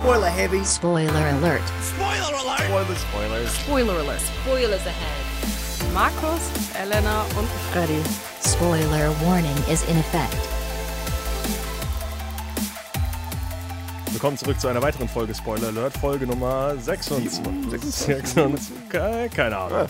[0.00, 0.64] Spoiler heavy.
[0.64, 1.62] Spoiler alert.
[1.82, 2.60] Spoiler alert!
[2.60, 3.54] Spoiler, Spoilers.
[3.58, 4.20] Spoiler alert.
[4.44, 5.92] Spoilers ahead.
[5.92, 6.40] Markus,
[6.80, 8.00] Elena und Freddy.
[8.46, 10.36] Spoiler warning is in effect.
[14.12, 17.40] Willkommen zurück zu einer weiteren Folge Spoiler Alert, Folge Nummer 26.
[17.70, 19.86] 26 ke- keine Ahnung.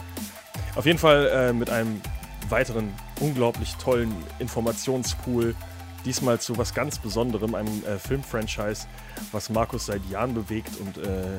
[0.74, 2.00] Auf jeden Fall äh, mit einem
[2.48, 5.54] weiteren unglaublich tollen Informationspool.
[6.08, 8.86] Diesmal zu was ganz Besonderem, einem äh, Filmfranchise,
[9.30, 11.38] was Markus seit Jahren bewegt und äh,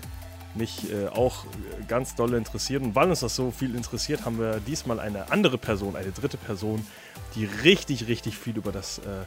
[0.54, 1.44] mich äh, auch
[1.88, 2.84] ganz doll interessiert.
[2.84, 6.38] Und weil uns das so viel interessiert, haben wir diesmal eine andere Person, eine dritte
[6.38, 6.86] Person,
[7.34, 9.26] die richtig, richtig viel über das äh,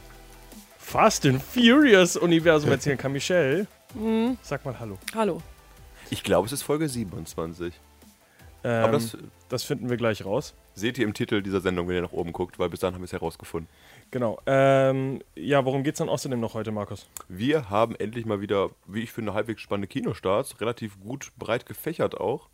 [0.79, 3.11] Fast and Furious Universum erzählen kann.
[3.11, 3.67] Michelle,
[4.43, 4.97] sag mal Hallo.
[5.13, 5.41] Hallo.
[6.09, 7.73] Ich glaube, es ist Folge 27.
[8.63, 9.17] Ähm, Aber das,
[9.49, 10.53] das finden wir gleich raus.
[10.73, 13.01] seht ihr im Titel dieser Sendung, wenn ihr nach oben guckt, weil bis dahin haben
[13.01, 13.69] wir es herausgefunden.
[14.13, 14.39] Genau.
[14.45, 17.09] Ähm, ja, worum geht's dann außerdem noch heute, Markus?
[17.29, 22.21] Wir haben endlich mal wieder, wie ich finde, halbwegs spannende Kinostarts, relativ gut breit gefächert
[22.21, 22.47] auch.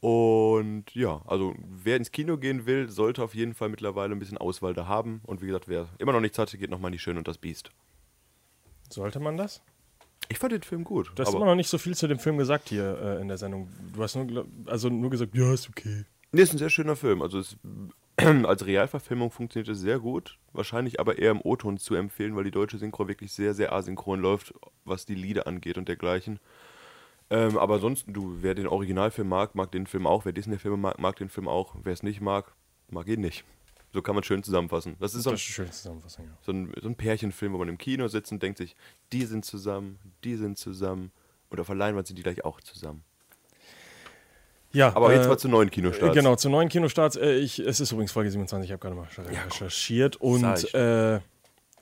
[0.00, 4.38] Und ja, also wer ins Kino gehen will, sollte auf jeden Fall mittlerweile ein bisschen
[4.38, 5.20] Auswahl da haben.
[5.22, 7.38] Und wie gesagt, wer immer noch nichts hatte, geht nochmal in die Schön und das
[7.38, 7.70] Biest.
[8.90, 9.62] Sollte man das?
[10.28, 11.12] Ich fand den Film gut.
[11.14, 13.38] Du hast immer noch nicht so viel zu dem Film gesagt hier äh, in der
[13.38, 13.68] Sendung.
[13.94, 16.06] Du hast nur, also nur gesagt, ja, ist okay.
[16.32, 17.22] Nee, ist ein sehr schöner Film.
[17.22, 17.56] Also es,
[18.46, 20.38] als Realverfilmung funktioniert es sehr gut.
[20.52, 24.20] Wahrscheinlich aber eher im O-Ton zu empfehlen, weil die deutsche Synchro wirklich sehr, sehr asynchron
[24.20, 26.40] läuft, was die Lieder angeht und dergleichen.
[27.28, 30.24] Ähm, aber ansonsten, du, wer den Originalfilm mag, mag den Film auch.
[30.24, 31.74] Wer Disney-Filme mag, mag den Film auch.
[31.82, 32.52] Wer es nicht mag,
[32.88, 33.44] mag ihn nicht.
[33.92, 34.96] So kann man schön zusammenfassen.
[35.00, 36.36] Das ist so Das ein, ist schön Zusammenfassung, ja.
[36.42, 38.76] so, ein, so ein Pärchenfilm, wo man im Kino sitzt und denkt sich,
[39.12, 41.12] die sind zusammen, die sind zusammen.
[41.48, 43.04] Und auf der Leinwand sind die gleich auch zusammen.
[44.76, 46.14] Ja, Aber jetzt äh, mal zu neuen Kinostarts.
[46.14, 47.16] Genau, zu neuen Kinostarts.
[47.16, 49.08] Äh, ich, es ist übrigens Folge 27, ich habe gerade mal
[49.46, 50.16] recherchiert.
[50.16, 50.74] Und Sag ich.
[50.74, 51.20] äh,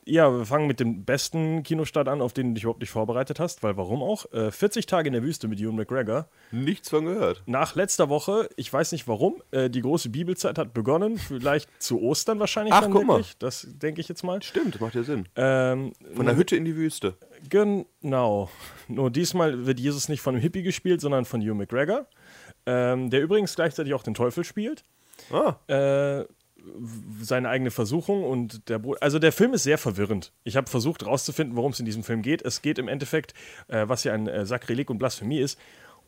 [0.07, 3.41] ja, wir fangen mit dem besten Kinostart an, auf den du dich überhaupt nicht vorbereitet
[3.41, 4.31] hast, weil warum auch?
[4.33, 6.29] Äh, 40 Tage in der Wüste mit Ewan McGregor.
[6.53, 7.43] Nichts von gehört.
[7.47, 12.01] Nach letzter Woche, ich weiß nicht warum, äh, die große Bibelzeit hat begonnen, vielleicht zu
[12.01, 13.15] Ostern wahrscheinlich Ach, dann guck mal.
[13.15, 13.39] wirklich.
[13.39, 14.43] Das denke ich jetzt mal.
[14.43, 15.27] Stimmt, macht ja Sinn.
[15.37, 17.15] Ähm, Von der Hütte in die Wüste.
[17.49, 18.51] Genau.
[18.89, 22.07] Nur diesmal wird Jesus nicht von einem Hippie gespielt, sondern von Hugh McGregor,
[22.67, 24.85] ähm, der übrigens gleichzeitig auch den Teufel spielt.
[25.31, 26.25] Ah, Äh,
[27.21, 30.33] seine eigene Versuchung und der Bro also der Film ist sehr verwirrend.
[30.45, 32.41] Ich habe versucht herauszufinden, worum es in diesem Film geht.
[32.43, 33.35] Es geht im Endeffekt,
[33.69, 35.59] äh, was ja ein äh, Sakrileg und Blasphemie ist,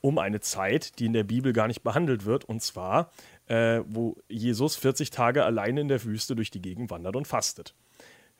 [0.01, 3.11] um eine Zeit, die in der Bibel gar nicht behandelt wird, und zwar,
[3.49, 7.75] äh, wo Jesus 40 Tage alleine in der Wüste durch die Gegend wandert und fastet.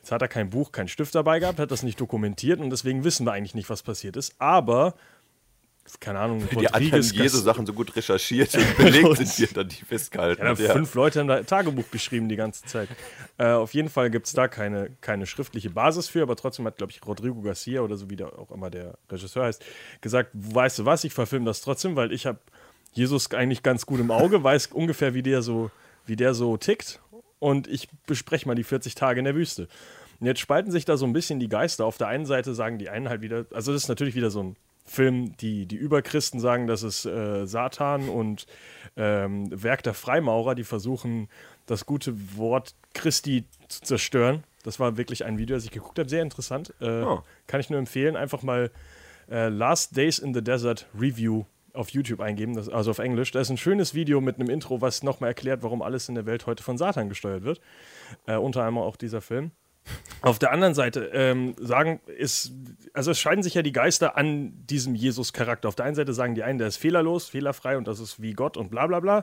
[0.07, 3.03] Jetzt hat er kein Buch, kein Stift dabei gehabt, hat das nicht dokumentiert und deswegen
[3.03, 4.37] wissen wir eigentlich nicht, was passiert ist.
[4.39, 4.95] Aber,
[5.99, 9.85] keine Ahnung, die anderen Rodriguez- Jesus-Sachen so gut recherchiert und belegt sind hier dann die
[9.85, 10.43] festgehalten.
[10.43, 12.89] ja, hat, fünf Leute haben da Tagebuch geschrieben die ganze Zeit.
[13.37, 16.77] Äh, auf jeden Fall gibt es da keine, keine schriftliche Basis für, aber trotzdem hat,
[16.77, 19.65] glaube ich, Rodrigo Garcia oder so wie der auch immer der Regisseur heißt,
[20.03, 22.39] gesagt, weißt du was, ich verfilme das trotzdem, weil ich habe
[22.93, 25.73] Jesus eigentlich ganz gut im Auge, weiß ungefähr, wie der so,
[26.07, 27.01] wie der so tickt
[27.39, 29.69] und ich bespreche mal die 40 Tage in der Wüste.
[30.21, 31.85] Und jetzt spalten sich da so ein bisschen die Geister.
[31.85, 34.43] Auf der einen Seite sagen die einen halt wieder, also das ist natürlich wieder so
[34.43, 38.47] ein Film, die, die Überchristen sagen, das ist äh, Satan und
[38.97, 41.29] ähm, Werk der Freimaurer, die versuchen,
[41.67, 44.45] das gute Wort Christi zu zerstören.
[44.63, 46.73] Das war wirklich ein Video, das ich geguckt habe, sehr interessant.
[46.81, 47.23] Äh, Oh.
[47.47, 48.71] Kann ich nur empfehlen, einfach mal
[49.29, 51.45] äh, Last Days in the Desert Review
[51.77, 53.31] auf YouTube eingeben, das, also auf Englisch.
[53.31, 56.27] Da ist ein schönes Video mit einem Intro, was nochmal erklärt, warum alles in der
[56.27, 57.61] Welt heute von Satan gesteuert wird.
[58.27, 59.51] Äh, unter anderem auch dieser Film.
[60.23, 62.53] Auf der anderen Seite ähm, sagen ist,
[62.93, 65.69] also es scheiden sich ja die Geister an diesem Jesus-Charakter.
[65.69, 68.33] Auf der einen Seite sagen die einen, der ist fehlerlos, fehlerfrei und das ist wie
[68.33, 69.23] Gott und bla bla bla.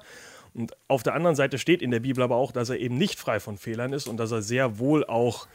[0.53, 3.19] Und auf der anderen Seite steht in der Bibel aber auch, dass er eben nicht
[3.19, 5.47] frei von Fehlern ist und dass er sehr wohl auch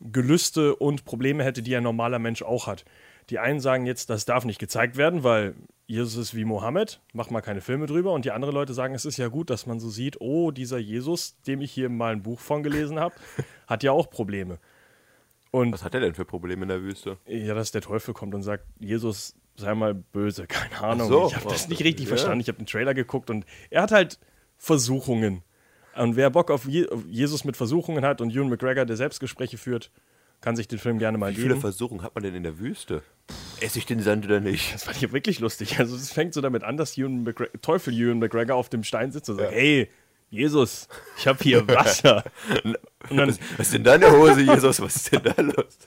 [0.00, 2.84] Gelüste und Probleme hätte, die ein normaler Mensch auch hat.
[3.30, 5.54] Die einen sagen jetzt, das darf nicht gezeigt werden, weil
[5.92, 8.12] Jesus ist wie Mohammed, mach mal keine Filme drüber.
[8.12, 10.78] Und die anderen Leute sagen, es ist ja gut, dass man so sieht, oh, dieser
[10.78, 13.14] Jesus, dem ich hier mal ein Buch von gelesen habe,
[13.66, 14.58] hat ja auch Probleme.
[15.50, 17.18] Und Was hat er denn für Probleme in der Wüste?
[17.26, 21.08] ja, dass der Teufel kommt und sagt, Jesus, sei mal böse, keine Ahnung.
[21.08, 21.26] so.
[21.26, 21.84] ich habe das nicht Ja.
[21.84, 22.40] richtig verstanden.
[22.40, 24.18] Ich habe den Trailer geguckt und er hat halt
[24.56, 25.42] Versuchungen.
[25.94, 29.90] Und wer Bock auf Jesus mit Versuchungen hat und Ewan McGregor, der Selbstgespräche führt,
[30.42, 31.60] kann sich den Film gerne mal Wie viele geben.
[31.60, 33.02] Versuchungen hat man denn in der Wüste?
[33.60, 34.74] Esse ich den Sand oder nicht?
[34.74, 35.78] Das fand ich wirklich lustig.
[35.78, 39.12] Also es fängt so damit an, dass Ewan McGregor, Teufel Ewan McGregor auf dem Stein
[39.12, 39.88] sitzt und sagt, hey,
[40.30, 42.24] Jesus, ich habe hier Wasser.
[43.08, 44.80] Dann Was, was ist denn da in der Hose, Jesus?
[44.80, 45.78] Was ist denn da los?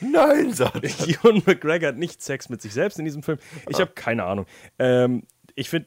[0.00, 1.08] Nein, sagt er.
[1.08, 3.38] Ewan McGregor hat nicht Sex mit sich selbst in diesem Film.
[3.68, 4.46] Ich habe keine Ahnung.
[4.78, 5.22] Ähm,
[5.54, 5.86] ich finde,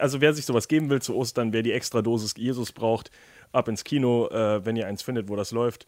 [0.00, 3.12] also wer sich sowas geben will zu Ostern, wer die extra Dosis Jesus braucht,
[3.52, 5.86] ab ins Kino, äh, wenn ihr eins findet, wo das läuft.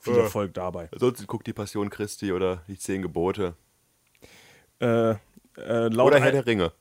[0.00, 0.22] Viel Ja.
[0.22, 0.88] Erfolg dabei.
[0.92, 3.54] Ansonsten guckt die Passion Christi oder die Zehn Gebote.
[4.80, 5.16] Äh, äh,
[5.56, 6.72] Oder Herr der Ringe.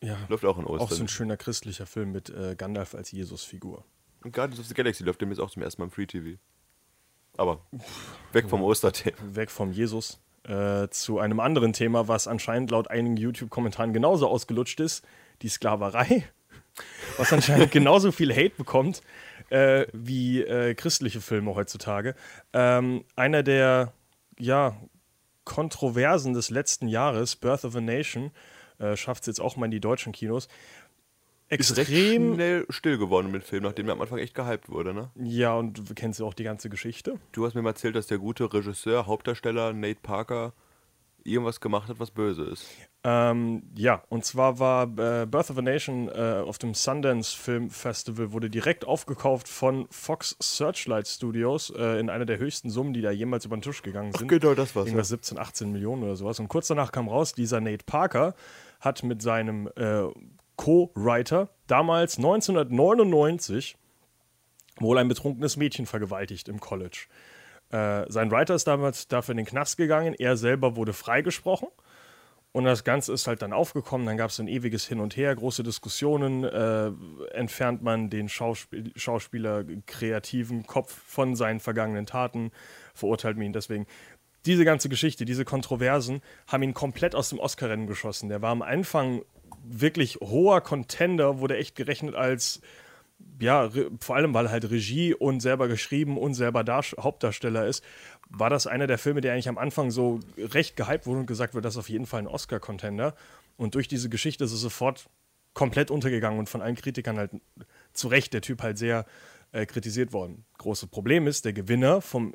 [0.00, 1.00] ja, Läuft auch in auch so Ostern.
[1.02, 3.84] ein schöner christlicher Film mit äh, Gandalf als Jesus-Figur.
[4.22, 6.38] Und Guardians of the Galaxy läuft demnächst auch zum ersten Mal im Free TV.
[7.36, 7.60] Aber
[8.32, 9.16] weg vom Osterthema.
[9.34, 14.78] Weg vom Jesus äh, zu einem anderen Thema, was anscheinend laut einigen YouTube-Kommentaren genauso ausgelutscht
[14.78, 15.04] ist:
[15.42, 16.24] die Sklaverei.
[17.16, 19.02] Was anscheinend genauso viel Hate bekommt
[19.50, 22.14] äh, wie äh, christliche Filme heutzutage.
[22.52, 23.92] Ähm, einer der
[24.38, 24.76] ja,
[25.44, 28.30] Kontroversen des letzten Jahres, Birth of a Nation,
[28.78, 30.48] äh, schafft es jetzt auch mal in die deutschen Kinos.
[31.48, 32.34] Ist recht Extrem.
[32.34, 35.10] schnell still geworden mit dem Film, nachdem er am Anfang echt gehypt wurde, ne?
[35.14, 37.20] Ja, und du kennst ja auch die ganze Geschichte.
[37.32, 40.54] Du hast mir mal erzählt, dass der gute Regisseur, Hauptdarsteller Nate Parker
[41.24, 42.66] irgendwas gemacht hat, was böse ist.
[43.02, 47.70] Ähm, ja, und zwar war äh, Birth of a Nation äh, auf dem Sundance Film
[47.70, 53.02] Festival, wurde direkt aufgekauft von Fox Searchlight Studios äh, in einer der höchsten Summen, die
[53.02, 54.28] da jemals über den Tisch gegangen sind.
[54.28, 56.38] genau, das war's, Irgendwas 17, 18 Millionen oder sowas.
[56.40, 58.34] Und kurz danach kam raus, dieser Nate Parker
[58.80, 60.04] hat mit seinem äh,
[60.56, 63.76] Co-Writer damals 1999
[64.78, 67.06] wohl ein betrunkenes Mädchen vergewaltigt im College.
[67.74, 71.68] Äh, sein Writer ist damals dafür in den Knast gegangen, er selber wurde freigesprochen.
[72.52, 75.34] Und das Ganze ist halt dann aufgekommen, dann gab es ein ewiges Hin und Her,
[75.34, 76.92] große Diskussionen, äh,
[77.32, 82.52] entfernt man den Schauspiel Schauspieler kreativen Kopf von seinen vergangenen Taten,
[82.94, 83.86] verurteilt man ihn deswegen.
[84.46, 88.28] Diese ganze Geschichte, diese Kontroversen haben ihn komplett aus dem Oscar-Rennen geschossen.
[88.28, 89.22] Der war am Anfang
[89.64, 92.60] wirklich hoher Contender, wurde echt gerechnet als
[93.40, 93.70] ja,
[94.00, 97.84] vor allem weil halt Regie und selber geschrieben und selber Darst Hauptdarsteller ist,
[98.28, 101.54] war das einer der Filme, der eigentlich am Anfang so recht gehypt wurde und gesagt
[101.54, 103.14] wird, das ist auf jeden Fall ein Oscar-Contender.
[103.56, 105.08] Und durch diese Geschichte ist es sofort
[105.52, 107.30] komplett untergegangen und von allen Kritikern halt
[107.92, 109.06] zu Recht der Typ halt sehr
[109.52, 110.44] äh, kritisiert worden.
[110.58, 112.34] Großes Problem ist, der Gewinner vom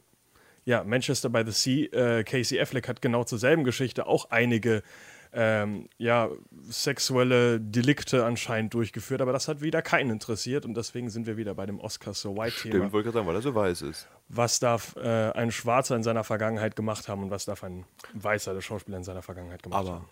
[0.66, 4.84] ja, Manchester by the Sea, äh, Casey Affleck hat genau zur selben Geschichte auch einige
[5.31, 6.30] ähm, ja,
[6.64, 11.54] sexuelle Delikte anscheinend durchgeführt, aber das hat wieder keinen interessiert und deswegen sind wir wieder
[11.54, 12.76] bei dem Oscar So White-Thema.
[12.76, 14.08] Stimmt, wollte ich gerade sagen, weil er so weiß ist.
[14.28, 18.54] Was darf äh, ein Schwarzer in seiner Vergangenheit gemacht haben und was darf ein weißer
[18.54, 20.10] der Schauspieler in seiner Vergangenheit gemacht Aber haben?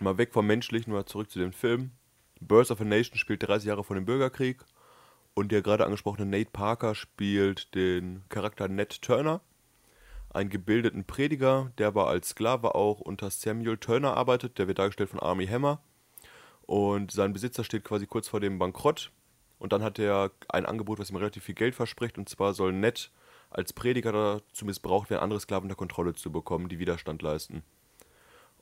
[0.00, 1.92] mal weg vom Menschlichen, mal zurück zu dem Film.
[2.40, 4.60] Birth of a Nation spielt 30 Jahre vor dem Bürgerkrieg.
[5.34, 9.40] Und der gerade angesprochene Nate Parker spielt den Charakter Ned Turner,
[10.34, 14.58] einen gebildeten Prediger, der aber als Sklave auch unter Samuel Turner arbeitet.
[14.58, 15.80] Der wird dargestellt von Army Hammer.
[16.62, 19.10] Und sein Besitzer steht quasi kurz vor dem Bankrott.
[19.58, 22.18] Und dann hat er ein Angebot, was ihm relativ viel Geld verspricht.
[22.18, 23.10] Und zwar soll Ned
[23.50, 27.62] als Prediger dazu missbraucht werden, andere Sklaven unter Kontrolle zu bekommen, die Widerstand leisten.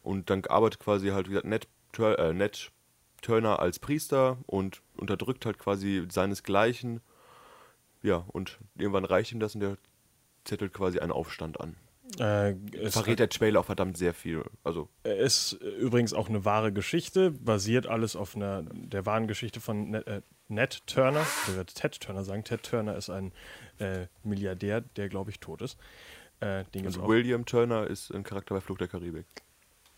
[0.02, 2.72] Und dann arbeitet quasi halt, wie gesagt, Ned, Tur äh, Ned
[3.20, 7.00] Turner als Priester und unterdrückt halt quasi seinesgleichen.
[8.02, 9.76] Ja, und irgendwann reicht ihm das und der
[10.50, 11.76] zettelt quasi einen Aufstand an.
[12.18, 14.42] Äh, es Verrät der Trailer auch verdammt sehr viel.
[14.64, 19.90] Also, ist übrigens auch eine wahre Geschichte, basiert alles auf einer der wahren Geschichte von
[19.90, 21.24] Ned, äh, Ned Turner.
[21.46, 22.42] Der wird Ted Turner sagen.
[22.42, 23.32] Ted Turner ist ein
[23.78, 25.78] äh, Milliardär, der glaube ich tot ist.
[26.40, 27.06] Äh, also.
[27.06, 29.26] William Turner ist ein Charakter bei Fluch der Karibik.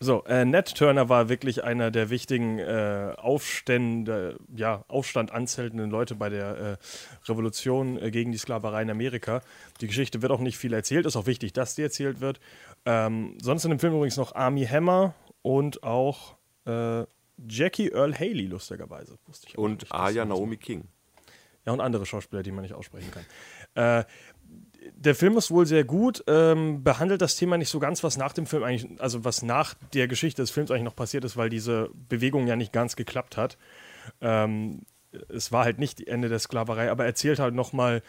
[0.03, 6.15] So, äh, Ned Turner war wirklich einer der wichtigen äh, Aufstände, ja, Aufstand anzeltenden Leute
[6.15, 6.77] bei der äh,
[7.29, 9.41] Revolution äh, gegen die Sklaverei in Amerika.
[9.79, 12.41] Die Geschichte wird auch nicht viel erzählt, ist auch wichtig, dass die erzählt wird.
[12.85, 16.35] Ähm, sonst in dem Film übrigens noch Army Hammer und auch
[16.65, 17.05] äh,
[17.47, 19.17] Jackie Earl Haley, lustigerweise.
[19.25, 20.83] Wusste ich Und Aya Naomi King.
[21.65, 23.25] ja, und andere Schauspieler, die man nicht aussprechen kann.
[23.75, 24.03] Äh,
[24.95, 28.33] der Film ist wohl sehr gut, ähm, behandelt das Thema nicht so ganz, was nach
[28.33, 31.49] dem Film eigentlich, also was nach der Geschichte des Films eigentlich noch passiert ist, weil
[31.49, 33.57] diese Bewegung ja nicht ganz geklappt hat.
[34.21, 34.81] Ähm,
[35.29, 38.01] es war halt nicht die Ende der Sklaverei, aber erzählt halt nochmal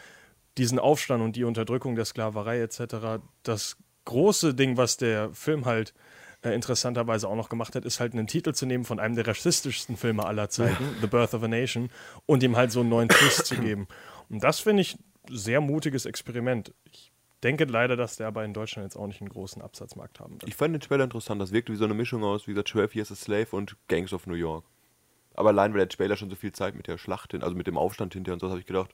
[0.57, 3.21] diesen Aufstand und die Unterdrückung der Sklaverei etc.
[3.43, 5.93] Das große Ding, was der Film halt
[6.41, 9.27] äh, interessanterweise auch noch gemacht hat, ist halt einen Titel zu nehmen von einem der
[9.27, 11.89] rassistischsten Filme aller Zeiten, The Birth of a Nation,
[12.25, 13.87] und ihm halt so einen neuen Twist zu geben.
[14.29, 14.97] Und das finde ich
[15.29, 16.73] sehr mutiges Experiment.
[16.91, 17.11] Ich
[17.43, 20.49] denke leider, dass der aber in Deutschland jetzt auch nicht einen großen Absatzmarkt haben wird.
[20.49, 21.41] Ich fand den Trailer interessant.
[21.41, 24.13] Das wirkte wie so eine Mischung aus, wie gesagt, 12 Years a Slave und Gangs
[24.13, 24.65] of New York.
[25.35, 27.67] Aber allein, weil der Trailer schon so viel Zeit mit der Schlacht, hin, also mit
[27.67, 28.91] dem Aufstand hinterher und so, habe ich gedacht,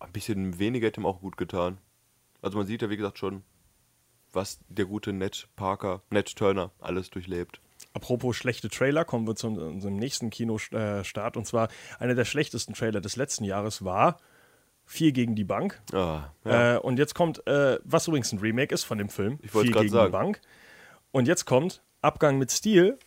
[0.00, 1.78] ein bisschen weniger hätte ihm auch gut getan.
[2.42, 3.42] Also man sieht ja, wie gesagt, schon,
[4.32, 7.60] was der gute Ned Parker, Ned Turner alles durchlebt.
[7.92, 11.36] Apropos schlechte Trailer, kommen wir zu unserem nächsten Kinostart.
[11.36, 14.18] Und zwar einer der schlechtesten Trailer des letzten Jahres war
[14.92, 15.80] Vier gegen die Bank.
[15.92, 16.74] Ah, ja.
[16.74, 19.62] Äh, und jetzt kommt, äh, was übrigens ein Remake ist von dem Film, Ich Vier
[19.70, 20.06] gegen sagen.
[20.06, 20.40] die Bank.
[21.12, 22.98] Und jetzt kommt Abgang mit Stil.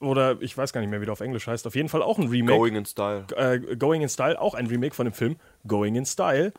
[0.00, 1.68] Oder ich weiß gar nicht mehr, wie der auf Englisch heißt.
[1.68, 2.58] Auf jeden Fall auch ein Remake.
[2.58, 3.26] Going in Style.
[3.36, 5.36] äh, Going in Style, auch ein Remake von dem Film
[5.68, 6.52] Going in Style.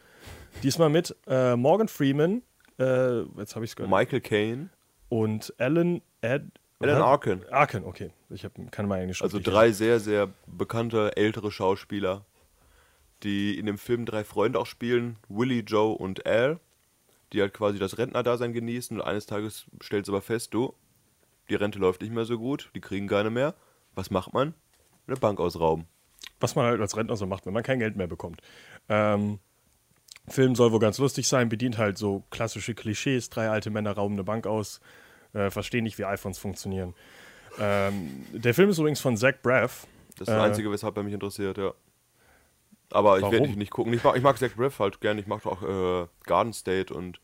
[0.63, 2.43] Diesmal mit äh, Morgan Freeman,
[2.79, 4.69] äh, jetzt habe ich es gehört, Michael Caine.
[5.09, 6.43] und Alan Ed
[6.79, 7.01] Alan.
[7.01, 7.41] Arkin.
[7.51, 8.11] Arkin, okay.
[8.29, 12.23] Ich hab, kann mal nicht Also drei sehr, sehr bekannte ältere Schauspieler,
[13.23, 16.59] die in dem Film drei Freunde auch spielen, Willie, Joe und Al,
[17.31, 20.73] die halt quasi das Rentnerdasein genießen und eines Tages stellt sie aber fest, du,
[21.49, 23.55] die Rente läuft nicht mehr so gut, die kriegen keine mehr.
[23.95, 24.53] Was macht man?
[25.07, 25.85] Eine Bank ausrauben.
[26.39, 28.41] was man halt als Rentner so macht, wenn man kein Geld mehr bekommt.
[28.89, 29.39] Ähm,
[30.27, 34.15] Film soll wohl ganz lustig sein, bedient halt so klassische Klischees, drei alte Männer rauben
[34.15, 34.79] eine Bank aus,
[35.33, 36.93] äh, verstehen nicht, wie iPhones funktionieren.
[37.59, 39.85] Ähm, der Film ist übrigens von Zach Braff.
[40.17, 41.73] Das ist das Äh, Einzige, weshalb er mich interessiert, ja.
[42.91, 43.93] Aber ich werde nicht, gucken.
[43.93, 45.19] Ich mag, ich mag Zach Braff halt gerne.
[45.19, 47.19] Ich mag auch äh, Garden State und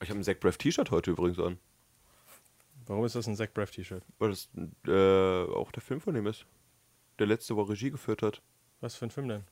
[0.00, 1.58] ich habe ein Zach Braff T-Shirt heute übrigens an.
[2.86, 4.02] Warum ist das ein Zach Braff T-Shirt?
[4.18, 4.48] Weil das
[4.86, 6.46] äh, auch der Film von ihm ist.
[7.18, 8.42] Der letzte, wo Regie geführt hat.
[8.80, 9.44] Was für ein Film denn?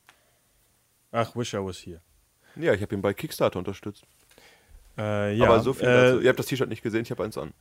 [1.13, 2.01] Ach, Wish I Was Here.
[2.57, 4.05] Ja, ich habe ihn bei Kickstarter unterstützt.
[4.99, 6.21] Äh, ja, Aber so viel äh, dazu.
[6.21, 7.53] Ihr habt das T-Shirt nicht gesehen, ich habe eins an.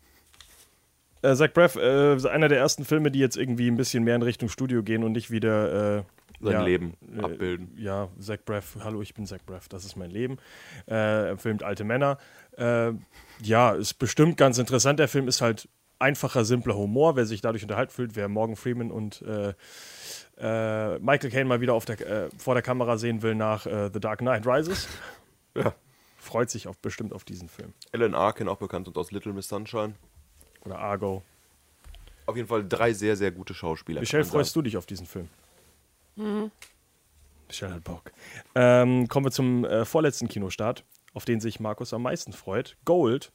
[1.21, 4.21] Äh, Zach Braff, äh, einer der ersten Filme, die jetzt irgendwie ein bisschen mehr in
[4.23, 6.03] Richtung Studio gehen und nicht wieder äh,
[6.41, 7.73] Sein ja, Leben äh, abbilden.
[7.77, 10.37] Ja, Zach Braff, hallo, ich bin Zach Braff, das ist mein Leben.
[10.87, 12.17] Äh, er filmt alte Männer.
[12.57, 12.93] Äh,
[13.41, 14.99] ja, ist bestimmt ganz interessant.
[14.99, 15.67] Der Film ist halt
[15.99, 17.15] einfacher, simpler Humor.
[17.15, 19.53] Wer sich dadurch unterhalten fühlt, wer Morgan Freeman und äh,
[20.37, 24.19] äh, Michael Caine mal wieder auf der, vor der Kamera sehen will nach The Dark
[24.19, 24.87] Knight Rises,
[25.55, 25.73] Ja.
[26.17, 27.73] freut sich auf, bestimmt auf diesen Film.
[27.91, 29.95] Alan Arkin, auch bekannt und aus Little Miss Sunshine.
[30.63, 31.23] Oder Argo.
[32.25, 34.01] Auf jeden Fall drei sehr, sehr gute Schauspieler.
[34.01, 35.27] Michelle, freust du dich auf diesen Film?
[37.47, 38.11] Michelle hat Bock.
[38.55, 40.83] Ähm, kommen wir zum äh, vorletzten Kinostart,
[41.13, 42.77] auf den sich Markus am meisten freut.
[42.85, 43.31] Gold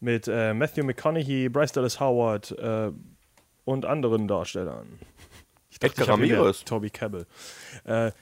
[0.00, 2.90] mit äh, Matthew McConaughey, Bryce Dallas Howard äh,
[3.64, 4.98] und anderen Darstellern.
[5.70, 6.64] Ich Edgar ich hab hier Ramirez.
[6.64, 7.26] Toby Cabell.
[7.84, 8.12] Äh,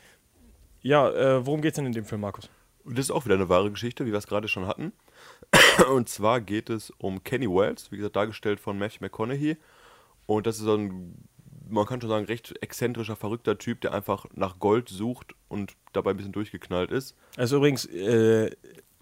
[0.82, 2.50] ja, äh, worum geht's denn in dem Film, Markus?
[2.84, 4.92] Das ist auch wieder eine wahre Geschichte, wie wir es gerade schon hatten.
[5.90, 9.56] Und zwar geht es um Kenny Wells, wie gesagt, dargestellt von Matthew McConaughey.
[10.26, 11.28] Und das ist so ein,
[11.70, 16.10] man kann schon sagen, recht exzentrischer, verrückter Typ, der einfach nach Gold sucht und dabei
[16.10, 17.16] ein bisschen durchgeknallt ist.
[17.36, 18.50] Also übrigens, äh,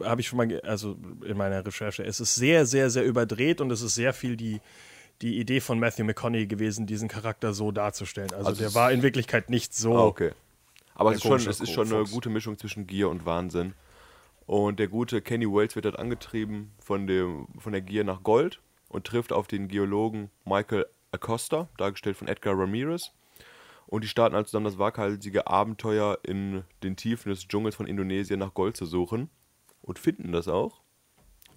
[0.02, 3.70] habe ich schon mal, also in meiner Recherche, es ist sehr, sehr, sehr überdreht und
[3.70, 4.60] es ist sehr viel die,
[5.22, 8.32] die Idee von Matthew McConaughey gewesen, diesen Charakter so darzustellen.
[8.32, 9.96] Also, Also der war in Wirklichkeit nicht so.
[9.96, 10.32] Ah, okay.
[10.94, 13.74] Aber es ist, schon, es ist schon eine gute Mischung zwischen Gier und Wahnsinn.
[14.46, 18.60] Und der gute Kenny Wells wird dort angetrieben von, dem, von der Gier nach Gold
[18.88, 23.12] und trifft auf den Geologen Michael Acosta, dargestellt von Edgar Ramirez.
[23.86, 28.38] Und die starten also dann das waghalsige Abenteuer in den Tiefen des Dschungels von Indonesien
[28.38, 29.30] nach Gold zu suchen.
[29.80, 30.82] Und finden das auch.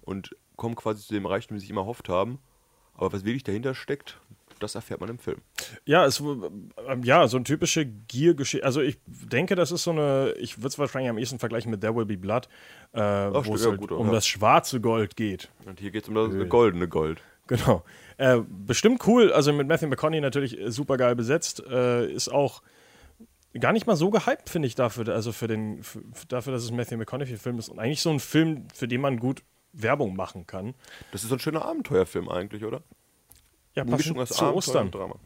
[0.00, 2.38] Und kommen quasi zu dem Reichtum, den sie sich immer erhofft haben.
[2.94, 4.18] Aber was wirklich dahinter steckt,
[4.62, 5.38] das erfährt man im Film.
[5.84, 8.64] Ja, es, ähm, ja, so eine typische Giergeschichte.
[8.64, 11.80] Also ich denke, das ist so eine, ich würde es wahrscheinlich am ehesten vergleichen mit
[11.80, 12.48] There Will Be Blood,
[12.92, 14.12] äh, wo es halt um ja.
[14.12, 15.50] das schwarze Gold geht.
[15.66, 17.20] Und hier geht es um das goldene Gold.
[17.52, 17.84] Genau.
[18.16, 21.62] Äh, bestimmt cool, also mit Matthew McConaughey natürlich super geil besetzt.
[21.68, 22.62] Äh, ist auch
[23.60, 26.70] gar nicht mal so gehypt, finde ich, dafür, also für den, für, dafür, dass es
[26.70, 27.68] ein Matthew McConaughey-Film ist.
[27.68, 29.42] Und eigentlich so ein Film, für den man gut
[29.74, 30.74] Werbung machen kann.
[31.10, 32.82] Das ist so ein schöner Abenteuerfilm eigentlich, oder?
[33.74, 34.90] Ja, Eine passend zu Abenteuer Ostern.
[34.90, 35.16] Drama.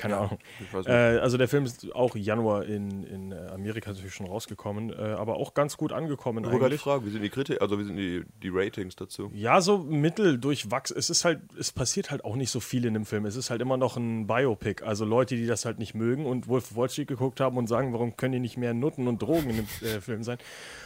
[0.00, 0.38] Keine Ahnung.
[0.72, 0.88] Weiß nicht.
[0.88, 4.94] Äh, also der Film ist auch Januar in, in äh, Amerika natürlich schon rausgekommen, äh,
[4.96, 7.96] aber auch ganz gut angekommen Ich wollte fragen, wie sind die Kritik, also wie sind
[7.96, 9.30] die, die Ratings dazu?
[9.34, 10.96] Ja, so mittel durchwachsen.
[10.96, 13.26] Es ist halt, es passiert halt auch nicht so viel in dem Film.
[13.26, 14.82] Es ist halt immer noch ein Biopic.
[14.82, 17.66] Also Leute, die das halt nicht mögen und Wolf of Wall Street geguckt haben und
[17.66, 20.38] sagen, warum können die nicht mehr Nutten und Drogen in dem äh, Film sein?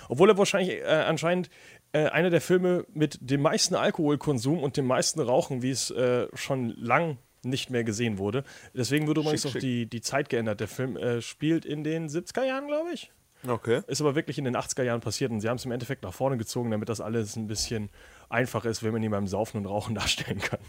[0.09, 1.51] Obwohl er wahrscheinlich äh, anscheinend
[1.93, 5.95] äh, einer der Filme mit dem meisten Alkoholkonsum und dem meisten Rauchen, wie es
[6.35, 8.45] schon lang nicht mehr gesehen wurde.
[8.75, 10.61] Deswegen wurde übrigens Schick, auch die, die Zeit geändert.
[10.61, 13.11] Der Film äh, spielt in den 70er Jahren, glaube ich.
[13.47, 13.83] Okay.
[13.87, 16.15] Ist aber wirklich in den 80er Jahren passiert und sie haben es im Endeffekt nach
[16.15, 17.91] vorne gezogen, damit das alles ein bisschen
[18.29, 20.61] einfacher ist, wenn man ihn beim Saufen und Rauchen darstellen kann.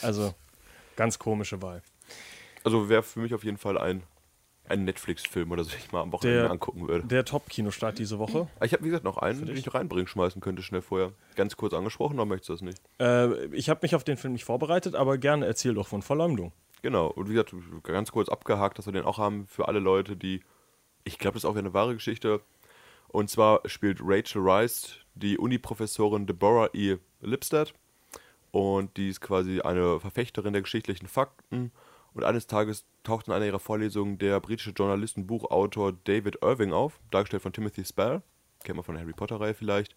[0.00, 0.34] Also
[0.96, 1.82] ganz komische Wahl.
[2.64, 4.02] Also wäre für mich auf jeden Fall ein,
[4.70, 7.06] ein Netflix-Film oder so, den ich mal am Wochenende Der- angucken würde.
[7.06, 8.48] Der Top-Kinostart diese Woche.
[8.56, 11.12] Aber Ich habe, wie gesagt, noch einen, den ich reinbringen schmeißen könnte, schnell vorher.
[11.36, 12.80] Ganz kurz angesprochen, aber möchtest du das nicht?
[12.98, 16.52] Äh, ich habe mich auf den Film nicht vorbereitet, aber gerne erzähl doch von Verleumdung.
[16.82, 17.08] Genau.
[17.08, 20.40] Und wie gesagt, ganz kurz abgehakt, dass wir den auch haben für alle Leute, die.
[21.04, 22.40] Ich glaube, das ist auch wieder eine wahre Geschichte.
[23.08, 26.96] Und zwar spielt Rachel Rice die Uni-Professorin Deborah E.
[27.20, 27.74] Lipstadt.
[28.52, 31.72] Und die ist quasi eine Verfechterin der geschichtlichen Fakten.
[32.14, 36.72] Und eines Tages taucht in einer ihrer Vorlesungen der britische Journalist und Buchautor David Irving
[36.72, 38.22] auf, dargestellt von Timothy Spall,
[38.64, 39.94] kennt man von der Harry Potter-Reihe vielleicht,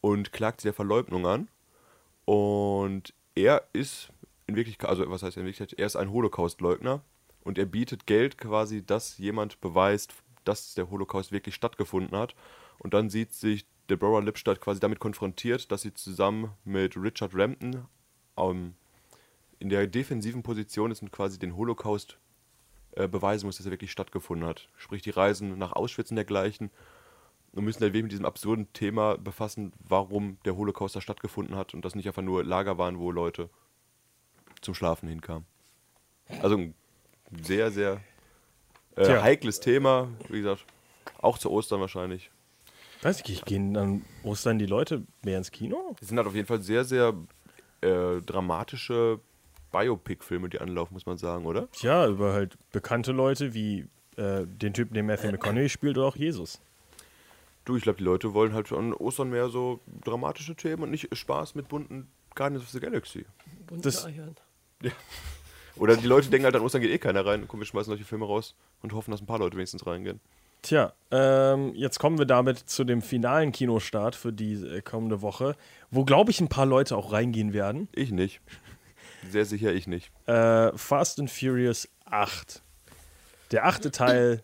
[0.00, 1.48] und klagt sie der Verleugnung an.
[2.24, 4.10] Und er ist
[4.46, 7.02] in Wirklichkeit, also was heißt in Wirklichkeit, er ist ein Holocaust-Leugner
[7.42, 10.14] und er bietet Geld quasi, dass jemand beweist,
[10.44, 12.34] dass der Holocaust wirklich stattgefunden hat.
[12.78, 17.86] Und dann sieht sich Deborah Lipstadt quasi damit konfrontiert, dass sie zusammen mit Richard Rampton
[18.36, 18.74] ähm,
[19.60, 22.18] in der defensiven Position ist und quasi den Holocaust
[22.92, 24.68] äh, beweisen muss, dass er wirklich stattgefunden hat.
[24.76, 26.70] Sprich, die Reisen nach Auschwitz und dergleichen
[27.52, 31.74] und müssen halt wirklich mit diesem absurden Thema befassen, warum der Holocaust da stattgefunden hat
[31.74, 33.50] und das nicht einfach nur Lager waren, wo Leute
[34.60, 35.46] zum Schlafen hinkamen.
[36.42, 36.74] Also ein
[37.42, 38.00] sehr, sehr
[38.96, 40.64] äh, heikles Thema, wie gesagt,
[41.18, 42.30] auch zu Ostern wahrscheinlich.
[43.02, 45.96] Weiß ich nicht, gehen dann Ostern die Leute mehr ins Kino?
[46.00, 47.14] Es sind halt auf jeden Fall sehr, sehr
[47.80, 49.20] äh, dramatische
[49.72, 51.70] Biopic-Filme, die anlaufen, muss man sagen, oder?
[51.72, 53.86] Tja, über halt bekannte Leute wie
[54.16, 56.60] äh, den Typen, den Matthew McConaughey spielt, oder auch Jesus.
[57.64, 61.14] Du, ich glaube, die Leute wollen halt an Ostern mehr so dramatische Themen und nicht
[61.16, 63.26] Spaß mit bunten Guardians of the Galaxy.
[63.82, 64.34] Das- Eiern.
[65.76, 67.44] Oder die Leute denken halt, an Ostern geht eh keiner rein.
[67.46, 70.20] Komm, wir schmeißen solche Filme raus und hoffen, dass ein paar Leute wenigstens reingehen.
[70.62, 75.56] Tja, ähm, jetzt kommen wir damit zu dem finalen Kinostart für die äh, kommende Woche,
[75.90, 77.88] wo, glaube ich, ein paar Leute auch reingehen werden.
[77.92, 78.40] Ich nicht.
[79.28, 80.10] Sehr sicher ich nicht.
[80.26, 82.62] Äh, Fast and Furious 8.
[83.50, 84.42] Der achte Teil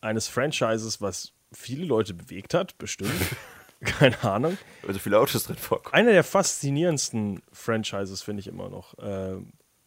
[0.00, 3.12] eines Franchises, was viele Leute bewegt hat, bestimmt.
[3.84, 4.58] Keine Ahnung.
[4.86, 5.94] Also viele Autos drin vorkommen.
[5.94, 8.96] Einer der faszinierendsten Franchises finde ich immer noch.
[8.98, 9.36] Äh,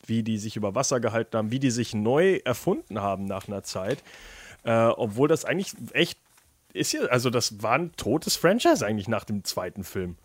[0.05, 3.63] wie die sich über Wasser gehalten haben, wie die sich neu erfunden haben nach einer
[3.63, 4.03] Zeit.
[4.63, 6.17] Äh, obwohl das eigentlich echt
[6.73, 10.17] ist ja, also das war ein totes Franchise eigentlich nach dem zweiten Film.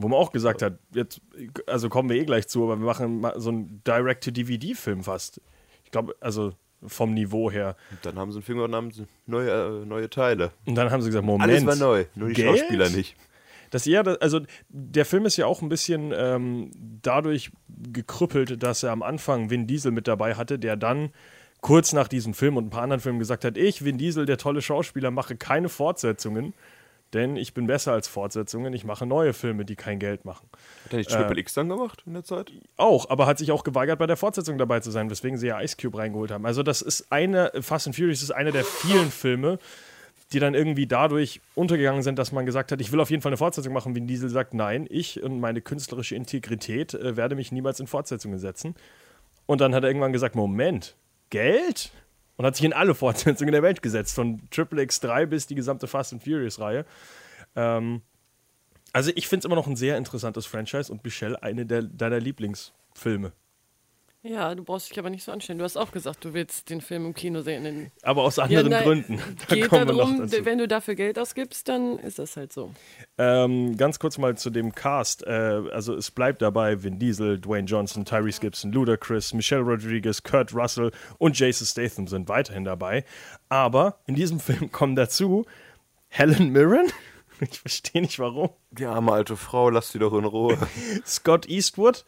[0.00, 1.20] Wo man auch gesagt hat, jetzt,
[1.66, 5.40] also kommen wir eh gleich zu, aber wir machen so einen Direct-to-DVD-Film fast.
[5.84, 6.52] Ich glaube, also
[6.86, 7.76] vom Niveau her.
[7.90, 10.52] Und dann haben sie einen Film gemacht und haben sie neue, äh, neue Teile.
[10.64, 11.50] Und dann haben sie gesagt, Moment.
[11.50, 12.58] Alles war neu, nur die Geld?
[12.58, 13.16] Schauspieler nicht.
[13.70, 16.70] Das eher, also der Film ist ja auch ein bisschen ähm,
[17.02, 17.52] dadurch
[17.92, 21.10] gekrüppelt, dass er am Anfang Vin Diesel mit dabei hatte, der dann
[21.60, 24.38] kurz nach diesem Film und ein paar anderen Filmen gesagt hat, ich, Vin Diesel, der
[24.38, 26.54] tolle Schauspieler, mache keine Fortsetzungen,
[27.12, 30.48] denn ich bin besser als Fortsetzungen, ich mache neue Filme, die kein Geld machen.
[30.84, 32.52] Hat er nicht Triple X dann gemacht in der Zeit?
[32.76, 35.60] Auch, aber hat sich auch geweigert, bei der Fortsetzung dabei zu sein, weswegen sie ja
[35.60, 36.46] Ice Cube reingeholt haben.
[36.46, 39.58] Also das ist eine, Fast and Furious ist einer der vielen Filme,
[40.32, 43.30] die dann irgendwie dadurch untergegangen sind, dass man gesagt hat, ich will auf jeden Fall
[43.30, 43.96] eine Fortsetzung machen.
[43.96, 48.38] Vin Diesel sagt, nein, ich und meine künstlerische Integrität äh, werde mich niemals in Fortsetzungen
[48.38, 48.76] setzen.
[49.46, 50.94] Und dann hat er irgendwann gesagt, Moment,
[51.30, 51.90] Geld?
[52.40, 55.86] Und hat sich in alle Fortsetzungen der Welt gesetzt, von Triple X3 bis die gesamte
[55.86, 56.86] Fast and Furious-Reihe.
[57.54, 58.00] Ähm,
[58.94, 62.18] also ich finde es immer noch ein sehr interessantes Franchise und Michelle eine der, deiner
[62.18, 63.32] Lieblingsfilme.
[64.22, 65.58] Ja, du brauchst dich aber nicht so anstellen.
[65.58, 67.64] Du hast auch gesagt, du willst den Film im Kino sehen.
[67.64, 69.22] In Aber aus anderen nein, Gründen.
[69.48, 70.44] Da geht kommen wir noch darum, dazu.
[70.44, 72.70] wenn du dafür Geld ausgibst, dann ist das halt so.
[73.16, 75.26] Ähm, ganz kurz mal zu dem Cast.
[75.26, 80.54] Äh, also es bleibt dabei Vin Diesel, Dwayne Johnson, Tyrese Gibson, Ludacris, Michelle Rodriguez, Kurt
[80.54, 83.06] Russell und Jason Statham sind weiterhin dabei.
[83.48, 85.46] Aber in diesem Film kommen dazu
[86.08, 86.92] Helen Mirren.
[87.42, 88.50] Ich verstehe nicht warum.
[88.70, 90.58] Die arme alte Frau, lass sie doch in Ruhe.
[91.06, 92.04] Scott Eastwood,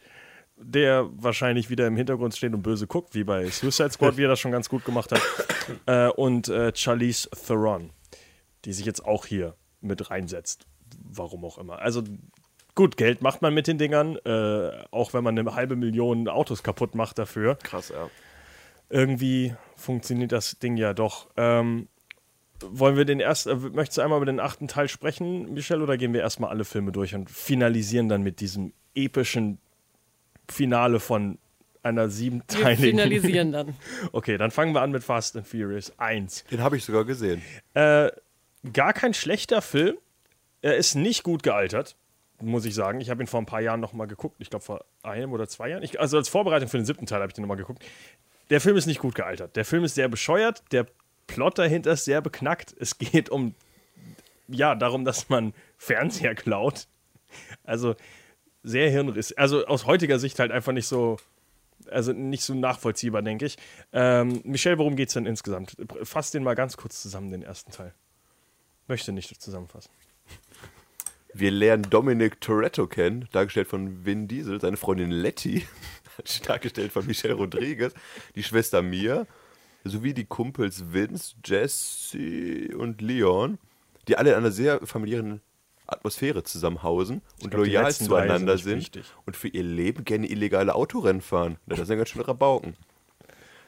[0.57, 4.29] der wahrscheinlich wieder im Hintergrund steht und böse guckt, wie bei Suicide Squad, wie er
[4.29, 5.21] das schon ganz gut gemacht hat.
[5.85, 7.91] Äh, und äh, Charlize Theron,
[8.65, 10.65] die sich jetzt auch hier mit reinsetzt.
[11.01, 11.79] Warum auch immer.
[11.79, 12.03] Also
[12.75, 16.63] gut, Geld macht man mit den Dingern, äh, auch wenn man eine halbe Million Autos
[16.63, 17.55] kaputt macht dafür.
[17.63, 18.09] Krass, ja.
[18.89, 21.29] Irgendwie funktioniert das Ding ja doch.
[21.37, 21.87] Ähm,
[22.59, 25.97] wollen wir den erst, äh, möchtest du einmal über den achten Teil sprechen, Michelle, oder
[25.97, 29.59] gehen wir erstmal alle Filme durch und finalisieren dann mit diesem epischen
[30.49, 31.37] Finale von
[31.81, 32.77] einer Wir siebenteiligen.
[32.77, 33.75] finalisieren dann.
[34.11, 36.45] Okay, dann fangen wir an mit Fast and Furious 1.
[36.51, 37.41] Den habe ich sogar gesehen.
[37.73, 38.09] Äh,
[38.71, 39.97] gar kein schlechter Film.
[40.61, 41.97] Er ist nicht gut gealtert,
[42.41, 43.01] muss ich sagen.
[43.01, 44.37] Ich habe ihn vor ein paar Jahren noch mal geguckt.
[44.39, 45.83] Ich glaube vor einem oder zwei Jahren.
[45.83, 47.83] Ich, also als Vorbereitung für den siebten Teil habe ich den noch mal geguckt.
[48.49, 49.55] Der Film ist nicht gut gealtert.
[49.57, 50.63] Der Film ist sehr bescheuert.
[50.71, 50.85] Der
[51.27, 52.73] Plot dahinter ist sehr beknackt.
[52.79, 53.55] Es geht um,
[54.47, 56.87] ja, darum, dass man Fernseher klaut.
[57.65, 57.95] Also
[58.63, 59.33] sehr hirnriss.
[59.33, 61.17] Also aus heutiger Sicht halt einfach nicht so,
[61.89, 63.57] also nicht so nachvollziehbar, denke ich.
[63.91, 65.75] Ähm, Michelle, worum geht es denn insgesamt?
[66.03, 67.93] Fass den mal ganz kurz zusammen, den ersten Teil.
[68.87, 69.91] Möchte nicht zusammenfassen.
[71.33, 75.65] Wir lernen Dominic Toretto kennen, dargestellt von Vin Diesel, seine Freundin Letty,
[76.45, 77.93] dargestellt von Michelle Rodriguez,
[78.35, 79.25] die Schwester Mia,
[79.83, 83.57] sowie die Kumpels Vince, Jesse und Leon,
[84.07, 85.41] die alle in einer sehr familiären
[85.93, 89.05] Atmosphäre zusammenhausen und glaub, loyal zueinander sind wichtig.
[89.25, 91.57] und für ihr Leben gerne illegale Autorennen fahren.
[91.65, 92.75] Das sind ganz schön Rabauken.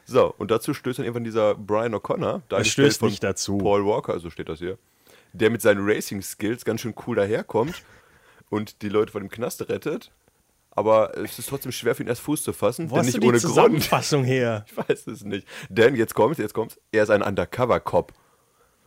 [0.05, 3.57] So, und dazu stößt dann irgendwann dieser Brian O'Connor, dargestellt stößt von nicht dazu.
[3.57, 4.77] Paul Walker, so steht das hier,
[5.33, 7.83] der mit seinen Racing-Skills ganz schön cool daherkommt
[8.49, 10.11] und die Leute vor dem Knast rettet.
[10.77, 13.39] Aber es ist trotzdem schwer für ihn erst Fuß zu fassen, Wo denn nicht ohne
[13.39, 14.25] Grund.
[14.25, 14.65] Her?
[14.69, 15.47] Ich weiß es nicht.
[15.69, 16.77] Denn jetzt kommt's, jetzt kommt's.
[16.91, 18.11] Er ist ein Undercover-Cop.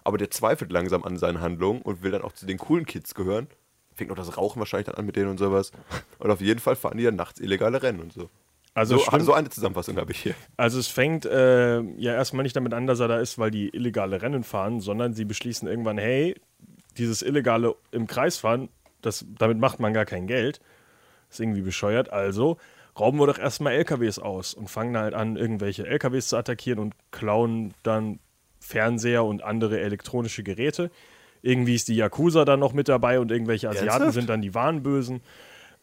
[0.05, 3.15] Aber der zweifelt langsam an seinen Handlungen und will dann auch zu den coolen Kids
[3.15, 3.49] gehören.
[3.95, 5.73] Fängt noch das Rauchen wahrscheinlich dann an mit denen und sowas.
[6.19, 8.29] Und auf jeden Fall fahren die dann nachts illegale Rennen und so.
[8.75, 10.35] Also, So, stimmt, so eine Zusammenfassung habe ich hier.
[10.57, 13.71] also es fängt äh, ja erstmal nicht damit an, dass er da ist, weil die
[13.71, 16.37] illegale Rennen fahren, sondern sie beschließen irgendwann, hey,
[16.97, 18.69] dieses illegale im Kreis fahren,
[19.03, 20.61] das, damit macht man gar kein Geld.
[21.31, 22.13] Ist irgendwie bescheuert.
[22.13, 22.57] Also
[22.99, 26.95] rauben wir doch erstmal LKWs aus und fangen halt an, irgendwelche LKWs zu attackieren und
[27.11, 28.19] klauen dann
[28.69, 30.91] Fernseher und andere elektronische Geräte.
[31.41, 34.15] Irgendwie ist die Yakuza dann noch mit dabei und irgendwelche Asiaten Ernsthaft?
[34.15, 35.21] sind dann die Wahnbösen.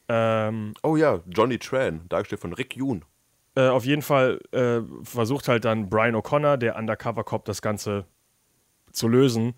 [0.08, 3.04] Ähm, Oh ja, Johnny Tran, dargestellt von Rick Yoon.
[3.56, 8.06] äh, auf jeden Fall äh, versucht halt dann Brian O'Connor, der Undercover-Cop, das Ganze
[8.92, 9.56] zu lösen.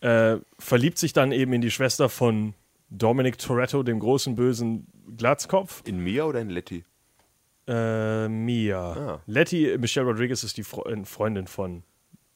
[0.00, 2.54] Äh, verliebt sich dann eben in die Schwester von
[2.90, 5.82] Dominic Toretto, dem großen bösen Glatzkopf.
[5.86, 6.84] In Mia oder in Letty?
[7.66, 8.92] Äh, Mia.
[8.92, 9.20] Ah.
[9.26, 11.82] Letty, Michelle Rodriguez ist die Fre äh, Freundin von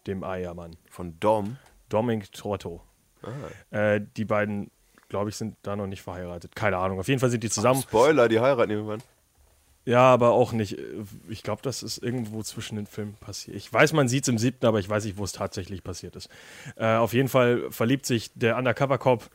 [0.07, 0.77] dem Eiermann.
[0.91, 1.57] Von Dom.
[1.89, 2.81] Dominic Toretto.
[3.23, 3.77] Ah.
[3.77, 4.71] Äh, die beiden,
[5.09, 6.57] glaube ich, sind da noch nicht verheiratet.
[6.57, 6.99] Keine Ahnung.
[6.99, 7.83] Auf jeden Fall sind die zusammen.
[7.83, 9.03] Spoiler, die heiraten irgendwann.
[9.85, 10.77] Ja, aber auch nicht.
[11.29, 13.57] Ich glaube, das ist irgendwo zwischen den Filmen passiert.
[13.57, 16.15] Ich weiß, man sieht es im siebten, aber ich weiß nicht, wo es tatsächlich passiert
[16.15, 16.29] ist.
[16.77, 19.29] Äh, auf jeden Fall verliebt sich der Undercover-Cop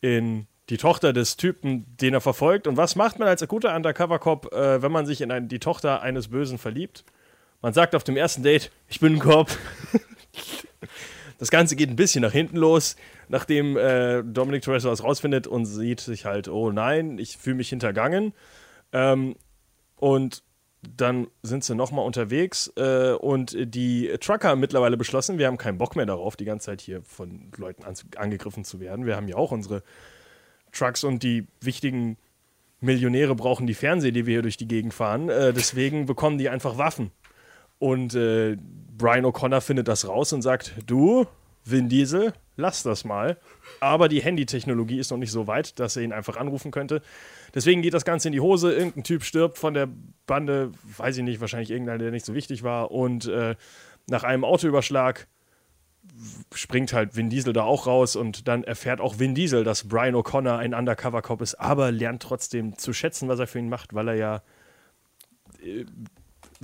[0.00, 2.66] in die Tochter des Typen, den er verfolgt.
[2.66, 6.00] Und was macht man als guter Undercover-Cop, äh, wenn man sich in ein, die Tochter
[6.00, 7.04] eines Bösen verliebt?
[7.62, 9.56] Man sagt auf dem ersten Date, ich bin ein Cop.
[11.38, 12.94] Das Ganze geht ein bisschen nach hinten los,
[13.28, 17.68] nachdem äh, Dominic Toretto das rausfindet und sieht sich halt, oh nein, ich fühle mich
[17.68, 18.32] hintergangen.
[18.92, 19.34] Ähm,
[19.96, 20.44] und
[20.82, 25.78] dann sind sie nochmal unterwegs äh, und die Trucker haben mittlerweile beschlossen, wir haben keinen
[25.78, 29.06] Bock mehr darauf, die ganze Zeit hier von Leuten an, angegriffen zu werden.
[29.06, 29.82] Wir haben ja auch unsere
[30.70, 32.18] Trucks und die wichtigen
[32.80, 35.28] Millionäre brauchen die Fernseher, die wir hier durch die Gegend fahren.
[35.28, 37.10] Äh, deswegen bekommen die einfach Waffen.
[37.82, 38.56] Und äh,
[38.96, 41.26] Brian O'Connor findet das raus und sagt, du,
[41.64, 43.38] Vin Diesel, lass das mal.
[43.80, 47.02] Aber die Handytechnologie ist noch nicht so weit, dass er ihn einfach anrufen könnte.
[47.56, 48.72] Deswegen geht das Ganze in die Hose.
[48.72, 49.88] Irgendein Typ stirbt von der
[50.28, 52.92] Bande, weiß ich nicht, wahrscheinlich irgendeiner, der nicht so wichtig war.
[52.92, 53.56] Und äh,
[54.06, 55.26] nach einem Autoüberschlag
[56.54, 60.14] springt halt Vin Diesel da auch raus und dann erfährt auch Vin Diesel, dass Brian
[60.14, 64.06] O'Connor ein Undercover-Cop ist, aber lernt trotzdem zu schätzen, was er für ihn macht, weil
[64.06, 64.42] er ja
[65.64, 65.84] äh,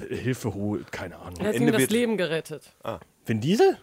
[0.09, 1.41] Hilfe holt, keine Ahnung.
[1.41, 2.73] Er hat Ende ihm das wird- Leben gerettet.
[3.27, 3.77] Vin Diesel?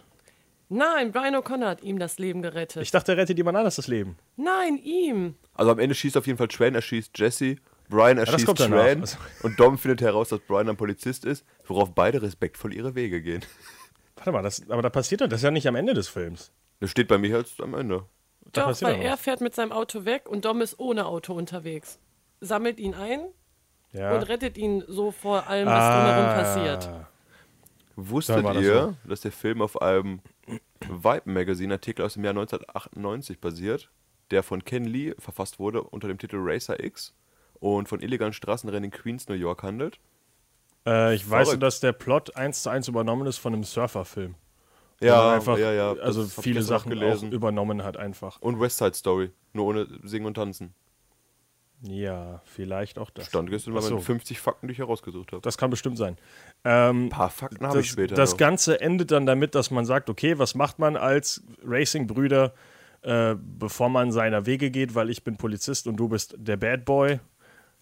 [0.68, 2.82] Nein, Brian O'Connor hat ihm das Leben gerettet.
[2.82, 4.16] Ich dachte, er rettet jemand anders das Leben.
[4.36, 5.36] Nein, ihm.
[5.54, 7.56] Also am Ende schießt auf jeden Fall Tran, erschießt Jesse.
[7.88, 8.84] Brian erschießt danach.
[8.84, 9.00] Tran.
[9.02, 13.22] Also- Und Dom findet heraus, dass Brian ein Polizist ist, worauf beide respektvoll ihre Wege
[13.22, 13.44] gehen.
[14.16, 16.50] Warte mal, das, aber da passiert doch, das ist ja nicht am Ende des Films.
[16.80, 18.04] Das steht bei mir jetzt am Ende.
[18.52, 21.32] Da Doch, passiert weil er fährt mit seinem Auto weg und Dom ist ohne Auto
[21.34, 22.00] unterwegs.
[22.40, 23.20] Sammelt ihn ein
[23.96, 24.14] Ja.
[24.14, 26.88] und rettet ihn so vor allem, was drumherum passiert.
[26.88, 27.08] Ah.
[27.96, 30.20] Wusstet das ihr, dass der Film auf einem
[30.86, 33.90] Vibe Magazine Artikel aus dem Jahr 1998 basiert,
[34.30, 37.14] der von Ken Lee verfasst wurde unter dem Titel Racer X
[37.58, 39.98] und von illegalen Straßenrennen in Queens, New York handelt?
[40.86, 41.62] Äh, ich weiß, Verrückt.
[41.62, 44.34] dass der Plot eins zu eins übernommen ist von einem Surferfilm.
[45.00, 45.92] Ja, einfach, ja, ja.
[45.94, 47.32] Also viele auch Sachen auch gelesen.
[47.32, 48.40] übernommen hat einfach.
[48.40, 50.74] Und West Side Story, nur ohne Singen und Tanzen.
[51.82, 53.26] Ja, vielleicht auch das.
[53.26, 53.96] Stand gestern Ach so.
[53.96, 55.42] mit 50 Fakten, die ich herausgesucht habe.
[55.42, 56.16] Das kann bestimmt sein.
[56.64, 58.38] Ähm, Ein paar Fakten habe ich später das noch.
[58.38, 62.54] Ganze endet dann damit, dass man sagt, okay, was macht man als Racing-Brüder,
[63.02, 66.84] äh, bevor man seiner Wege geht, weil ich bin Polizist und du bist der Bad
[66.84, 67.20] Boy.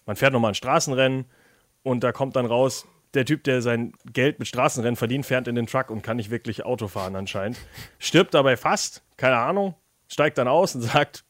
[0.05, 1.25] Man fährt nochmal ein Straßenrennen
[1.83, 5.55] und da kommt dann raus, der Typ, der sein Geld mit Straßenrennen verdient, fährt in
[5.55, 7.57] den Truck und kann nicht wirklich Auto fahren anscheinend.
[7.97, 9.75] Stirbt dabei fast, keine Ahnung,
[10.07, 11.23] steigt dann aus und sagt,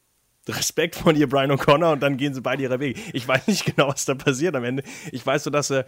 [0.48, 3.00] Respekt von dir, Brian O'Connor, und dann gehen sie beide ihre Wege.
[3.12, 4.82] Ich weiß nicht genau, was da passiert am Ende.
[5.12, 5.86] Ich weiß nur, dass er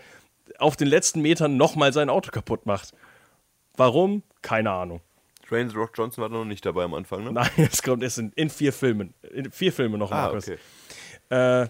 [0.59, 2.94] auf den letzten Metern nochmal sein Auto kaputt macht.
[3.77, 4.23] Warum?
[4.42, 5.01] Keine Ahnung.
[5.49, 7.33] Trains Rock Johnson war noch nicht dabei am Anfang, ne?
[7.33, 9.14] Nein, es kommt erst in, in vier Filmen.
[9.33, 10.49] In vier Filme noch, ah, Markus.
[10.49, 10.59] okay.
[11.31, 11.68] Äh,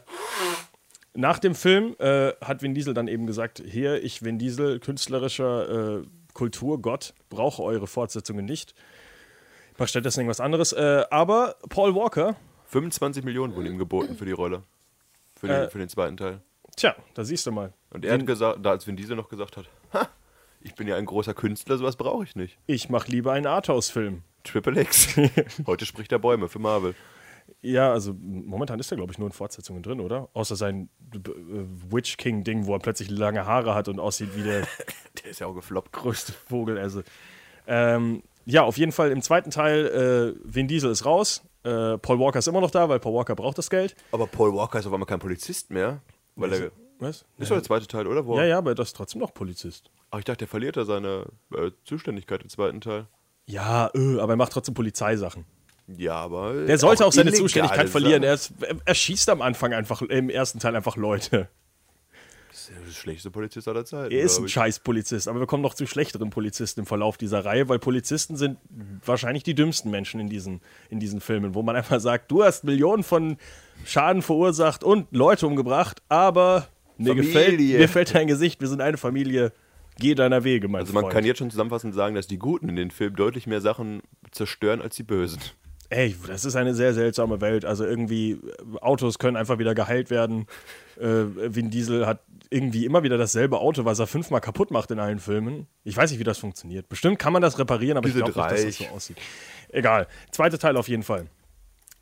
[1.14, 6.00] nach dem Film äh, hat Vin Diesel dann eben gesagt: Hier, ich, Vin Diesel, künstlerischer
[6.00, 8.74] äh, Kulturgott, brauche eure Fortsetzungen nicht.
[9.72, 10.72] Ich mache stattdessen irgendwas anderes.
[10.72, 12.36] Äh, aber Paul Walker,
[12.68, 14.62] 25 Millionen wurden ihm geboten für die Rolle.
[15.38, 16.40] Für den, Äh, für den zweiten Teil.
[16.76, 17.72] tja, da siehst du mal.
[17.90, 20.08] Und er hat gesagt, da als Vin Diesel noch gesagt hat, ha,
[20.60, 22.58] ich bin ja ein großer Künstler, sowas brauche ich nicht.
[22.66, 24.22] Ich mache lieber einen Arthouse-Film.
[24.44, 25.16] Triple X.
[25.66, 26.94] Heute spricht er Bäume für Marvel.
[27.62, 30.28] Ja, also momentan ist er, glaube ich, nur in Fortsetzungen drin, oder?
[30.34, 31.18] Außer sein äh,
[31.90, 34.66] Witch King-Ding, wo er plötzlich lange Haare hat und aussieht wie der
[35.24, 35.92] Der ist ja auch gefloppt.
[35.92, 36.78] größte Vogel.
[36.78, 37.02] Also.
[37.66, 41.42] Ähm, ja, auf jeden Fall im zweiten Teil, äh, Vin Diesel ist raus.
[41.68, 43.94] Äh, Paul Walker ist immer noch da, weil Paul Walker braucht das Geld.
[44.12, 46.00] Aber Paul Walker ist auf einmal kein Polizist mehr.
[46.36, 47.24] Weil er, Was?
[47.38, 48.24] ist doch der zweite Teil, oder?
[48.26, 49.90] Wo Ja, er- ja, aber er ist trotzdem noch Polizist.
[50.10, 53.06] Ach, ich dachte, der verliert da seine äh, Zuständigkeit im zweiten Teil.
[53.46, 55.44] Ja, äh, aber er macht trotzdem Polizeisachen.
[55.96, 56.52] Ja, aber.
[56.66, 58.22] Der sollte auch, seine illegale Zuständigkeit verlieren.
[58.22, 61.48] Er, ist, er, er schießt am Anfang einfach, im ersten Teil einfach Leute.
[62.76, 64.12] Ist der schlechteste Polizist aller Zeiten.
[64.14, 67.44] Er ist ein scheiß Polizist, aber wir kommen noch zu schlechteren Polizisten im Verlauf dieser
[67.44, 68.58] Reihe, weil Polizisten sind
[69.04, 72.64] wahrscheinlich die dümmsten Menschen in diesen, in diesen Filmen, wo man einfach sagt, du hast
[72.64, 73.36] Millionen von
[73.84, 77.32] Schaden verursacht und Leute umgebracht, aber mir Familie.
[77.32, 79.52] gefällt, mir fällt dein Gesicht, wir sind eine Familie,
[79.98, 81.14] geh deiner Wege, mein Also man Freund.
[81.14, 84.80] kann jetzt schon zusammenfassend sagen, dass die Guten in den Film deutlich mehr Sachen zerstören
[84.82, 85.40] als die Bösen.
[85.90, 87.64] Ey, das ist eine sehr seltsame Welt.
[87.64, 88.38] Also irgendwie,
[88.80, 90.46] Autos können einfach wieder geheilt werden.
[90.98, 91.04] Äh,
[91.54, 92.20] Vin Diesel hat
[92.50, 95.66] irgendwie immer wieder dasselbe Auto, was er fünfmal kaputt macht in allen Filmen.
[95.84, 96.88] Ich weiß nicht, wie das funktioniert.
[96.88, 99.16] Bestimmt kann man das reparieren, aber Die ich glaube nicht, dass das so aussieht.
[99.70, 100.08] Egal.
[100.30, 101.26] Zweiter Teil auf jeden Fall.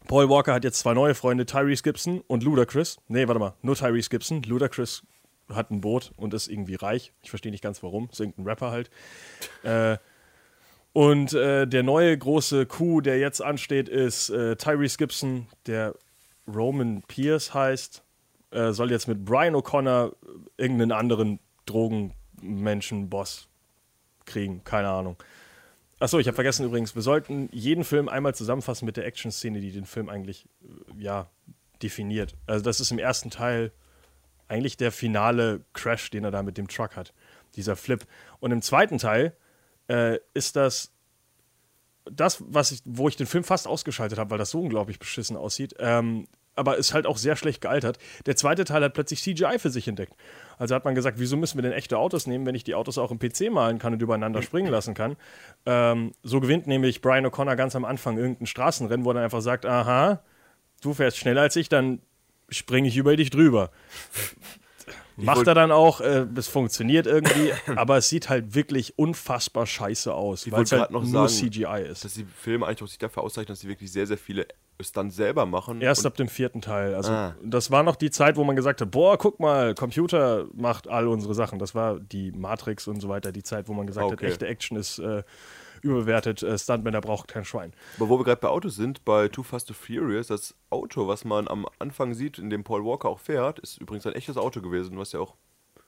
[0.09, 2.99] Paul Walker hat jetzt zwei neue Freunde, Tyrese Gibson und Ludacris.
[3.09, 4.43] Nee, warte mal, nur Tyrese Gibson.
[4.43, 5.03] Ludacris
[5.53, 7.13] hat ein Boot und ist irgendwie reich.
[7.23, 8.09] Ich verstehe nicht ganz warum.
[8.11, 8.91] Ist irgendein Rapper halt.
[9.63, 9.99] Äh,
[10.97, 15.95] und äh, der neue große Coup, der jetzt ansteht, ist äh, Tyrese Gibson, der
[16.49, 18.03] Roman Pierce heißt,
[18.53, 20.17] äh, soll jetzt mit Brian O'Connor
[20.57, 23.47] irgendeinen anderen Drogenmenschen-Boss
[24.25, 24.65] kriegen.
[24.65, 25.17] Keine Ahnung.
[26.01, 29.73] Achso, ich habe vergessen übrigens, wir sollten jeden Film einmal zusammenfassen mit der Action-Szene, die
[29.73, 31.29] den Film eigentlich, äh, ja,
[31.83, 32.37] definiert.
[32.47, 33.71] Also das ist im ersten Teil
[34.49, 37.13] eigentlich der finale Crash, den er da mit dem Truck hat.
[37.55, 38.03] Dieser Flip.
[38.41, 39.37] Und im zweiten Teil
[39.89, 40.93] äh, ist das
[42.11, 45.37] das, was ich, wo ich den Film fast ausgeschaltet habe, weil das so unglaublich beschissen
[45.37, 45.75] aussieht.
[45.79, 47.99] Ähm, aber ist halt auch sehr schlecht gealtert.
[48.25, 50.15] Der zweite Teil hat plötzlich CGI für sich entdeckt.
[50.57, 52.97] Also hat man gesagt, wieso müssen wir denn echte Autos nehmen, wenn ich die Autos
[52.97, 55.17] auch im PC malen kann und übereinander springen lassen kann.
[55.67, 59.43] Ähm, so gewinnt nämlich Brian O'Connor ganz am Anfang irgendein Straßenrennen, wo er dann einfach
[59.43, 60.23] sagt, aha,
[60.81, 62.01] du fährst schneller als ich, dann
[62.49, 63.71] springe ich über dich drüber.
[65.17, 70.13] Macht er dann auch, äh, es funktioniert irgendwie, aber es sieht halt wirklich unfassbar scheiße
[70.13, 72.05] aus, weil es halt noch nur sagen, CGI ist.
[72.05, 74.47] Dass die Filme eigentlich auch sich dafür auszeichnen, dass sie wirklich sehr, sehr viele
[74.79, 75.81] Stunts selber machen.
[75.81, 76.95] Erst ab dem vierten Teil.
[76.95, 77.35] Also Ah.
[77.43, 81.09] das war noch die Zeit, wo man gesagt hat, boah, guck mal, Computer macht all
[81.09, 81.59] unsere Sachen.
[81.59, 84.27] Das war die Matrix und so weiter, die Zeit, wo man gesagt Okay.
[84.27, 85.23] hat, echte Action ist äh,
[85.87, 87.73] überbewertet, äh, Stuntmänner braucht kein Schwein.
[87.97, 91.25] Aber wo wir gerade bei Autos sind, bei Too Fast to Furious, das Auto, was
[91.25, 94.61] man am Anfang sieht, in dem Paul Walker auch fährt, ist übrigens ein echtes Auto
[94.61, 95.35] gewesen, was er auch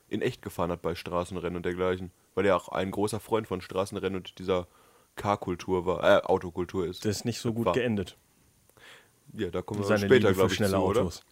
[0.09, 2.11] in echt gefahren hat bei Straßenrennen und dergleichen.
[2.35, 4.67] Weil er auch ein großer Freund von Straßenrennen und dieser
[5.17, 7.05] Car-Kultur war, äh, Autokultur ist.
[7.05, 7.73] Das ist nicht so gut War.
[7.75, 8.17] geendet.
[9.35, 11.01] Ja, da kommen wir Seine später, glaube ich, schnelle zu, oder?
[11.03, 11.23] Autos.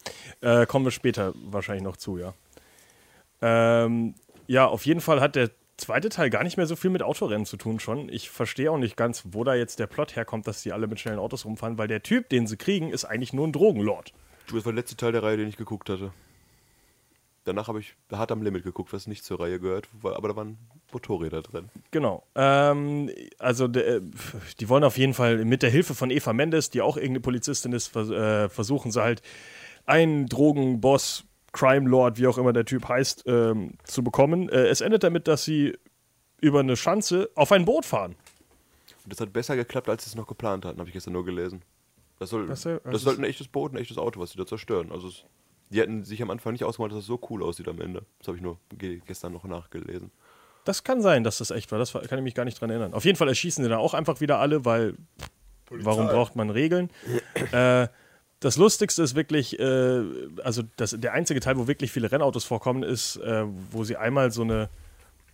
[0.42, 2.34] Äh, kommen wir später wahrscheinlich noch zu, ja.
[3.40, 4.14] Ähm,
[4.46, 7.46] ja, auf jeden Fall hat der zweite Teil gar nicht mehr so viel mit Autorennen
[7.46, 8.08] zu tun schon.
[8.08, 11.00] Ich verstehe auch nicht ganz, wo da jetzt der Plot herkommt, dass die alle mit
[11.00, 14.12] schnellen Autos rumfahren, weil der Typ, den sie kriegen, ist eigentlich nur ein Drogenlord.
[14.46, 16.12] Du, das war der letzte Teil der Reihe, den ich geguckt hatte.
[17.44, 20.58] Danach habe ich hart am Limit geguckt, was nicht zur Reihe gehört, aber da waren
[20.92, 21.68] Motorräder drin.
[21.92, 22.24] Genau.
[22.34, 23.08] Ähm,
[23.38, 24.02] also de,
[24.58, 27.72] die wollen auf jeden Fall mit der Hilfe von Eva Mendes, die auch irgendeine Polizistin
[27.72, 29.22] ist, äh, versuchen sie halt
[29.84, 31.24] einen Drogenboss,
[31.56, 34.48] Crime Lord, wie auch immer der Typ heißt, ähm, zu bekommen.
[34.50, 35.76] Äh, es endet damit, dass sie
[36.40, 38.14] über eine Schanze auf ein Boot fahren.
[39.04, 41.24] Und das hat besser geklappt, als sie es noch geplant hatten, habe ich gestern nur
[41.24, 41.62] gelesen.
[42.18, 44.38] Das soll, Was, äh, das also soll ein echtes Boot, ein echtes Auto, was sie
[44.38, 44.92] da zerstören.
[44.92, 45.24] Also es,
[45.70, 48.04] die hätten sich am Anfang nicht ausgemalt, dass das so cool aussieht am Ende.
[48.18, 50.10] Das habe ich nur ge gestern noch nachgelesen.
[50.64, 51.78] Das kann sein, dass das echt war.
[51.78, 52.92] Das kann ich mich gar nicht dran erinnern.
[52.92, 54.94] Auf jeden Fall erschießen sie dann auch einfach wieder alle, weil
[55.70, 56.90] warum braucht man Regeln?
[57.52, 57.88] äh,
[58.40, 60.02] das Lustigste ist wirklich, äh,
[60.44, 64.30] also das, der einzige Teil, wo wirklich viele Rennautos vorkommen, ist, äh, wo sie einmal
[64.30, 64.68] so eine,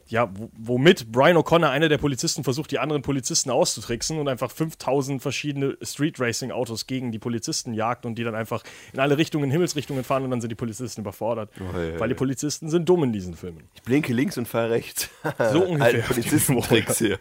[0.06, 4.50] ja, wo- womit Brian O'Connor, einer der Polizisten, versucht, die anderen Polizisten auszutricksen und einfach
[4.50, 8.62] 5000 verschiedene Street Racing Autos gegen die Polizisten jagt und die dann einfach
[8.92, 11.50] in alle Richtungen, Himmelsrichtungen fahren und dann sind die Polizisten überfordert.
[11.60, 12.14] Oh, ja, weil die.
[12.14, 13.64] Polizisten sind dumm in diesen Filmen.
[13.74, 15.08] Ich blinke links und fahre rechts.
[15.52, 16.02] So ungefähr.
[16.02, 17.18] Polizistentricks hier.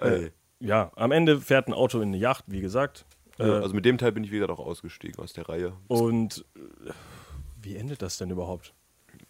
[0.00, 0.30] Ey.
[0.60, 3.04] Ja, am Ende fährt ein Auto in eine Yacht, wie gesagt.
[3.38, 5.72] Äh, Ja, also mit dem Teil bin ich wieder auch ausgestiegen aus der Reihe.
[5.88, 6.90] Und äh,
[7.62, 8.74] wie endet das denn überhaupt?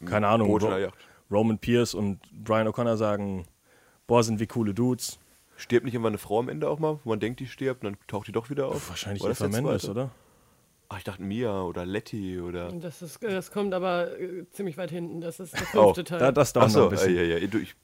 [0.05, 0.49] Keine Ahnung.
[0.51, 0.88] Ro.
[1.31, 3.47] Roman Pierce und Brian O'Connor sagen,
[4.07, 5.19] boah, sind wir coole Dudes.
[5.57, 7.92] Stirbt nicht immer eine Frau am Ende auch mal, wo man denkt, die stirbt, und
[7.92, 8.88] dann taucht die doch wieder auf?
[8.90, 10.11] Wahrscheinlich War das Eva der Mendes, oder?
[10.88, 12.71] Ach, ich dachte Mia oder Letty oder.
[12.71, 15.21] Das, ist, das kommt aber äh, ziemlich weit hinten.
[15.21, 16.19] Das ist der Oh, fünfte Teil.
[16.21, 17.16] Da, das dauert noch Achso, ein bisschen.
[17.16, 17.59] ja, ja, ja.
[17.59, 17.75] Ich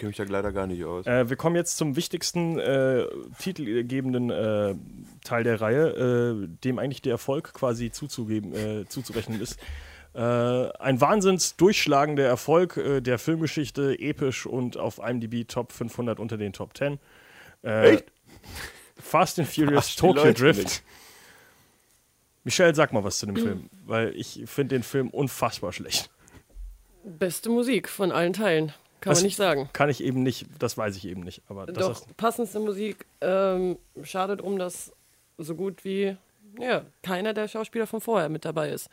[0.00, 1.06] kenne mich da leider gar nicht aus.
[1.06, 3.06] Äh, wir kommen jetzt zum wichtigsten äh,
[3.38, 4.74] titelgebenden äh,
[5.22, 5.88] Teil der Reihe,
[6.42, 9.58] äh, dem eigentlich der Erfolg quasi zuzugeben, äh, zuzurechnen ist.
[10.14, 16.38] Äh, ein wahnsinns durchschlagender Erfolg äh, der Filmgeschichte, episch und auf IMDb Top 500 unter
[16.38, 16.98] den Top 10.
[17.62, 18.04] Äh, Echt?
[18.96, 20.62] Fast and Furious die Tokyo Leute Drift.
[20.62, 20.82] nicht.
[22.42, 26.10] Michelle, sag mal was zu dem Film, weil ich finde den Film unfassbar schlecht.
[27.04, 28.72] Beste Musik von allen Teilen.
[29.00, 29.68] Kann Was- man nicht sagen.
[29.72, 31.42] Kann ich eben nicht, das weiß ich eben nicht.
[31.48, 33.06] Aber das Doch, ist, passendste Musik.
[33.20, 34.92] Ähm, schade drum, dass
[35.38, 36.16] so gut wie
[36.58, 38.90] ja, keiner der Schauspieler von vorher mit dabei ist.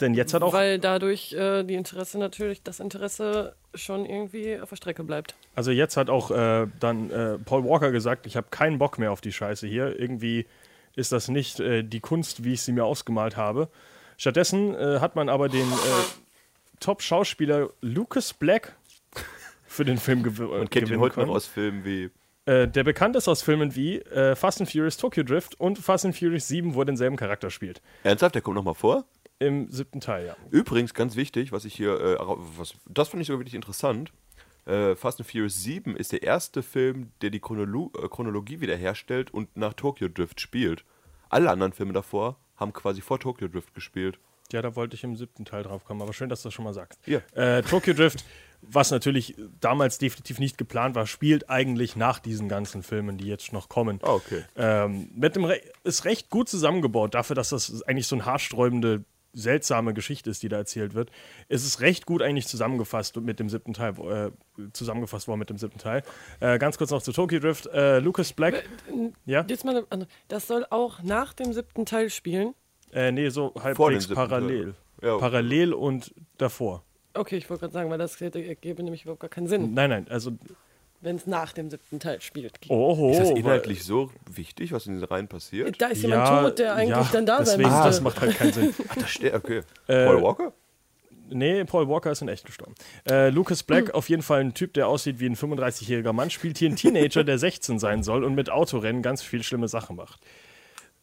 [0.00, 4.68] Denn jetzt hat auch Weil dadurch äh, die Interesse natürlich, das Interesse schon irgendwie auf
[4.68, 5.34] der Strecke bleibt.
[5.56, 9.10] Also jetzt hat auch äh, dann äh, Paul Walker gesagt, ich habe keinen Bock mehr
[9.10, 9.98] auf die Scheiße hier.
[9.98, 10.46] Irgendwie
[10.94, 13.68] ist das nicht äh, die Kunst, wie ich sie mir ausgemalt habe.
[14.16, 15.74] Stattdessen äh, hat man aber den äh,
[16.80, 18.76] Top-Schauspieler Lucas Black
[19.68, 21.36] für den Film gew Man kennt ihn gewinnen heute noch können.
[21.36, 22.10] aus Filmen wie
[22.46, 26.04] Äh, der bekannt ist aus Filmen wie äh, Fast and Furious Tokyo Drift und Fast
[26.04, 27.80] and Furious 7, wo er denselben Charakter spielt.
[28.02, 29.04] Ernsthaft, der kommt nochmal vor?
[29.38, 30.36] Im siebten Teil, ja.
[30.50, 32.16] Übrigens, ganz wichtig, was ich hier, äh,
[32.56, 34.12] was, das fand ich sogar wirklich interessant.
[34.66, 39.32] Äh, Fast and Furious 7 ist der erste Film, der die Chronolo äh, Chronologie wiederherstellt
[39.32, 40.84] und nach Tokyo Drift spielt.
[41.30, 44.18] Alle anderen Filme davor haben quasi vor Tokyo Drift gespielt.
[44.52, 46.64] Ja, da wollte ich im siebten Teil drauf kommen, aber schön, dass du das schon
[46.64, 46.98] mal sagst.
[47.06, 47.20] Ja.
[47.34, 48.24] Äh, Tokyo Drift,
[48.62, 53.52] was natürlich damals definitiv nicht geplant war, spielt eigentlich nach diesen ganzen Filmen, die jetzt
[53.52, 53.98] noch kommen.
[54.02, 54.44] Ah, okay.
[54.56, 59.04] Ähm, mit dem Re ist recht gut zusammengebaut, dafür, dass das eigentlich so eine haarsträubende,
[59.34, 61.10] seltsame Geschichte ist, die da erzählt wird.
[61.48, 64.30] Es ist recht gut eigentlich zusammengefasst mit dem siebten Teil, äh,
[64.72, 66.02] zusammengefasst worden mit dem siebten Teil.
[66.40, 67.66] Äh, ganz kurz noch zu Tokyo Drift.
[67.66, 68.64] Äh, Lucas Black,
[69.26, 70.10] ja, Jetzt mal eine andere.
[70.28, 72.54] Das soll auch nach dem siebten Teil spielen.
[72.92, 74.74] äh, nee, so halbwegs parallel.
[75.02, 75.16] Ja.
[75.18, 76.82] Parallel und davor.
[77.18, 79.90] Okay, ich wollte gerade sagen, weil das hätte, gäbe nämlich überhaupt gar keinen Sinn, Nein,
[79.90, 80.32] nein, also,
[81.00, 82.58] wenn es nach dem siebten Teil spielt.
[82.68, 83.12] oho.
[83.12, 85.80] Ist das inhaltlich so wichtig, was in den Reihen passiert?
[85.80, 87.84] Da ist jemand tot, der eigentlich dann da sein deswegen, müsste.
[87.84, 88.74] Das macht halt keinen Sinn.
[88.88, 89.62] Ach, das steht, okay.
[89.86, 90.52] Äh, Paul Walker?
[91.30, 92.74] Nee, Paul Walker ist in echt gestorben.
[93.08, 93.66] Äh, Lucas Hm.
[93.66, 96.76] Black, auf jeden Fall ein Typ, der aussieht wie ein 35-jähriger Mann, spielt hier einen
[96.76, 100.20] Teenager, der 16 sein soll und mit Autorennen ganz viel schlimme Sachen macht.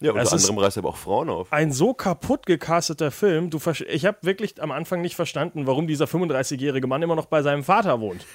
[0.01, 1.53] Ja, unter es anderem reißt er aber auch Frauen auf.
[1.53, 6.05] Ein so kaputt gecasteter Film, du ich habe wirklich am Anfang nicht verstanden, warum dieser
[6.05, 8.25] 35-jährige Mann immer noch bei seinem Vater wohnt.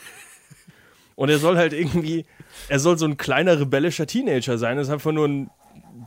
[1.16, 2.24] Und er soll halt irgendwie,
[2.70, 4.78] er soll so ein kleiner rebellischer Teenager sein.
[4.78, 5.50] Er ist einfach nur ein,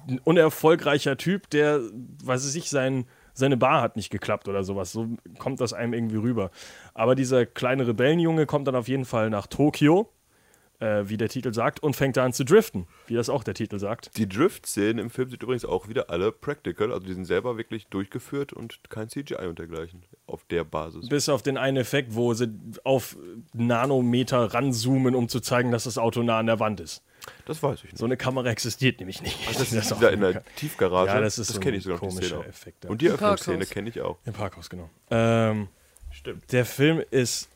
[0.09, 1.81] ein unerfolgreicher Typ, der,
[2.23, 4.91] weiß ich nicht, sein, seine Bar hat nicht geklappt oder sowas.
[4.91, 6.49] So kommt das einem irgendwie rüber.
[6.95, 10.09] Aber dieser kleine Rebellenjunge kommt dann auf jeden Fall nach Tokio,
[10.83, 13.53] äh, wie der Titel sagt, und fängt da an zu driften, wie das auch der
[13.53, 14.17] Titel sagt.
[14.17, 17.87] Die Drift-Szenen im Film sind übrigens auch wieder alle practical, also die sind selber wirklich
[17.87, 21.07] durchgeführt und kein CGI und dergleichen auf der Basis.
[21.07, 22.49] Bis auf den einen Effekt, wo sie
[22.83, 23.15] auf
[23.53, 27.01] Nanometer ranzoomen, um zu zeigen, dass das Auto nah an der Wand ist.
[27.45, 27.97] Das weiß ich nicht.
[27.97, 29.37] So eine Kamera existiert nämlich nicht.
[29.57, 31.13] das ist auch wieder in der Tiefgarage.
[31.13, 32.45] Ja, das ist so kenne ein ich sogar komischer.
[32.45, 32.89] Effekt, ja.
[32.89, 34.17] Und die Öffnungsszene kenne ich auch.
[34.25, 34.89] Im Parkhaus, genau.
[35.09, 35.69] Ähm,
[36.11, 36.51] Stimmt.
[36.51, 37.49] der Film ist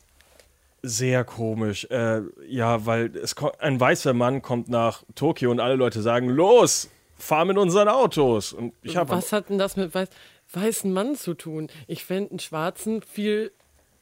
[0.82, 1.86] sehr komisch.
[1.90, 6.88] Äh, ja, weil es ein weißer Mann kommt nach Tokio und alle Leute sagen: Los,
[7.16, 8.52] fahr mit unseren Autos.
[8.52, 9.10] Und ich habe.
[9.10, 10.08] Was hat denn das mit weiß,
[10.52, 11.68] weißen Mann zu tun?
[11.86, 13.52] Ich fände einen schwarzen viel.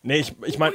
[0.03, 0.75] Nee, ich, ich meine.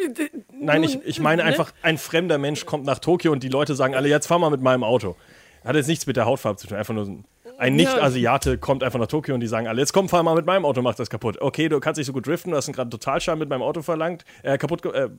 [0.52, 3.96] Nein, ich, ich meine einfach, ein fremder Mensch kommt nach Tokio und die Leute sagen
[3.96, 5.16] alle: Jetzt fahr mal mit meinem Auto.
[5.64, 6.78] Hat jetzt nichts mit der Hautfarbe zu tun.
[6.78, 7.24] Einfach nur
[7.58, 7.76] ein.
[7.76, 10.66] Nicht-Asiate kommt einfach nach Tokio und die sagen alle, jetzt komm, fahr mal mit meinem
[10.66, 11.40] Auto, mach das kaputt.
[11.40, 13.82] Okay, du kannst nicht so gut driften, du hast einen gerade Totalschaden mit meinem Auto
[13.82, 15.10] verlangt, äh, kaputt, äh,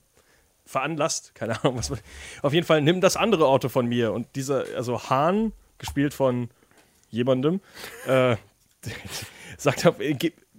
[0.65, 1.93] veranlasst, keine Ahnung, was.
[2.43, 4.13] Auf jeden Fall, nimm das andere Auto von mir.
[4.13, 6.49] Und dieser, also Hahn, gespielt von
[7.11, 7.61] jemandem,
[8.07, 8.37] äh,
[9.59, 9.87] sagt,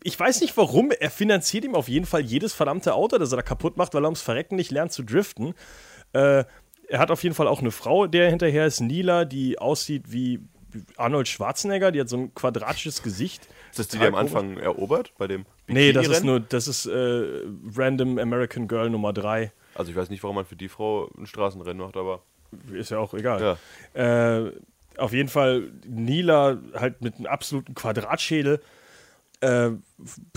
[0.03, 3.37] ich weiß nicht warum, er finanziert ihm auf jeden Fall jedes verdammte Auto, das er
[3.37, 5.53] da kaputt macht, weil er ums Verrecken nicht lernt zu driften.
[6.13, 6.43] Äh,
[6.89, 10.41] er hat auf jeden Fall auch eine Frau, der hinterher ist, Nila, die aussieht wie
[10.97, 13.47] Arnold Schwarzenegger, die hat so ein quadratisches Gesicht.
[13.69, 16.85] Ist das die, die am Anfang erobert bei dem Nee, das ist nur, das ist
[16.85, 17.23] äh,
[17.75, 19.51] Random American Girl Nummer 3.
[19.75, 22.21] Also ich weiß nicht, warum man für die Frau ein Straßenrennen macht, aber
[22.71, 23.57] Ist ja auch egal.
[23.93, 24.51] Äh,
[24.97, 28.61] auf jeden Fall Nila halt mit einem absoluten Quadratschädel.
[29.41, 29.71] Äh,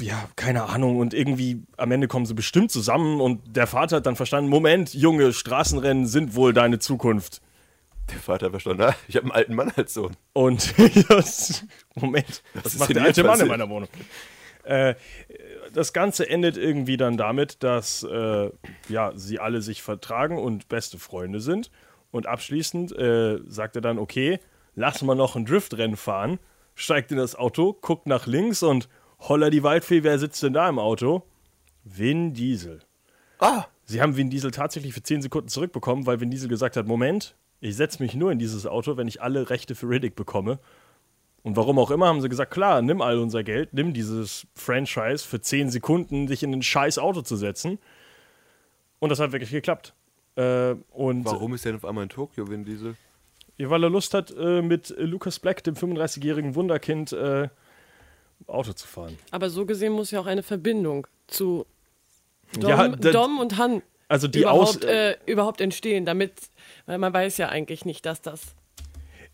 [0.00, 0.98] ja, keine Ahnung.
[0.98, 4.94] Und irgendwie am Ende kommen sie bestimmt zusammen und der Vater hat dann verstanden: Moment,
[4.94, 7.40] Junge, Straßenrennen sind wohl deine Zukunft.
[8.10, 10.16] der Vater verstanden, na, ich habe einen alten Mann als Sohn.
[10.32, 10.74] Und
[11.08, 13.88] das, Moment, was ist macht der alte Mann in meiner Wohnung?
[14.64, 14.94] Äh,
[15.76, 18.50] das Ganze endet irgendwie dann damit, dass äh,
[18.88, 21.70] ja, sie alle sich vertragen und beste Freunde sind.
[22.10, 24.40] Und abschließend äh, sagt er dann, okay,
[24.74, 26.38] lass mal noch ein Driftrennen fahren,
[26.74, 30.66] steigt in das Auto, guckt nach links und holla die Waldfee, wer sitzt denn da
[30.66, 31.24] im Auto?
[31.84, 32.80] Vin Diesel.
[33.38, 36.86] Ah, Sie haben Vin Diesel tatsächlich für 10 Sekunden zurückbekommen, weil Vin Diesel gesagt hat:
[36.86, 40.58] Moment, ich setze mich nur in dieses Auto, wenn ich alle Rechte für Riddick bekomme.
[41.46, 45.24] Und warum auch immer haben sie gesagt: Klar, nimm all unser Geld, nimm dieses Franchise
[45.24, 47.78] für 10 Sekunden, dich in ein scheiß Auto zu setzen.
[48.98, 49.94] Und das hat wirklich geklappt.
[50.34, 52.96] Äh, und warum ist der denn auf einmal in Tokio, Vin Diesel?
[53.58, 57.48] Ja, weil er Lust hat, äh, mit Lucas Black, dem 35-jährigen Wunderkind, äh,
[58.48, 59.16] Auto zu fahren.
[59.30, 61.64] Aber so gesehen muss ja auch eine Verbindung zu
[62.58, 64.74] Dom, Ja, da- Dom und Han Also die Aus.
[64.76, 66.32] überhaupt, äh, überhaupt entstehen, damit,
[66.86, 68.56] weil man weiß ja eigentlich nicht, dass das.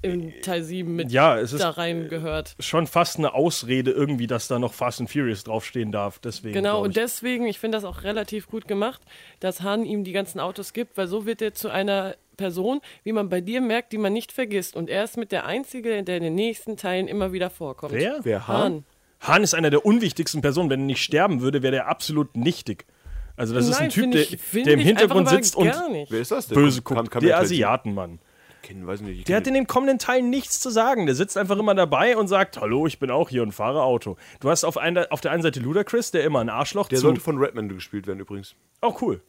[0.03, 2.55] In Teil 7 mit Ja, es ist da rein gehört.
[2.61, 6.19] schon fast eine Ausrede irgendwie, dass da noch Fast and Furious draufstehen darf.
[6.19, 6.55] Deswegen.
[6.55, 9.01] Genau, und deswegen, ich finde das auch relativ gut gemacht,
[9.41, 13.13] dass Han ihm die ganzen Autos gibt, weil so wird er zu einer Person, wie
[13.13, 14.75] man bei dir merkt, die man nicht vergisst.
[14.77, 17.93] Und er ist mit der Einzige, der in den nächsten Teilen immer wieder vorkommt.
[17.93, 18.19] Wer?
[18.23, 18.63] Wer Hahn?
[18.63, 18.85] Han.
[19.21, 20.69] Han ist einer der unwichtigsten Personen.
[20.71, 22.87] Wenn er nicht sterben würde, wäre der absolut nichtig.
[23.37, 25.89] Also, das ist Nein, ein Typ, der, ich- finde der im Hintergrund sitzt und gar
[25.89, 26.11] nicht.
[26.11, 26.55] Wer ist das denn?
[26.57, 27.11] böse guckt.
[27.11, 27.39] kam der?
[27.39, 28.19] Asiatenmann.
[28.63, 31.07] Kennen, weiß nicht, ich Der hat in den kommenden Teilen nichts zu sagen.
[31.07, 34.17] Der sitzt einfach immer dabei und sagt: Hallo, ich bin auch hier und fahre Auto.
[34.41, 37.03] Du hast auf, einer, auf der einen Seite Ludacris, der immer ein Arschloch Der zu.
[37.03, 38.55] sollte von Redman gespielt werden übrigens.
[38.81, 39.21] oh, cool.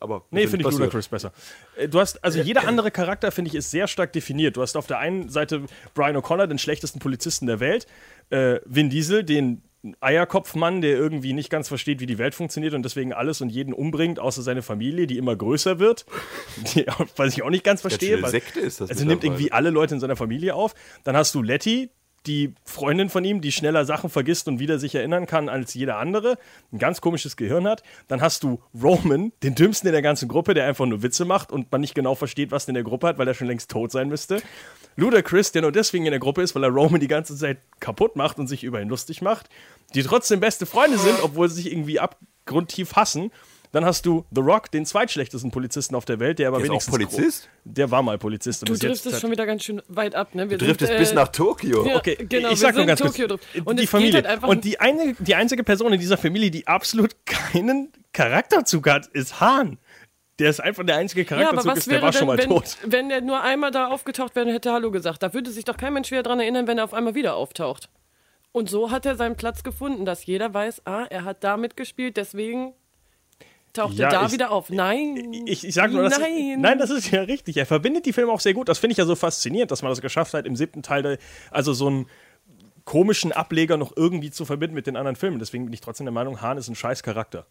[0.00, 0.74] Aber Nee, finde ich.
[0.76, 1.32] Ludacris besser.
[1.76, 4.56] Äh, Du hast, also jeder andere Charakter, finde ich, ist sehr stark definiert.
[4.56, 5.62] Du hast auf der einen Seite
[5.94, 7.86] Brian O'Connor, den schlechtesten Polizisten der Welt,
[8.30, 9.62] äh, Vin Diesel, den
[10.00, 13.74] Eierkopfmann, der irgendwie nicht ganz versteht, wie die Welt funktioniert und deswegen alles und jeden
[13.74, 16.06] umbringt, außer seine Familie, die immer größer wird.
[16.74, 18.22] Die, was ich auch nicht ganz verstehe.
[18.22, 20.74] weil- Sekte ist das Also nimmt irgendwie alle Leute in seiner Familie auf.
[21.02, 21.90] Dann hast du Letty,
[22.26, 25.98] die Freundin von ihm, die schneller Sachen vergisst und wieder sich erinnern kann als jeder
[25.98, 26.38] andere,
[26.72, 27.82] ein ganz komisches Gehirn hat.
[28.08, 31.50] Dann hast du Roman, den dümmsten in der ganzen Gruppe, der einfach nur Witze macht
[31.50, 33.70] und man nicht genau versteht, was der in der Gruppe hat, weil er schon längst
[33.70, 34.40] tot sein müsste.
[34.96, 38.16] Ludacris, der nur deswegen in der Gruppe ist, weil er Roman die ganze Zeit kaputt
[38.16, 39.48] macht und sich über ihn lustig macht.
[39.94, 43.30] Die trotzdem beste Freunde sind, obwohl sie sich irgendwie abgrundtief hassen.
[43.72, 46.70] Dann hast du The Rock, den zweitschlechtesten Polizisten auf der Welt, der aber Der ist
[46.70, 47.16] auch wenigstens.
[47.16, 47.48] Polizist?
[47.64, 48.62] Der war mal Polizist.
[48.62, 50.50] und Du driftest schon wieder ganz schön weit ab, ne?
[50.50, 51.86] Wir Du driftest sind, bis äh, nach Tokio.
[51.86, 51.96] ja.
[51.96, 53.40] Okay, Genau, ich sag nur ganz Tokio kurz.
[53.54, 53.66] drauf.
[53.66, 54.14] Und die Familie.
[54.14, 58.86] halt einfach- und die, eine, die einzige Person in dieser Familie, die absolut keinen Charakterzug
[58.90, 59.78] hat, ist Hahn.
[60.38, 62.26] Der ist einfach der einzige Ja, Charakterzug, aber was ist, der wäre war denn, schon
[62.28, 62.76] mal wenn, tot.
[62.84, 65.22] wenn der nur einmal da aufgetaucht wäre und hätte Hallo gesagt?
[65.22, 67.88] Da würde sich doch kein Mensch wieder dran erinnern, wenn er auf einmal wieder auftaucht.
[68.50, 72.18] Und so hat er seinen Platz gefunden, dass jeder weiß, ah, er hat da mitgespielt,
[72.18, 72.74] deswegen
[73.72, 74.70] taucht Ja, er da ich- wieder auf.
[74.70, 75.32] Nein.
[75.46, 76.60] Ich, ich sag nur, das, Nein.
[76.60, 77.56] nein, das ist ja richtig.
[77.56, 78.68] Er verbindet die Filme auch sehr gut.
[78.68, 81.18] Das finde ich ja so faszinierend, dass man das geschafft hat, im siebten Teil,
[81.50, 82.06] also so einen
[82.84, 85.38] komischen Ableger noch irgendwie zu verbinden mit den anderen Filmen.
[85.38, 87.46] Deswegen bin ich trotzdem der Meinung, Hahn ist ein scheiß Charakter.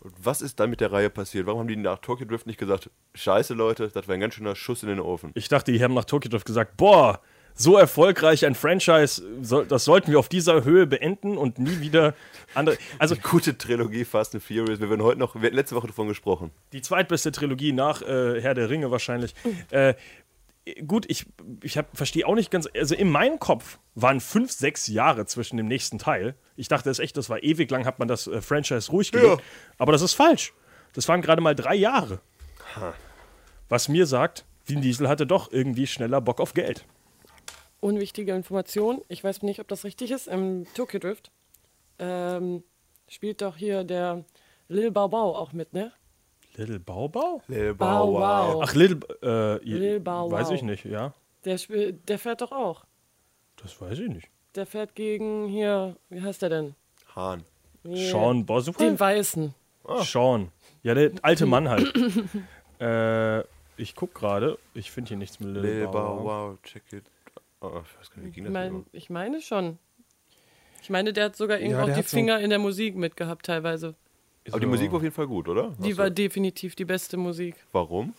[0.00, 1.44] Und was ist dann mit der Reihe passiert?
[1.46, 4.56] Warum haben die nach Tokyo Drift nicht gesagt, scheiße Leute, das war ein ganz schöner
[4.56, 5.30] Schuss in den Ofen?
[5.34, 7.20] Ich dachte, die haben nach Tokyo Drift gesagt, boah,
[7.60, 9.22] so erfolgreich ein Franchise,
[9.68, 12.14] das sollten wir auf dieser Höhe beenden und nie wieder
[12.54, 12.78] andere.
[12.98, 14.80] Also Gute Trilogie Fast and Furious.
[14.80, 16.52] Wir werden heute noch, wir hatten letzte Woche davon gesprochen.
[16.72, 19.34] die zweitbeste Trilogie nach äh, Herr der Ringe wahrscheinlich.
[19.70, 19.94] Äh,
[20.86, 21.26] gut, ich,
[21.62, 25.66] ich verstehe auch nicht ganz, also in meinem Kopf waren fünf, sechs Jahre zwischen dem
[25.66, 26.34] nächsten Teil.
[26.56, 29.42] Ich dachte es echt, das war ewig lang, hat man das äh, Franchise ruhig gelegt.
[29.76, 30.54] Aber das ist falsch.
[30.94, 32.20] Das waren gerade mal drei Jahre.
[33.68, 36.86] Was mir sagt, Vin Diesel hatte doch irgendwie schneller Bock auf Geld.
[37.80, 41.30] Unwichtige Information, ich weiß nicht, ob das richtig ist, im Tokyo Drift
[41.98, 42.62] ähm,
[43.08, 44.24] spielt doch hier der
[44.68, 45.92] Lil Bao Bao auch mit, ne?
[46.56, 47.42] Little Baubau?
[47.48, 48.62] Lil Bow Wow.
[48.64, 51.14] Ach, Little, äh, Lil Bow weiß ich nicht, ja.
[51.44, 52.84] Der, spiel- der fährt doch auch.
[53.56, 54.28] Das weiß ich nicht.
[54.56, 56.74] Der fährt gegen hier, wie heißt der denn?
[57.14, 57.44] Hahn.
[57.84, 58.74] Nee, Sean Boswell?
[58.88, 59.54] Den Weißen.
[60.02, 60.50] Sean.
[60.82, 61.92] Ja, der alte Mann halt.
[62.80, 63.40] äh,
[63.80, 64.58] ich guck gerade.
[64.74, 66.24] Ich finde hier nichts mit Little Lil Bow Bow Wow.
[66.24, 67.04] Wow, check it.
[67.60, 69.78] Oh, ich weiß gar nicht, wie ging Ich, das mein, ich meine schon.
[70.82, 72.96] Ich meine, der hat sogar irgendwie Ja, auch die hat so- Finger in der Musik
[72.96, 73.94] mitgehabt teilweise.
[74.48, 74.70] Aber die So.
[74.70, 75.74] Musik war auf jeden Fall gut, oder?
[75.78, 77.54] Die Hast war du- definitiv die beste Musik.
[77.72, 78.14] Warum?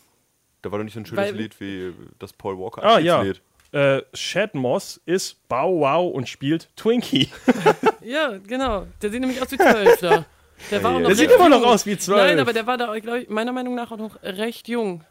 [0.62, 3.18] Da war doch nicht so ein schönes Weil- Lied wie das Paul Walker Ah, ja.
[3.20, 3.42] Abschiedslied.
[3.74, 7.30] Äh, Shad Moss ist Bow Wow und spielt Twinkie.
[8.04, 8.88] Ja, genau.
[9.02, 10.26] Der sieht nämlich aus wie zwölf da.
[10.72, 12.18] Der war auch noch Der sieht immer noch aus wie zwölf.
[12.20, 15.04] Nein, aber der war da, glaube ich, meiner Meinung nach auch noch recht jung.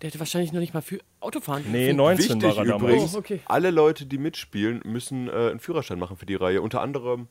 [0.00, 1.64] Der hätte wahrscheinlich noch nicht mal für Autofahren.
[1.70, 1.96] Nee, dürfen.
[1.96, 2.82] 19 Wichtig war er damals.
[2.82, 3.40] übrigens, Oh, okay.
[3.46, 6.62] alle Leute, die mitspielen, müssen äh, einen Führerschein machen für die Reihe.
[6.62, 7.28] Unter anderem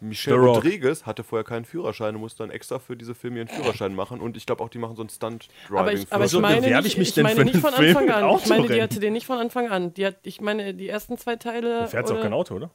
[0.00, 0.36] Michelle.
[0.36, 4.20] Rodriguez hatte vorher keinen Führerschein und musste dann extra für diese Filme ihren Führerschein machen.
[4.20, 5.78] Und ich glaube auch, die machen so einen Stunt-Driving.
[5.78, 8.10] Aber ich, aber ich meine ich mich ich denn meine für nicht von Film Anfang
[8.10, 8.38] an.
[8.38, 9.94] Ich meine, die hatte den nicht von Anfang an.
[9.94, 11.82] Die hat, ich meine, die ersten zwei Teile.
[11.82, 12.70] Du fährst oder, auch kein Auto, oder?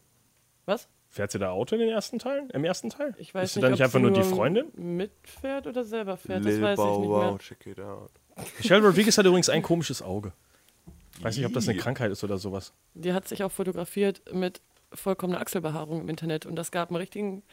[0.66, 0.88] Was?
[1.08, 2.50] Fährt sie da Auto in den ersten Teilen?
[2.52, 3.16] Im ersten Teil?
[3.18, 4.68] Ich weiß ist sie nicht, da nicht ob einfach sie nur die Freundin?
[4.76, 7.10] Mitfährt oder selber fährt, das Lil weiß ich nicht mehr.
[7.10, 8.12] Wow, check it out.
[8.58, 10.32] Michelle Rodriguez hat übrigens ein komisches Auge.
[11.22, 11.78] Weiß nicht, ob das eine.
[11.78, 12.74] Krankheit ist oder sowas.
[12.94, 14.62] Die hat sich auch fotografiert mit
[14.94, 17.44] vollkommener Achselbehaarung im Internet und das gab einen richtigen.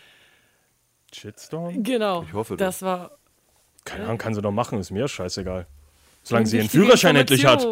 [1.12, 1.82] Shitstorm?
[1.82, 2.22] Genau.
[2.24, 3.12] Ich hoffe Das war.
[3.84, 5.66] Keine Ahnung, kann sie doch machen, ist mir scheißegal.
[6.22, 7.64] Solange sie ihren Führerschein endlich hat.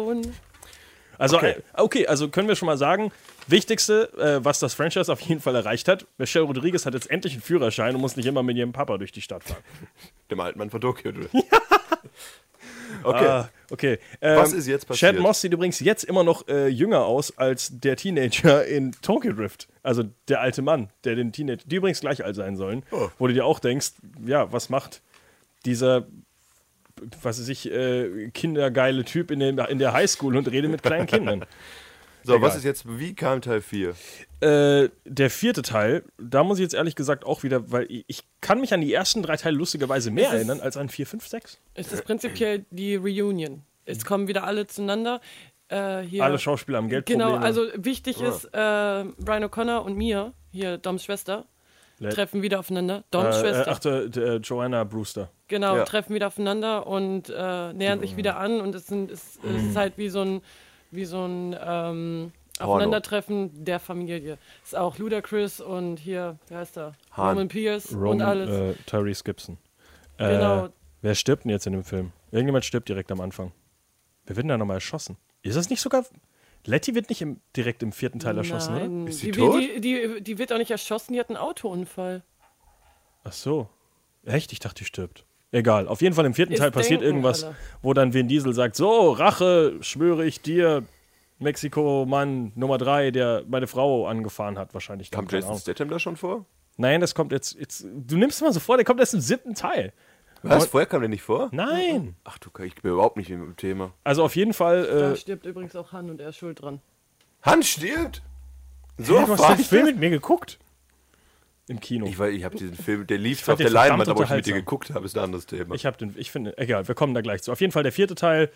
[1.17, 1.55] Also, Okay.
[1.57, 1.63] okay.
[1.73, 3.11] okay, also können wir schon mal sagen,
[3.47, 7.33] wichtigste, äh, was das Franchise auf jeden Fall erreicht hat, Michelle Rodriguez hat jetzt endlich
[7.33, 9.63] einen Führerschein und muss nicht immer mit ihrem Papa durch die Stadt fahren.
[10.31, 11.11] Dem alten Mann von Tokyo.
[11.11, 11.27] du.
[13.03, 13.27] Okay.
[13.27, 13.99] Ah, okay.
[14.21, 15.13] Ähm, Was ist jetzt passiert?
[15.13, 19.33] Chad Moss sieht übrigens jetzt immer noch äh, jünger aus als der Teenager in Tokyo
[19.33, 19.67] Drift.
[19.83, 22.83] Also der alte Mann, der den Teenager, die übrigens gleich alt sein sollen.
[22.91, 23.09] Oh.
[23.17, 23.93] Wo du dir auch denkst,
[24.25, 25.01] ja, was macht
[25.65, 26.07] dieser,
[27.21, 31.07] was weiß ich, äh, kindergeile Typ in, den, in der Highschool und redet mit kleinen
[31.07, 31.45] Kindern.
[32.25, 32.47] So, Egal.
[32.49, 33.93] was ist jetzt, wie kam Teil 4?
[34.41, 38.23] Äh, der vierte Teil, da muss ich jetzt ehrlich gesagt auch wieder, weil ich, ich
[38.41, 41.05] kann mich an die ersten drei Teile lustigerweise mehr Es ist- erinnern als an 4,
[41.05, 41.59] 5, 6.
[41.75, 43.61] Es ist prinzipiell die Reunion.
[43.85, 45.21] Es kommen wieder alle zueinander.
[45.67, 47.31] Äh, hier, Alle Schauspieler haben Geldprobleme.
[47.31, 51.45] Genau, also wichtig ist, äh, Brian O'Connor und Mia, hier Doms Schwester,
[51.99, 53.03] Le- treffen wieder aufeinander.
[53.11, 53.71] Doms äh, äh, Schwester.
[53.71, 55.29] ach, der, der Joanna Brewster.
[55.47, 55.83] Genau, Ja.
[55.85, 59.69] treffen wieder aufeinander und äh, nähern sich wieder an und es, sind, es, es Mhm.
[59.69, 60.41] ist halt wie so ein,
[60.95, 64.37] wie so ein ähm, Aufeinandertreffen der Familie.
[64.63, 66.93] Ist auch Ludacris und hier, wer heißt er?
[67.11, 67.29] Hahn.
[67.29, 68.49] Roman Pierce und Roman, alles.
[68.49, 69.57] äh, Tyrese Gibson.
[70.17, 70.69] Äh, Genau.
[71.01, 72.11] Wer stirbt denn jetzt in dem Film?
[72.31, 73.51] Irgendjemand stirbt direkt am Anfang.
[74.25, 75.17] Wer wird denn da nochmal erschossen?
[75.43, 76.03] Ist das nicht sogar.
[76.65, 78.87] Letty wird nicht im, direkt im vierten Teil erschossen, oder?
[78.87, 79.61] Nein, Ist sie die, tot?
[79.61, 82.23] Die, die, die wird auch nicht erschossen, die hat einen Autounfall.
[83.23, 83.69] Ach so.
[84.23, 84.51] Echt?
[84.51, 85.25] Ich dachte, die stirbt.
[85.55, 85.87] Egal.
[85.87, 87.55] Auf jeden Fall im vierten Es Teil passiert irgendwas, alle.
[87.81, 90.83] wo dann Vin Diesel sagt: So, Rache schwöre ich dir,
[91.39, 95.11] Mexiko-Mann Nummer 3, der meine Frau angefahren hat, wahrscheinlich.
[95.11, 95.57] Kam keine Jason.
[95.59, 96.45] Statham da schon vor?
[96.77, 97.85] Nein, das kommt jetzt, jetzt.
[98.05, 99.93] Du nimmst es mal so vor, der kommt erst im siebten Teil.
[100.43, 100.63] Was?
[100.65, 101.47] Und- Vorher kam der nicht vor?
[101.53, 102.15] Nein.
[102.25, 103.93] Ach du, ich bin überhaupt nicht im Thema.
[104.03, 104.83] Also auf jeden Fall.
[104.85, 106.81] Da Äh, stirbt übrigens auch Han und er ist schuld dran.
[107.41, 108.21] Hans stirbt?
[108.97, 110.59] So du hast den Film mit mir geguckt.
[111.67, 112.05] Im Kino.
[112.05, 114.53] Ich, ich habe diesen Film, der lief auf der Leinwand, aber ob ich mit dir
[114.53, 115.73] geguckt habe, ist ein anderes Thema.
[115.73, 117.51] Ich habe den, ich finde, egal, wir kommen da gleich zu.
[117.51, 118.51] Auf jeden Fall der vierte Teil,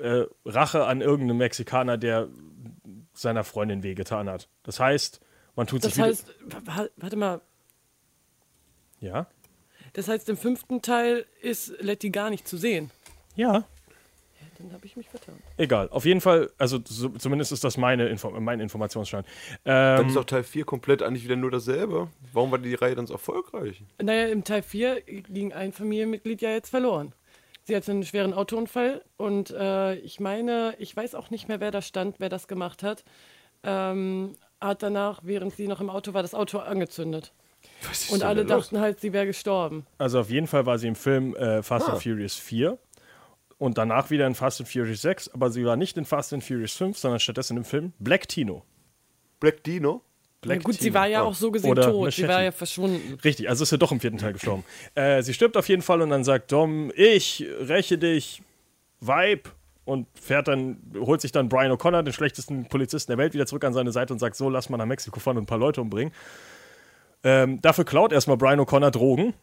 [0.00, 2.28] äh, Rache an irgendeinem Mexikaner, der
[3.12, 4.48] seiner Freundin wehgetan hat.
[4.64, 5.20] Das heißt,
[5.54, 6.34] man tut Das sich wieder- heißt,
[6.64, 7.40] wa- warte mal,
[9.00, 9.26] ja,
[9.92, 12.90] das heißt, im fünften Teil ist Letty gar nicht zu sehen.
[13.34, 13.64] ja,
[14.62, 15.34] Dann habe ich mich vertan.
[15.56, 15.88] egal.
[15.90, 19.26] Auf jeden Fall, also so, zumindest ist das meine Info mein Informationsstand.
[19.64, 22.08] Dann Ähm, ist doch Teil 4 komplett eigentlich wieder nur dasselbe.
[22.32, 23.82] Warum war die Reihe dann so erfolgreich?
[24.02, 27.12] Naja, im Teil 4 ging ein Familienmitglied ja jetzt verloren.
[27.64, 31.70] Sie hatte einen schweren Autounfall und äh, ich meine, ich weiß auch nicht mehr, wer
[31.70, 33.04] da stand, wer das gemacht hat.
[33.62, 37.32] Ähm, hat danach, während sie noch im Auto war, das Auto angezündet.
[38.10, 38.64] Und alle da los?
[38.64, 39.86] dachten halt, sie wäre gestorben.
[39.98, 41.92] also auf jeden Fall war sie im Film äh, Fast Ah.
[41.92, 42.78] and Furious 4
[43.60, 46.42] und danach wieder in Fast and Furious 6, aber sie war nicht in Fast and
[46.42, 48.64] Furious 5, sondern stattdessen im Film Black Tino.
[49.38, 50.02] Black Dino?
[50.40, 50.94] Black ja, gut, sie Tino.
[50.94, 51.26] war ja Oh.
[51.28, 52.12] auch so gesehen Oder tot.
[52.12, 52.28] Sie Machete.
[52.28, 53.18] war ja verschwunden.
[53.22, 54.64] Richtig, also ist er doch im vierten Teil gestorben.
[54.94, 58.42] Äh, sie stirbt auf jeden Fall und dann sagt Dom, ich räche dich,
[59.00, 59.50] Vibe.
[59.86, 63.64] Und fährt dann, holt sich dann Brian O'Connor, den schlechtesten Polizisten der Welt, wieder zurück
[63.64, 65.80] an seine Seite und sagt: So, lass mal nach Mexiko fahren und ein paar Leute
[65.80, 66.12] umbringen.
[67.22, 69.34] Ähm, dafür klaut erstmal Brian O'Connor Drogen,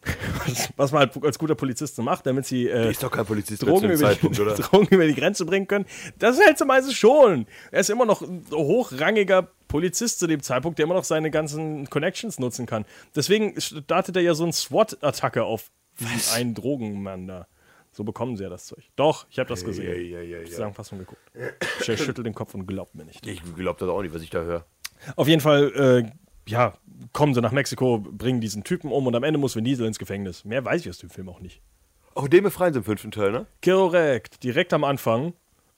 [0.46, 4.28] was- was man halt als guter Polizist so macht, damit sie äh, Drogen über, die?
[4.62, 5.86] Drogen über die Grenze bringen können.
[6.18, 7.46] Das hält meistens schon.
[7.70, 11.88] Er ist immer noch ein hochrangiger Polizist zu dem Zeitpunkt, der immer noch seine ganzen
[11.88, 12.84] Connections nutzen kann.
[13.14, 15.70] Deswegen startet er ja so eine SWAT-Attacke auf
[16.00, 17.46] diesen einen Drogenmann da.
[17.92, 18.84] So bekommen sie ja das Zeug.
[18.96, 19.86] Doch, ich habe das gesehen.
[19.88, 20.36] Ja, ja, ja, Ich ja.
[20.38, 21.20] habe Zusammenfassung geguckt.
[21.84, 23.26] Jay schüttelt den Kopf und glaubt mir nicht.
[23.26, 24.64] Ich glaube das auch nicht, was ich da höre.
[25.16, 25.72] Auf jeden Fall,
[26.04, 26.10] äh,
[26.48, 26.74] ja,
[27.12, 29.98] kommen sie nach Mexiko, bringen diesen Typen um und am Ende muss Vin Diesel ins
[29.98, 30.44] Gefängnis.
[30.44, 31.62] Mehr weiß ich aus dem Film auch nicht.
[32.14, 33.46] Auch den befreien sie im fünften Teil, ne?
[33.64, 34.42] Korrekt.
[34.42, 35.34] Direkt am Anfang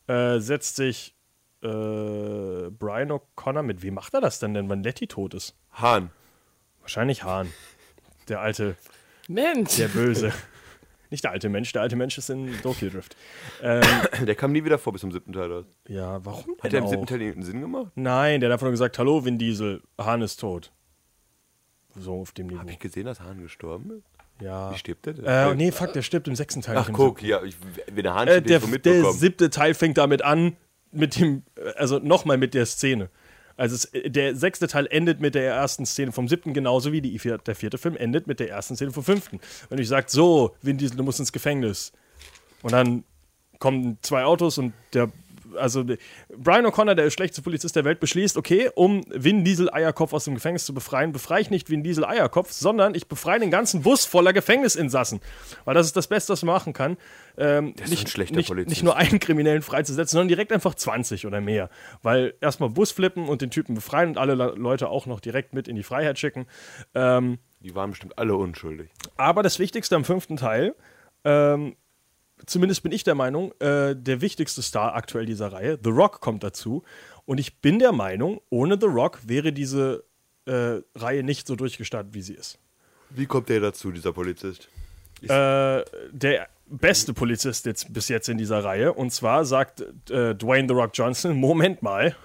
[0.06, 1.14] äh, setzt sich
[1.62, 3.82] äh, Brian O'Connor mit.
[3.82, 5.54] Wie macht er das denn, denn wenn Letty tot ist?
[5.72, 6.10] Hahn.
[6.80, 7.52] Wahrscheinlich Hahn.
[8.28, 8.76] Der alte,
[9.28, 9.76] Mensch!
[9.76, 10.32] der Böse.
[11.10, 13.16] Nicht der alte Mensch, der alte Mensch ist in Tokyo Drift.
[13.62, 13.82] Ähm,
[14.26, 15.50] Der kam nie wieder vor bis zum siebten Teil.
[15.50, 15.64] Oder?
[15.88, 16.90] ja, warum Hat der im auch?
[16.90, 17.90] siebten Teil irgendeinen Sinn gemacht?
[17.96, 20.70] Nein, der hat einfach nur gesagt, hallo Vin Diesel, Hahn ist tot.
[21.96, 22.60] So auf dem Niveau.
[22.60, 24.04] Habe ich gesehen, dass Hahn gestorben ist?
[24.44, 24.72] Ja.
[24.72, 25.24] Wie stirbt der denn?
[25.24, 26.76] Äh, nee, fuck, der stirbt im sechsten Teil.
[26.78, 27.56] Ach, guck, ja, ich,
[27.92, 29.12] wenn der Hahn Äh, stirbt, der, der mitbekommen.
[29.12, 30.56] siebte Teil fängt damit an,
[30.92, 33.10] mit dem, äh, also nochmal mit der Szene.
[33.60, 37.02] Also es, äh, der sechste Teil endet mit der ersten Szene vom siebten, genauso wie
[37.02, 39.38] die, der vierte Film endet mit der ersten Szene vom fünften.
[39.68, 41.92] Wenn du sagt, so, Vin Diesel, du musst ins Gefängnis.
[42.62, 43.04] Und dann
[43.58, 45.12] kommen zwei Autos und der,
[45.60, 45.98] also der-
[46.36, 50.34] Brian O'Connor, der schlechteste Polizist der Welt, beschließt, okay, um Vin Diesel Eierkopf aus dem
[50.34, 54.04] Gefängnis zu befreien, befreie ich nicht Vin Diesel Eierkopf, sondern ich befreie den ganzen Bus
[54.06, 55.20] voller Gefängnisinsassen.
[55.64, 56.96] Weil das ist das Beste, was man machen kann.
[57.38, 58.70] Ähm, ist nicht, ein schlechter nicht, Polizist.
[58.70, 61.70] nicht nur einen Kriminellen freizusetzen, sondern direkt einfach 20 oder mehr.
[62.02, 65.54] Weil erstmal Bus flippen und den Typen befreien und alle Le- Leute auch noch direkt
[65.54, 66.46] mit in die Freiheit schicken.
[66.94, 68.90] Ähm, Die waren bestimmt alle unschuldig.
[69.16, 70.74] aber das Wichtigste am fünften Teil,
[71.24, 71.76] ähm,
[72.46, 76.42] zumindest bin ich der Meinung, äh, der wichtigste Star aktuell dieser Reihe, The Rock, kommt
[76.42, 76.82] dazu.
[77.24, 80.04] Und ich bin der Meinung, ohne The Rock wäre diese
[80.46, 82.58] äh, Reihe nicht so durchgestartet, wie sie ist.
[83.10, 84.68] Wie kommt der dazu, dieser Polizist?
[85.22, 88.92] Äh, der beste Polizist jetzt bis jetzt in dieser Reihe.
[88.92, 89.80] Und zwar sagt
[90.10, 92.16] äh, Dwayne The Rock Johnson: Moment mal,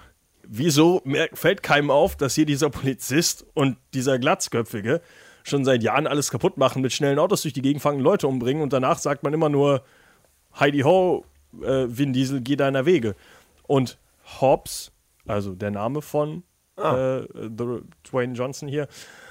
[0.42, 1.02] wieso
[1.34, 5.00] fällt keinem auf, dass hier dieser Polizist und dieser Glatzköpfige
[5.42, 8.62] schon seit Jahren alles kaputt machen, mit schnellen Autos durch die Gegend fangen, Leute umbringen
[8.62, 9.84] und danach sagt man immer nur:
[10.58, 11.24] Heidi Ho,
[11.62, 13.14] äh, Vin Diesel, geh deiner Wege.
[13.66, 13.98] Und
[14.40, 14.92] Hobbs
[15.26, 16.42] also der Name von
[16.76, 17.80] äh, The
[18.10, 18.88] Dwayne Johnson hier,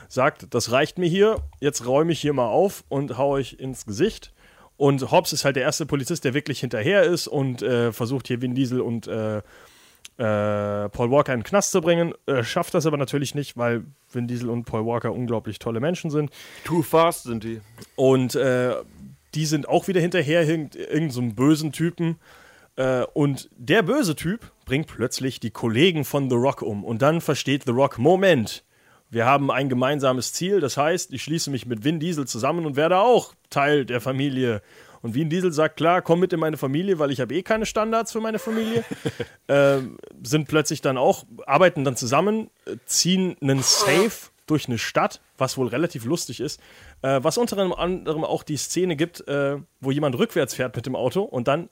[0.08, 3.86] sagt, das reicht mir hier, jetzt räume ich hier mal auf und hau euch ins
[3.86, 4.34] Gesicht.
[4.78, 8.42] Und Hobbs ist halt der erste Polizist, der wirklich hinterher ist und äh, versucht hier
[8.42, 9.42] Vin Diesel und äh, äh,
[10.90, 12.14] Paul Walker in den Knast zu bringen.
[12.26, 16.10] Äh, schafft das aber natürlich nicht, weil Vin Diesel und Paul Walker unglaublich tolle Menschen
[16.12, 16.30] sind.
[16.66, 17.62] Too fast sind die.
[17.96, 18.76] Und äh,
[19.36, 22.18] die sind auch wieder hinterher, irgend, irgend so bösen Typen.
[22.76, 26.84] Äh, und der böse Typ bringt plötzlich die Kollegen von The Rock um.
[26.84, 28.64] Und dann versteht The Rock, Moment,
[29.10, 30.60] wir haben ein gemeinsames Ziel.
[30.60, 34.62] Das heißt, ich schließe mich mit Vin Diesel zusammen und werde auch Teil der Familie.
[35.02, 37.66] Und Vin Diesel sagt, klar, komm mit in meine Familie, weil ich habe eh keine
[37.66, 38.84] Standards für meine Familie.
[39.48, 45.22] ähm, sind plötzlich dann auch, arbeiten dann zusammen, äh, ziehen einen Safe durch eine Stadt,
[45.38, 46.60] was wohl relativ lustig ist.
[47.02, 50.96] Äh, was unter anderem auch die Szene gibt, äh, wo jemand rückwärts fährt mit dem
[50.96, 51.70] Auto und dann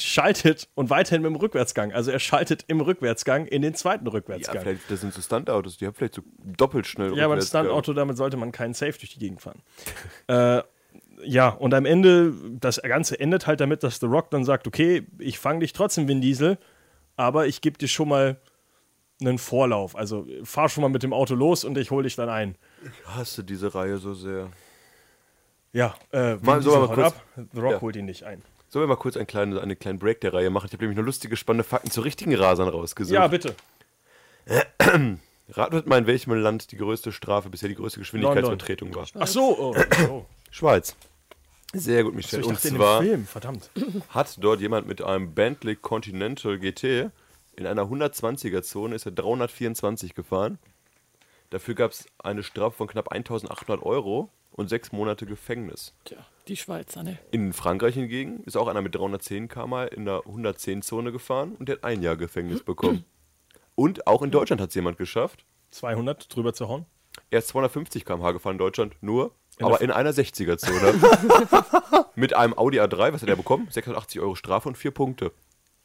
[0.00, 1.92] schaltet und weiterhin mit dem Rückwärtsgang.
[1.92, 4.62] Also er schaltet im Rückwärtsgang in den zweiten Ja, Rückwärtsgang.
[4.62, 7.66] vielleicht, das sind so Stuntautos, die haben vielleicht so doppelt schnell Ja, aber ein Rückwärtsgang.
[7.66, 9.62] Stuntauto, damit sollte man keinen Safe durch die Gegend fahren.
[10.26, 10.62] äh,
[11.24, 15.06] ja, und am Ende, das Ganze endet halt damit, dass The Rock dann sagt, okay,
[15.18, 16.58] ich fange dich trotzdem, Vin Diesel,
[17.16, 18.40] aber ich gebe dir schon mal
[19.20, 19.96] einen Vorlauf.
[19.96, 22.56] Also fahr schon mal mit dem Auto los und ich hole dich dann ein.
[22.84, 24.50] Ich hasse diese Reihe so sehr.
[25.72, 27.80] Ja, äh, Mal- wir haut kurz- ab, The Rock Ja.
[27.80, 28.42] holt ihn nicht ein.
[28.68, 30.66] Sollen wir mal kurz einen kleinen, einen kleinen Break der Reihe machen?
[30.66, 33.14] Ich habe nämlich nur lustige, spannende Fakten zu richtigen Rasern rausgesucht.
[33.14, 33.54] Ja, bitte.
[35.48, 39.06] Ratet mal, in welchem Land die größte Strafe bisher die größte Geschwindigkeitsvertretung war.
[39.18, 39.76] Ach so, oh,
[40.10, 40.26] oh.
[40.50, 40.96] Schweiz.
[41.72, 42.40] Sehr gut, So, Michel.
[42.40, 43.70] ich Und dachte in dem zwar Film, verdammt.
[44.10, 47.10] hat dort jemand mit einem Bentley Continental GT
[47.56, 50.58] in einer 120er Zone ist er 324 gefahren.
[51.50, 55.94] Dafür gab es eine Strafe von knapp 1800 Euro und sechs Monate Gefängnis.
[56.04, 57.18] Tja, die Schweizer, ne?
[57.30, 61.76] In Frankreich hingegen ist auch einer mit 310 km in der 110-Zone gefahren und der
[61.76, 63.04] hat ein Jahr Gefängnis bekommen.
[63.74, 65.44] Und auch in Deutschland hat es jemand geschafft.
[65.70, 66.86] 200 drüber zu hauen.
[67.30, 70.94] Er ist 250 km/h gefahren in Deutschland, nur, In aber in einer 60er-Zone.
[72.14, 73.68] Mit einem Audi A3, was hat er bekommen?
[73.70, 75.32] 680 Euro Strafe und vier Punkte.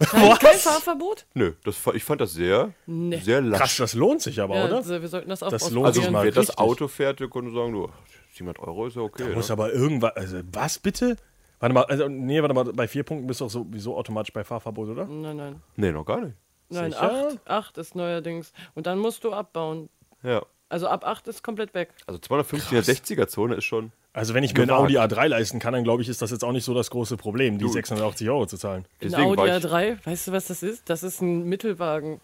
[0.10, 1.26] Kein, kein Fahrverbot?
[1.34, 3.18] Nö, das, ich fand das sehr, Nee.
[3.20, 3.60] sehr lasch.
[3.60, 4.78] Krass, das lohnt sich aber, Ja, oder?
[4.78, 5.84] also wir sollten das auch Das ausprobieren.
[5.84, 6.58] lohnt sich Also mal wer das.
[6.58, 7.89] Auto fährt, der könnte sagen, du,
[8.34, 9.34] 700 Euro ist ja okay.
[9.34, 9.54] Muss Ne?
[9.54, 11.18] aber irgendwas, also was bitte?
[11.60, 14.43] Warte mal, also, nee, warte mal, bei vier Punkten bist du doch sowieso automatisch bei
[14.43, 15.06] Fahrverbot, oder?
[15.06, 15.62] Nein, nein.
[15.76, 16.36] Nee, noch gar nicht.
[16.70, 17.28] Nein, Sicher?
[17.45, 17.49] 8.
[17.49, 18.54] 8 ist neuerdings.
[18.76, 19.89] Und dann musst du abbauen.
[20.24, 20.41] Ja.
[20.70, 21.89] Also ab 8 ist komplett weg.
[22.08, 23.91] Also 250 in der 60er-Zone ist schon.
[24.14, 24.82] Also wenn ich mir einen Gewagt.
[24.84, 27.16] Audi A3 leisten kann, dann glaube ich, ist das jetzt auch nicht so das große
[27.16, 28.86] Problem, die 680 Euro zu zahlen.
[29.01, 30.89] Ein Audi war ich, A3, weißt du, was das ist?
[30.89, 32.20] Das ist ein Mittelwagen.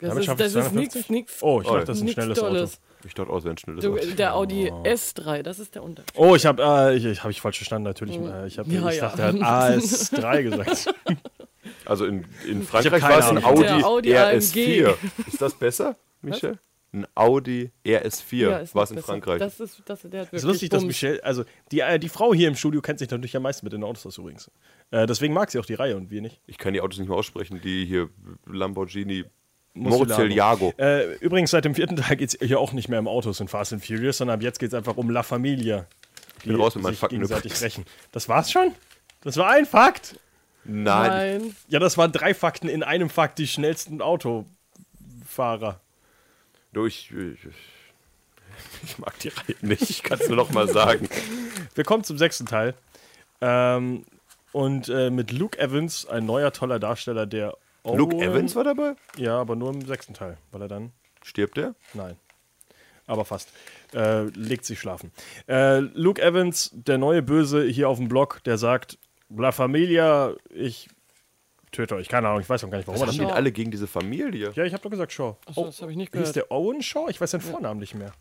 [0.00, 0.94] Das Damit ist, das ist 250?
[0.94, 1.42] nichts, nichts.
[1.42, 2.72] Oh, ich Oh, dachte, das ist ein schnelles Tolles.
[2.74, 3.06] Auto.
[3.08, 4.06] ich dachte auch, ein schnelles Du, Auto.
[4.16, 6.12] der Audi S3, das ist der Unterschied.
[6.16, 8.16] Oh, ich habe äh, ich, ich, hab ich falsch verstanden, natürlich.
[8.18, 9.02] Äh, ich, hab, Ja, ich ja.
[9.08, 10.94] dachte, er hat AS3 gesagt.
[11.84, 13.44] Also in, in Frankreich war es ein.
[13.44, 14.86] Audi, Audi RS4.
[14.86, 14.94] AMG.
[15.26, 16.58] Ist das besser, Michel?
[16.96, 19.06] Ein Audi RS4 ist war es in besser.
[19.08, 19.38] Frankreich.
[19.38, 20.88] Das ist, das, der hat Es ist lustig, dass Bums.
[20.88, 23.74] Michelle, also die, äh, die Frau hier im Studio kennt sich natürlich am meisten mit
[23.74, 24.50] den Autos aus übrigens.
[24.90, 26.40] Äh, deswegen mag sie auch die Reihe und wir nicht.
[26.46, 28.08] ich kann die Autos nicht mehr aussprechen, die hier
[28.46, 29.24] Lamborghini
[29.74, 30.72] Murcielago.
[30.78, 33.48] Äh, übrigens, seit dem vierten Teil geht es hier auch nicht mehr um Autos in
[33.48, 35.86] Fast and Furious, sondern ab jetzt geht es einfach um La Familia.
[36.44, 37.84] Die bin raus mit meinen Fakten gegenseitig rächen.
[38.12, 38.72] Das war's schon?
[39.20, 40.18] Das war ein Fakt?
[40.64, 41.40] Nein.
[41.40, 41.56] Nein.
[41.68, 45.80] Ja, das waren drei Fakten in einem Fakt, die schnellsten Autofahrer.
[46.72, 49.88] Du, ich, ich, mag die Reihe nicht.
[49.90, 51.08] Ich kann es nur noch mal sagen.
[51.74, 52.74] Wir kommen zum sechsten Teil.
[53.40, 54.04] Ähm,
[54.52, 57.54] und äh, mit Luke Evans, ein neuer toller Darsteller, der
[57.84, 58.94] Luke Owen- Evans war dabei?
[59.16, 60.92] Ja, aber nur im sechsten Teil, weil er dann
[61.22, 61.74] Stirbt der?
[61.92, 62.16] Nein.
[63.08, 63.48] Aber fast.
[63.92, 65.10] Äh, legt sich schlafen.
[65.48, 68.96] Äh, Luke Evans, der neue Böse hier auf dem Blog, der sagt:
[69.28, 70.88] La Familia, ich
[71.72, 72.08] töte euch.
[72.08, 73.70] Keine Ahnung, ich weiß auch gar nicht, warum er Was das haben die alle gegen
[73.70, 74.52] diese Familie?
[74.54, 75.36] Ja, ich habe doch gesagt Shaw.
[75.46, 76.34] Achso, das habe ich nicht gehört.
[76.36, 77.08] der Owen Shaw?
[77.08, 78.12] Ich weiß den Vornamen nicht mehr.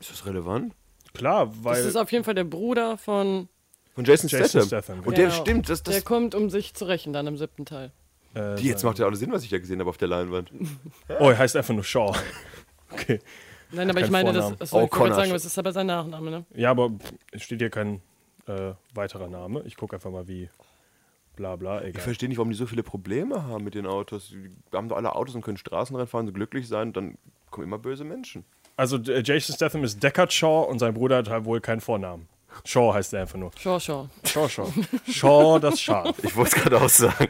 [0.00, 0.74] Ist das relevant?
[1.14, 1.84] Klar, Das weil.
[1.84, 3.48] ist auf jeden Fall der Bruder von.
[3.94, 4.66] Von Jason, Jason Statham.
[4.68, 5.16] Statham, Und genau.
[5.16, 7.90] der stimmt, das, Der das, kommt, um sich zu rächen, dann im siebten Teil.
[8.34, 10.50] äh, die, jetzt macht ja alles Sinn, was ich da gesehen habe auf der Leinwand.
[11.18, 12.12] Oh, er heißt einfach nur Shaw.
[12.92, 13.20] Okay.
[13.72, 14.58] Nein, aber ich meine, das, Vornamen.
[14.58, 15.14] das ich Oh, wollte Connor.
[15.14, 16.44] sagen, das ist aber sein Nachname, ne?
[16.56, 16.90] Ja, aber
[17.30, 18.00] es steht hier kein
[18.46, 19.62] äh, weiterer Name.
[19.64, 20.48] Ich gucke einfach mal, wie.
[21.40, 22.02] Bla bla, Ich egal.
[22.02, 24.28] verstehe nicht, warum die so viele Probleme haben mit den Autos.
[24.28, 27.16] Die haben doch alle Autos und können Straßenrennen fahren, so glücklich sein und dann
[27.50, 28.44] kommen immer böse Menschen.
[28.76, 32.28] Also, äh, Jason Statham ist Deckard Shaw und sein Bruder hat halt wohl keinen Vornamen.
[32.66, 33.52] Shaw heißt er einfach nur.
[33.58, 34.08] Shaw, Shaw.
[34.24, 34.66] Shaw, Shaw.
[35.10, 36.14] Shaw, das Schaf.
[36.22, 37.28] Ich wollte es gerade auch sagen.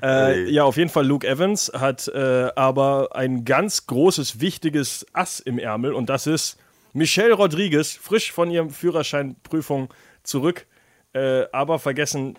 [0.00, 5.40] Äh, ja, auf jeden Fall, Luke Evans hat äh, aber ein ganz großes, wichtiges Ass
[5.40, 6.58] im Ärmel und das ist
[6.92, 10.66] Michelle Rodriguez, frisch von ihrem Führerscheinprüfung zurück,
[11.12, 12.38] äh, aber vergessen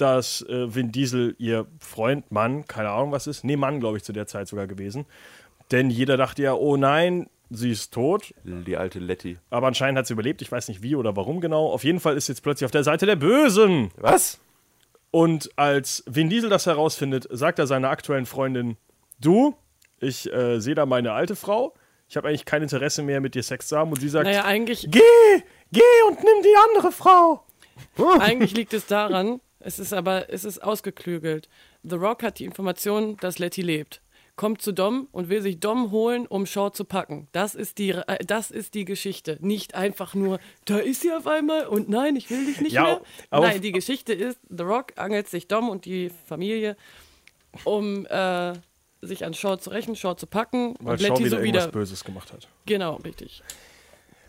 [0.00, 4.04] dass äh, Vin Diesel ihr Freund, Mann, keine Ahnung was ist, nee, Mann, glaube ich,
[4.04, 5.06] zu der Zeit sogar gewesen.
[5.70, 8.34] Denn jeder dachte ja, oh nein, sie ist tot.
[8.44, 9.38] Die alte Letty.
[9.50, 10.42] Aber anscheinend hat sie überlebt.
[10.42, 11.70] Ich weiß nicht wie oder warum genau.
[11.70, 13.90] Auf jeden Fall ist sie jetzt plötzlich auf der Seite der Bösen.
[13.96, 14.40] Was?
[15.10, 18.76] Und als Vin Diesel das herausfindet, sagt er seiner aktuellen Freundin:
[19.20, 19.56] Du,
[19.98, 21.74] ich äh, sehe da meine alte Frau.
[22.08, 23.90] Ich habe eigentlich kein Interesse mehr, mit dir Sex zu haben.
[23.92, 25.00] Und sie sagt: Naja, eigentlich, Geh,
[25.72, 27.44] geh und nimm die andere Frau.
[28.20, 31.48] eigentlich liegt es daran, es ist aber, es ist ausgeklügelt.
[31.82, 34.00] The Rock hat die Information, dass Letty lebt.
[34.36, 37.28] Kommt zu Dom und will sich Dom holen, um Shaw zu packen.
[37.32, 39.36] Das ist die, äh, das ist die Geschichte.
[39.40, 42.84] Nicht einfach nur, da ist sie auf einmal und nein, ich will dich nicht Ja,
[42.84, 43.02] mehr.
[43.30, 46.76] Nein, die Geschichte ist, The Rock angelt sich Dom und die Familie,
[47.64, 48.54] um äh,
[49.02, 51.64] sich an Shaw zu rächen, Shaw zu packen Weil und Shaw Letty wieder so irgendwas
[51.64, 51.72] wieder.
[51.72, 52.48] Böses gemacht hat.
[52.64, 53.42] Genau, richtig.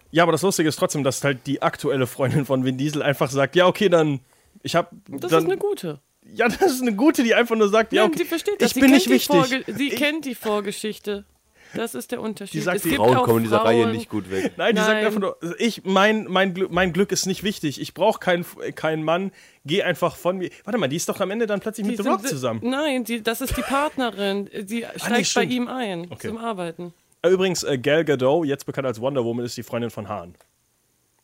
[0.09, 3.29] Ja, aber das Lustige ist trotzdem, dass halt die aktuelle Freundin von Vin Diesel einfach
[3.29, 4.19] sagt: Ja, okay, dann.
[4.64, 4.91] Ich hab.
[5.07, 5.99] Das dann, ist eine gute.
[6.24, 8.68] Ja, das ist eine gute, die einfach nur sagt: Ja, Nein, okay, sie versteht das.
[8.70, 9.36] ich sie bin kennt nicht die wichtig.
[9.36, 11.26] Vorge sie Ich- kennt die Vorgeschichte.
[11.74, 12.53] Das ist der Unterschied.
[12.55, 14.51] Die sagt, es die Frauen kommen in dieser Frauen, Reihe nicht gut weg.
[14.57, 15.05] Nein, die sagt Nein.
[15.05, 17.80] einfach nur, ich, mein, mein, Glück, mein Glück ist nicht wichtig.
[17.80, 18.45] Ich brauche keinen
[18.76, 19.32] keinen Mann.
[19.64, 20.49] Geh einfach von mir.
[20.66, 22.59] Warte mal, die ist doch am Ende dann plötzlich Die mit The Rock zusammen.
[22.62, 24.49] Nein, die, das ist die Partnerin.
[24.68, 25.53] Sie steigt bei stimmt.
[25.53, 26.28] ihm ein Okay.
[26.28, 26.93] zum Arbeiten.
[27.22, 30.36] Äh, Übrigens, äh, Gal Gadot, jetzt bekannt als Wonder Woman, ist die Freundin von Hahn.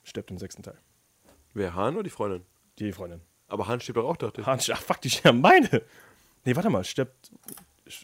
[0.06, 0.78] Stirbt im sechsten Teil.
[1.54, 2.44] Wer, Hahn oder die Freundin?
[2.80, 3.22] Die Freundin.
[3.48, 4.48] Aber Hahn steht doch auch, dachte ich.
[4.48, 5.84] Hahn, ach fuck, die sterben beide.
[6.46, 7.32] Nee, warte mal, stirbt.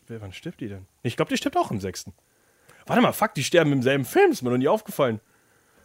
[0.08, 0.86] Wer, wann stirbt die denn?
[1.02, 2.14] Ich glaube, die stirbt auch im sechsten.
[2.86, 5.20] Warte mal, fuck, die sterben im selben Film, ist mir noch nie aufgefallen.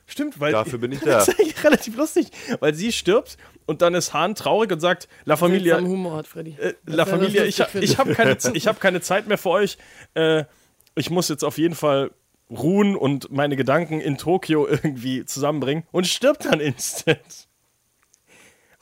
[0.07, 0.53] Stimmt, weil.
[0.53, 1.19] Dafür bin ich da.
[1.19, 2.31] Das ist eigentlich relativ lustig,
[2.61, 3.37] weil sie stirbt
[3.67, 6.57] und dann ist Hahn traurig und sagt: La Familia, Humor hat Freddy.
[6.59, 9.77] äh, La Familia, ich, ich habe keine, ich hab keine Zeit mehr für euch.
[10.15, 10.45] Äh,
[10.95, 12.11] ich muss jetzt auf jeden Fall
[12.51, 17.48] ruhen und meine Gedanken in Tokio irgendwie zusammenbringen und stirbt dann instant.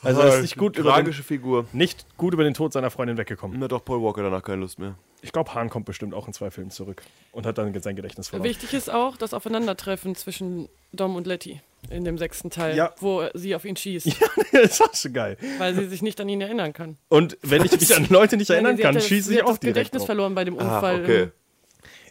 [0.06, 1.66] Also er ist nicht gut, über den, Tragische Figur.
[1.72, 3.58] nicht gut über den Tod seiner Freundin weggekommen.
[3.58, 4.94] Na doch, Paul Walker danach keine Lust mehr.
[5.22, 7.02] Ich glaube, Hahn kommt bestimmt auch in zwei Filmen zurück
[7.32, 8.48] und hat dann sein Gedächtnis verloren.
[8.48, 12.92] Wichtig ist auch das Aufeinandertreffen zwischen Dom und Letty in dem sechsten Teil, Ja.
[13.00, 14.06] wo sie auf ihn schießt,
[14.52, 15.36] das ist auch so geil.
[15.58, 16.96] weil sie sich nicht an ihn erinnern kann.
[17.08, 19.40] Und wenn ich mich an Leute nicht erinnern sie kann, hat das, schieße sie ich
[19.40, 20.06] hat auch das direkt Gedächtnis drauf.
[20.06, 21.02] verloren bei dem Ah, Unfall.
[21.02, 21.28] okay.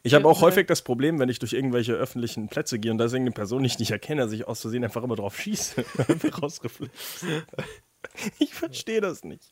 [0.05, 3.05] Ich habe auch häufig das Problem, wenn ich durch irgendwelche öffentlichen Plätze gehe und da
[3.05, 5.83] ist irgendeine Person, die ich nicht erkenne, dass ich aus Versehen einfach immer drauf schieße.
[6.41, 7.25] Rausreflex.
[8.37, 9.49] Ich verstehe das nicht.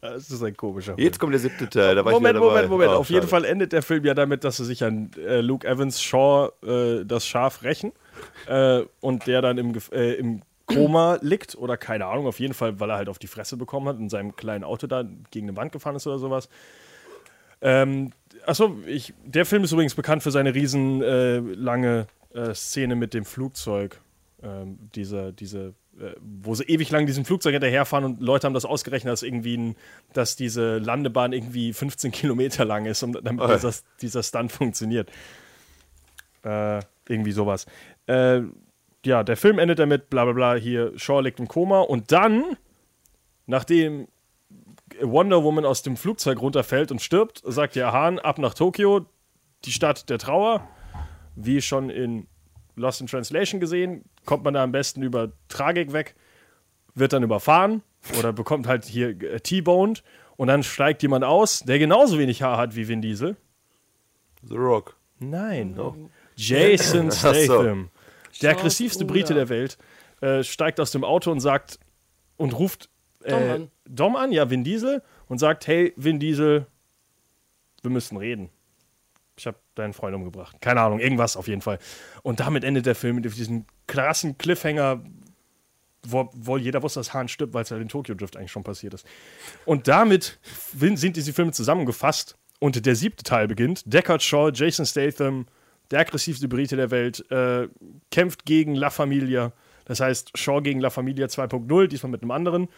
[0.00, 1.04] Das ist ein komischer Film.
[1.04, 1.94] Jetzt kommt der siebte Teil.
[1.94, 2.54] Da war Moment, ich dabei.
[2.54, 2.90] Moment, Moment.
[2.92, 3.28] Oh, Auf jeden.
[3.28, 7.04] Fall endet der Film ja damit, dass sie sich an äh, Luke Evans Shaw äh,
[7.04, 7.92] das Schaf rächen
[8.46, 12.80] äh, und der dann im, äh, im Koma liegt oder keine Ahnung, auf jeden Fall,
[12.80, 15.48] weil er halt auf die Fresse bekommen hat und in seinem kleinen Auto da gegen
[15.48, 16.48] eine Wand gefahren ist oder sowas.
[17.60, 18.12] Ähm,
[18.46, 23.14] achso, ich, der Film ist übrigens bekannt für seine riesen äh, lange äh, Szene mit
[23.14, 24.00] dem Flugzeug.
[24.42, 28.64] Ähm, diese, diese, äh, wo sie ewig lang diesem Flugzeug hinterherfahren und Leute haben das
[28.64, 29.76] ausgerechnet, dass irgendwie ein,
[30.12, 33.46] dass diese Landebahn irgendwie 15 Kilometer lang ist, um, damit Oh.
[33.52, 35.10] dieser, dieser Stunt funktioniert.
[36.44, 37.66] Äh, irgendwie sowas.
[38.06, 38.42] Äh,
[39.04, 42.56] ja, der Film endet damit, bla bla bla, hier, Shaw liegt im Koma und dann,
[43.46, 44.08] nachdem
[45.00, 49.06] Wonder Woman aus dem Flugzeug runterfällt und stirbt, sagt ja Hahn ab nach Tokio,
[49.64, 50.68] die Stadt der Trauer.
[51.34, 52.26] Wie schon in
[52.76, 56.14] Lost in Translation gesehen, kommt man da am besten über Tragik weg,
[56.94, 57.82] wird dann überfahren
[58.18, 60.02] oder bekommt halt hier äh, T-boned
[60.36, 63.36] und dann steigt jemand aus, der genauso wenig Haar hat wie Vin Diesel.
[64.42, 64.96] The Rock.
[65.18, 65.78] Nein.
[66.36, 67.34] Jason Ach so.
[67.34, 67.90] Statham.
[68.40, 69.04] Der Shaws aggressivste.
[69.04, 69.78] Brite der Welt
[70.20, 71.78] äh, steigt aus dem Auto und sagt
[72.36, 72.88] und ruft
[73.24, 73.70] äh, Dom an.
[73.86, 76.66] Dom an, ja, Vin Diesel, und sagt: Hey, Vin Diesel,
[77.82, 78.50] wir müssen reden.
[79.36, 80.56] Ich habe deinen Freund umgebracht.
[80.60, 81.78] Keine Ahnung, irgendwas auf jeden Fall.
[82.22, 85.02] Und damit endet der Film mit diesem krassen Cliffhanger,
[86.04, 88.64] wo, wo jeder wusste, dass Hahn stirbt, weil es ja in Tokyo Drift eigentlich schon
[88.64, 89.06] passiert ist.
[89.64, 90.38] Und damit
[90.72, 93.82] sind diese Filme zusammengefasst und der siebte Teil beginnt.
[93.86, 95.46] Deckard Shaw, Jason Statham,
[95.90, 97.68] der aggressivste Brite der Welt, äh,
[98.10, 99.52] kämpft gegen La Familia.
[99.84, 102.68] Das heißt, Shaw gegen La Familia 2.0, diesmal mit einem anderen.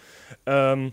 [0.47, 0.93] Ähm,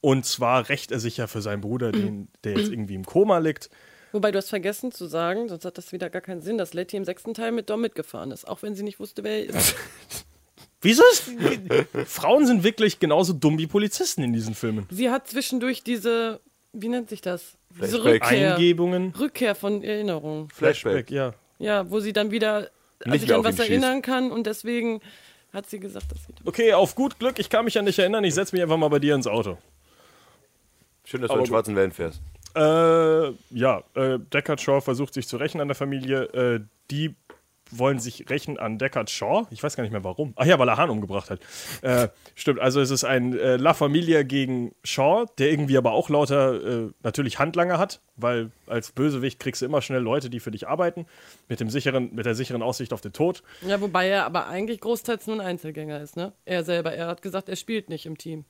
[0.00, 3.38] und zwar rächt er sich ja für seinen Bruder, den, der jetzt irgendwie im Koma
[3.38, 3.70] liegt.
[4.12, 6.96] Wobei du hast vergessen zu sagen, sonst hat das wieder gar keinen Sinn, dass Letty
[6.96, 9.74] im sechsten Teil mit Dom mitgefahren ist, auch wenn sie nicht wusste, wer er ist.
[10.80, 11.32] Wieso ist.
[12.06, 14.86] Frauen sind wirklich genauso dumm wie Polizisten in diesen Filmen.
[14.90, 16.40] Sie hat zwischendurch diese,
[16.72, 17.56] wie nennt sich das?
[17.70, 18.22] Diese Flashback.
[18.22, 19.12] Rückkehr, Eingebungen.
[19.18, 20.48] Rückkehr von Erinnerungen.
[20.50, 21.10] Flashback.
[21.10, 21.34] ja.
[21.58, 22.70] Ja, wo sie dann wieder
[23.04, 23.68] Nicht sich mehr an was schießt.
[23.68, 25.00] erinnern kann und deswegen
[25.52, 26.32] hat sie gesagt, dass sie.
[26.44, 28.88] Okay, auf gut Glück, ich kann mich an dich erinnern, ich setze mich einfach mal
[28.88, 29.58] bei dir ins Auto.
[31.04, 31.48] Schön, dass du Aber in gut.
[31.48, 32.20] schwarzen Wellen fährst.
[32.54, 36.22] Äh, ja, äh, Deckard Shaw versucht sich zu rächen an der Familie.
[36.32, 37.14] Äh, die
[37.70, 39.46] wollen sich rächen an Deckard Shaw.
[39.50, 40.32] Ich weiß gar nicht mehr warum.
[40.36, 41.40] Ach ja, weil er Hahn umgebracht hat.
[41.82, 46.08] Äh, stimmt, also es ist ein äh, La Familia gegen Shaw, der irgendwie aber auch
[46.08, 50.50] lauter äh, natürlich Handlanger hat, weil als Bösewicht kriegst du immer schnell Leute, die für
[50.50, 51.06] dich arbeiten,
[51.48, 53.42] mit, dem sicheren, mit der sicheren Aussicht auf den Tod.
[53.62, 56.32] Ja, wobei er aber eigentlich großteils nur ein Einzelgänger ist, ne?
[56.44, 58.44] Er selber, er hat gesagt, er spielt nicht im Team.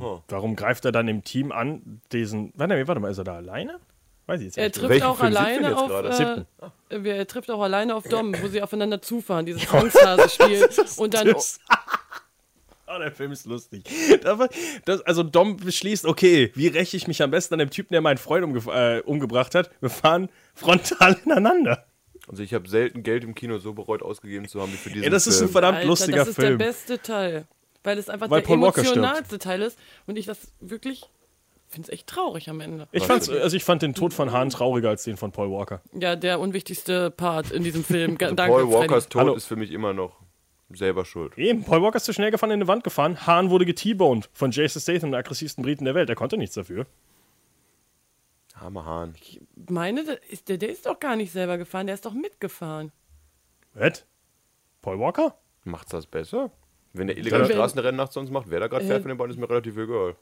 [0.00, 0.20] Oh.
[0.28, 2.52] Warum greift er dann im Team an, diesen.
[2.56, 3.78] Warte, warte mal, ist er da alleine?
[4.26, 5.90] Weiß ich jetzt Er trifft Welchen auch Film alleine auf.
[6.90, 10.68] Äh, er trifft auch alleine auf Dom, wo sie aufeinander zufahren, dieses Zwangsphase-Spiel.
[10.96, 11.34] und dann.
[12.86, 13.82] Oh, der Film ist lustig.
[14.84, 18.02] Das, also Dom beschließt, okay, wie räche ich mich am besten an dem Typen, der
[18.02, 19.70] meinen Freund umge äh, umgebracht hat?
[19.80, 21.86] Wir fahren frontal ineinander.
[22.28, 25.04] Also ich habe selten Geld im Kino so bereut ausgegeben zu haben wie für diesen
[25.04, 25.52] Ey, das ist ein Film.
[25.52, 26.58] verdammt Alter, lustiger das ist Film.
[26.58, 27.46] der beste Teil.
[27.82, 29.78] Weil es einfach Weil der Paul emotionalste Teil ist.
[30.06, 31.08] Und ich das wirklich.
[31.74, 32.88] Finde es echt traurig am Ende.
[32.92, 35.80] Ich, fand's, also ich fand den Tod von Hahn trauriger als den von Paul Walker.
[35.92, 38.16] Ja, der unwichtigste Part in diesem Film.
[38.20, 39.08] Also Danke, Paul Walkers Freddy.
[39.10, 39.34] Tod Hallo.
[39.34, 40.20] ist für mich immer noch
[40.70, 41.36] selber schuld.
[41.36, 43.26] Eben, Paul Walker ist zu schnell gefahren, in eine Wand gefahren.
[43.26, 46.08] Hahn wurde get-boned von Jason Statham, der aggressivsten Briten der Welt.
[46.08, 46.86] Er konnte nichts dafür.
[48.56, 49.14] Hammer Hahn.
[49.68, 52.92] Meine, der ist, der, der ist doch gar nicht selber gefahren, der ist doch mitgefahren.
[53.74, 54.04] Was?
[54.80, 55.36] Paul Walker?
[55.64, 56.50] Macht's das besser?
[56.92, 59.40] Wenn der illegale Straßenrennen nachts sonst macht, wer da gerade fährt von den beiden, ist
[59.40, 60.14] mir relativ egal.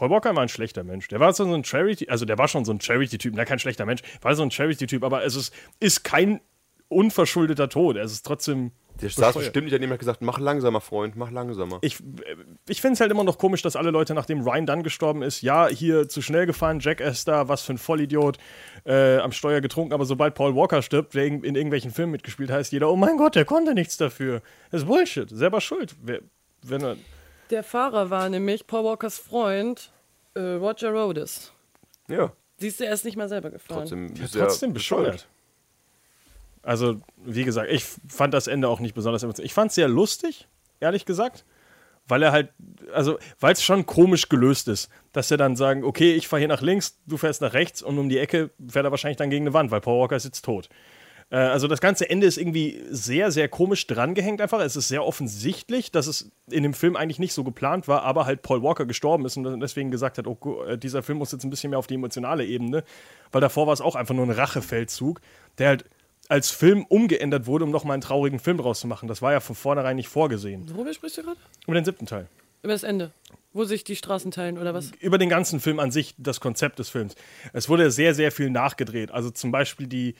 [0.00, 1.08] Paul Walker war ein schlechter Mensch.
[1.08, 3.84] Der war so ein Charity, also der war schon so ein Charity-Typ, na kein schlechter
[3.84, 6.40] Mensch, war so ein Charity-Typ, aber es ist, ist kein
[6.88, 7.98] unverschuldeter Tod.
[7.98, 8.72] Es ist trotzdem.
[9.02, 11.80] Der saß bestimmt nicht daneben und hat gesagt, mach langsamer, Freund, mach langsamer.
[11.82, 11.98] Ich,
[12.66, 15.42] ich finde es halt immer noch komisch, dass alle Leute, nachdem Ryan dann gestorben ist,
[15.42, 18.38] ja, hier zu schnell gefahren, Jack Esther, was für ein Vollidiot,
[18.86, 22.50] äh, am Steuer getrunken, aber sobald Paul Walker stirbt, der in in irgendwelchen Filmen mitgespielt
[22.50, 24.40] heißt jeder, oh mein Gott, der konnte nichts dafür.
[24.70, 25.94] Das ist Bullshit, selber schuld.
[26.02, 26.20] Wer,
[26.62, 26.96] wenn er,
[27.50, 29.92] Der Fahrer war nämlich Paul Walkers Freund,
[30.34, 31.52] äh, Roger Rhodes.
[32.08, 33.78] Ja, Siehst du, er ist nicht mal selber gefahren.
[33.78, 35.26] trotzdem Ja, ist er trotzdem bescheuert.
[36.62, 39.46] Also, wie gesagt, ich fand das Ende auch nicht besonders emotional.
[39.46, 40.46] Ich fand es sehr lustig,
[40.78, 41.46] ehrlich gesagt,
[42.06, 42.50] weil er halt,
[42.92, 46.48] also, weil es schon komisch gelöst ist, dass er dann sagen, okay, ich fahre hier
[46.48, 49.44] nach links, du fährst nach rechts und um die Ecke fährt er wahrscheinlich dann gegen
[49.46, 50.68] eine Wand, weil Paul Walker ist jetzt tot.
[51.30, 54.60] Äh, also das ganze Ende ist irgendwie sehr, sehr komisch drangehängt einfach.
[54.60, 58.26] Es ist sehr offensichtlich, dass es in dem Film eigentlich nicht so geplant war, aber
[58.26, 61.44] halt Paul Walker gestorben ist und deswegen gesagt hat, oh, äh, dieser Film muss jetzt
[61.44, 62.84] ein bisschen mehr auf die emotionale Ebene,
[63.32, 65.20] weil davor war es auch einfach nur ein Rachefeldzug,
[65.58, 65.84] der halt
[66.28, 69.08] als Film umgeändert wurde, um nochmal einen traurigen Film draus zu machen.
[69.08, 70.64] Das war ja von vornherein nicht vorgesehen.
[70.72, 71.40] Worüber sprichst du gerade?
[71.66, 72.28] Über den siebten Teil.
[72.62, 73.10] Über das Ende.
[73.52, 74.92] Wo sich die Straßen teilen, oder was?
[75.00, 77.16] über den ganzen Film an sich, das Konzept des Films.
[77.52, 79.10] Es wurde sehr, sehr viel nachgedreht.
[79.10, 80.14] Also zum Beispiel die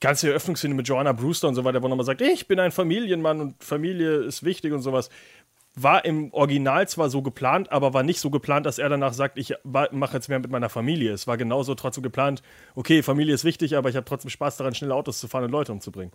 [0.00, 3.40] ganze Eröffnungsszene mit Joanna Brewster und so weiter, wo nochmal sagt, ich bin ein Familienmann
[3.40, 5.10] und Familie ist wichtig und sowas.
[5.74, 9.38] War im Original zwar so geplant, aber war nicht so geplant, dass er danach sagt,
[9.38, 11.12] ich mache jetzt mehr mit meiner Familie.
[11.12, 12.42] Es war genauso trotzdem geplant,
[12.74, 15.52] okay, Familie ist wichtig, aber ich habe trotzdem Spaß daran, schnelle Autos zu fahren und
[15.52, 16.12] Leute umzubringen.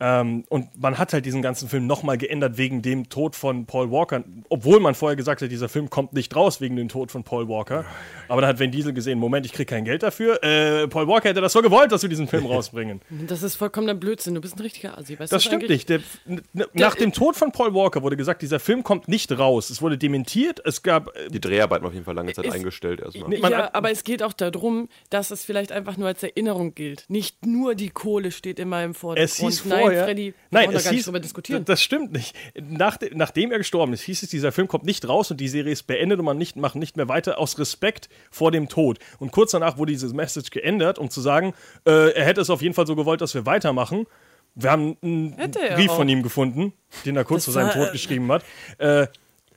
[0.00, 3.90] Ähm, und man hat halt diesen ganzen Film nochmal geändert wegen dem Tod von Paul
[3.90, 4.24] Walker.
[4.48, 7.48] Obwohl man vorher gesagt hat, dieser Film kommt nicht raus wegen dem Tod von Paul
[7.48, 7.84] Walker.
[8.28, 10.42] Aber dann hat Vin Diesel gesehen, Moment, ich kriege kein Geld dafür.
[10.42, 13.00] Äh, Paul Walker hätte das so gewollt, dass wir diesen Film rausbringen.
[13.10, 14.34] Das ist vollkommener Blödsinn.
[14.34, 15.18] Du bist ein richtiger Assi.
[15.18, 15.86] Weißt Das stimmt eigentlich?
[15.86, 15.88] nicht.
[15.90, 16.42] Der, n-
[16.72, 19.68] nach dem Tod von Paul Walker wurde gesagt, dieser Film kommt nicht raus.
[19.70, 20.60] Es wurde dementiert.
[20.64, 21.08] Es gab.
[21.16, 23.28] äh, Die Dreharbeiten auf jeden Fall lange Zeit Ist- eingestellt erstmal.
[23.28, 26.74] Nee, ja, hat- aber es geht auch darum, dass es vielleicht einfach nur als Erinnerung
[26.74, 27.04] gilt.
[27.08, 29.30] Nicht nur die Kohle steht in meinem Vordergrund.
[29.30, 31.64] Es hieß Nein, Freddy, nein, brauchen da es gar nicht hieß, drüber diskutieren.
[31.64, 32.34] Das stimmt nicht.
[32.60, 35.48] Nach, de- nachdem er gestorben ist, hieß es, dieser Film kommt nicht raus und die
[35.48, 38.98] Serie ist beendet und man nicht, macht nicht mehr weiter aus Respekt vor dem Tod.
[39.18, 41.54] Und kurz danach wurde diese Message geändert, um zu sagen,
[41.86, 44.06] äh, er hätte es auf jeden Fall so gewollt, dass wir weitermachen.
[44.54, 45.36] Wir haben einen
[45.76, 45.96] Brief auch.
[45.96, 46.72] von ihm gefunden,
[47.04, 48.44] den er kurz Das vor seinem war, Tod äh, geschrieben hat.
[48.78, 49.06] Äh,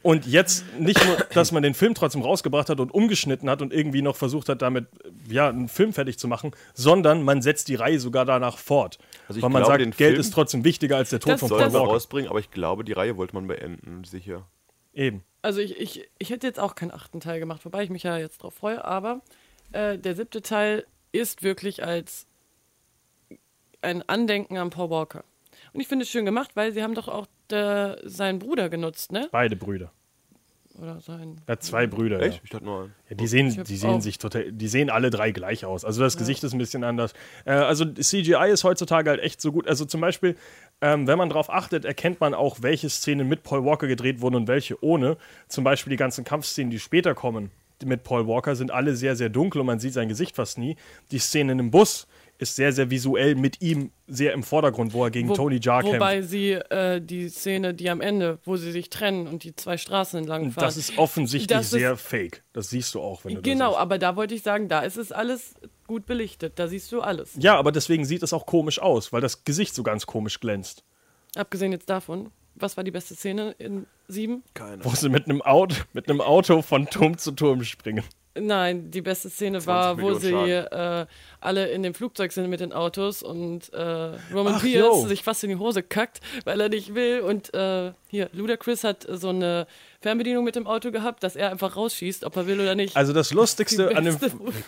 [0.04, 3.74] und jetzt nicht nur, dass man den Film trotzdem rausgebracht hat und umgeschnitten hat und
[3.74, 4.86] irgendwie noch versucht hat, damit
[5.28, 9.00] ja, einen Film fertig zu machen, sondern man setzt die Reihe sogar danach fort.
[9.28, 11.34] Also ich weil man glaube, sagt, den Geld Film ist trotzdem wichtiger als der Tod
[11.34, 11.94] Das- von Soll Paul man Walker.
[11.94, 14.46] rausbringen, aber ich glaube, die Reihe wollte man beenden, sicher.
[14.94, 15.24] Eben.
[15.42, 18.18] Also ich, ich, ich hätte jetzt auch keinen achten Teil gemacht, wobei ich mich ja
[18.18, 19.22] jetzt drauf freue, aber
[19.72, 22.28] äh, der siebte Teil ist wirklich als
[23.82, 25.24] ein Andenken an Paul Walker.
[25.74, 29.12] Und ich finde es schön gemacht, weil sie haben doch auch der, seinen Bruder genutzt,
[29.12, 29.28] ne?
[29.32, 29.92] Beide Brüder.
[30.82, 31.40] Oder sein.
[31.46, 32.20] Er hat zwei Brüder.
[32.20, 32.38] Echt?
[32.38, 32.42] Ja.
[32.44, 32.96] Ich dachte nur einen.
[33.10, 35.86] Ja, die sehen, die sehen auch- sich total, die sehen alle drei gleich aus.
[35.86, 37.14] Also das Gesicht ist ein bisschen anders.
[37.46, 39.68] Äh, also CGI ist heutzutage halt echt so gut.
[39.68, 40.36] Also zum Beispiel,
[40.82, 44.34] ähm, wenn man darauf achtet, erkennt man auch, welche Szenen mit Paul Walker gedreht wurden
[44.36, 45.18] und welche ohne.
[45.48, 47.52] Zum Beispiel die ganzen Kampfszenen, die später kommen
[47.86, 50.76] mit Paul Walker, sind alle sehr, sehr dunkel und man sieht sein Gesicht fast nie.
[51.12, 52.08] Die Szene im Bus
[52.44, 55.82] ist sehr, sehr visuell mit ihm sehr im Vordergrund, wo er gegen Wo- Tony Jaa
[55.82, 55.96] kämpft.
[55.96, 59.78] Wobei sie äh, die Szene, die am Ende, wo sie sich trennen und die zwei
[59.78, 60.64] Straßen entlang fahren.
[60.66, 62.44] Das ist offensichtlich Das ist- sehr fake.
[62.54, 64.98] Das siehst du auch, wenn du Genau, das aber da wollte ich sagen, da ist
[64.98, 65.56] es alles
[65.88, 66.54] gut belichtet.
[66.60, 67.32] Da siehst du alles.
[67.40, 70.84] Ja, aber deswegen sieht es auch komisch aus, weil das Gesicht so ganz komisch glänzt.
[71.36, 74.44] Abgesehen jetzt davon, was war die beste Szene in sieben?
[74.54, 74.86] Keine.
[74.86, 78.04] Wo sie mit einem Auto, mit einem Auto von Turm zu Turm springen.
[78.36, 81.06] Nein, die beste Szene 20 war, wo sie äh,
[81.40, 85.08] alle in dem Flugzeug sind mit den Autos und äh, Roman Ach, Pierce yo.
[85.08, 87.22] sich fast in die Hose kackt, weil er nicht will.
[87.22, 89.68] Und äh, hier, Ludacris hat so eine
[90.02, 92.98] Fernbedienung mit dem Auto gehabt, dass er einfach rausschießt, ob er will oder nicht.
[92.98, 94.18] Also das Lustigste an dem,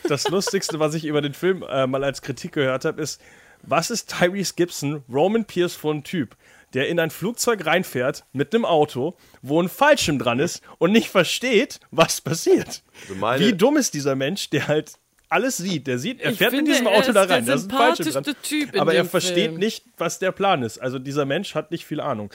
[0.08, 3.20] das Lustigste, was ich über den Film äh, mal als Kritik gehört habe, ist,
[3.64, 6.36] was ist Tyrese Gibson, Roman Pierce für ein Typ,
[6.76, 11.10] der in ein Flugzeug reinfährt mit einem Auto, wo ein Fallschirm dran ist und nicht
[11.10, 12.84] versteht, was passiert.
[13.02, 14.94] Also meine- Wie dumm ist dieser Mensch, der halt
[15.28, 15.88] alles sieht.
[15.88, 17.72] Der sieht, er Ich fährt in finde, diesem er Auto da der rein, da ist
[17.72, 18.36] ein Fallschirm dran.
[18.44, 19.56] Typ in aber er versteht Film.
[19.58, 20.78] nicht, was der Plan ist.
[20.78, 22.30] Also dieser Mensch hat nicht viel Ahnung.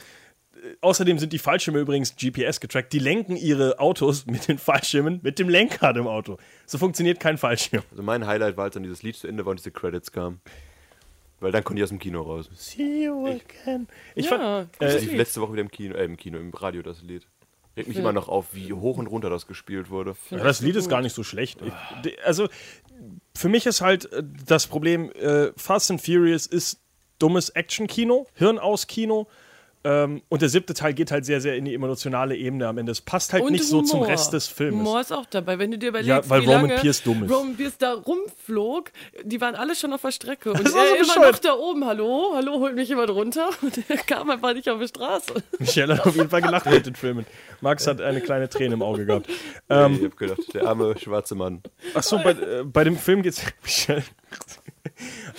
[0.55, 2.91] Äh, Außerdem sind die Fallschirme übrigens GPS getrackt.
[2.93, 6.37] Die lenken ihre Autos mit den Fallschirmen mit dem Lenkrad im Auto.
[6.65, 7.83] So funktioniert kein Fallschirm.
[7.91, 10.41] Also mein Highlight war, als dann dieses Lied zu Ende war und diese Credits kamen.
[11.41, 12.49] Weil dann konnte ich aus dem Kino raus.
[12.53, 13.87] See you again.
[14.15, 15.17] Ich Ja, fand, äh, Ich Lied.
[15.17, 17.27] letzte Woche wieder im Kino, äh, im Kino, im Radio das Lied.
[17.75, 20.15] Regt mich immer noch auf, wie hoch und runter das gespielt wurde.
[20.29, 21.59] ja, das Lied ist gar nicht so schlecht.
[22.03, 22.47] Ich, also,
[23.35, 26.79] für mich ist halt äh, das Problem, äh, Fast and Furious ist
[27.17, 29.27] dummes Action-Kino, Hirn aus Kino.
[29.83, 32.91] Ähm, und der siebte Teil geht halt sehr, sehr in die emotionale Ebene am Ende.
[32.91, 34.09] Es passt halt Und nicht so zum Humor.
[34.11, 34.77] Rest des Films.
[34.77, 35.57] Humor ist auch dabei.
[35.57, 37.31] Wenn du dir überlegst, Ja, weil wie Roman lange Pierce dumm ist.
[37.31, 38.91] Roman Pierce da rumflog,
[39.23, 40.51] die waren alle schon auf der Strecke.
[40.53, 41.31] Und Das war er so immer bescheuert.
[41.33, 41.85] noch da oben.
[41.85, 43.49] Hallo, hallo, holt mich jemand runter.
[43.63, 45.33] Und er kam einfach nicht auf die Straße.
[45.57, 47.25] Michelle hat auf jeden Fall gelacht mit den Filmen.
[47.61, 49.29] Max hat eine kleine Träne im Auge gehabt.
[49.69, 51.61] Ähm, ich hab gedacht, der arme schwarze Mann.
[51.95, 53.41] Achso, bei, äh, bei dem Film geht's.
[53.63, 54.03] Michelle.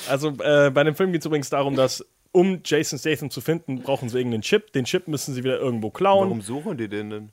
[0.09, 3.83] Also äh, bei dem Film geht es übrigens darum, dass um Jason Statham zu finden,
[3.83, 4.73] brauchen sie irgendeinen Chip.
[4.73, 6.29] Den Chip müssen sie wieder irgendwo klauen.
[6.29, 7.33] Warum suchen die den denn?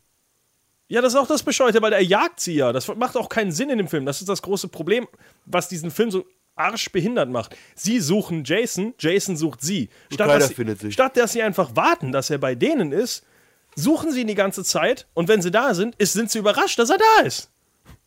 [0.88, 2.74] Ja, das ist auch das Bescheuerte, weil er jagt sie ja.
[2.74, 4.06] Das macht auch keinen Sinn in dem Film.
[4.06, 5.08] Das ist das große Problem,
[5.46, 6.26] was diesen Film so
[6.56, 7.56] arschbehindert macht.
[7.76, 9.90] Sie suchen Jason, Jason sucht sie.
[10.12, 10.94] Statt, dass sie, findet sich.
[10.94, 13.24] statt dass sie einfach warten, dass er bei denen ist,
[13.76, 16.78] suchen sie ihn die ganze Zeit und wenn sie da sind, ist, sind sie überrascht,
[16.80, 17.50] dass er da ist.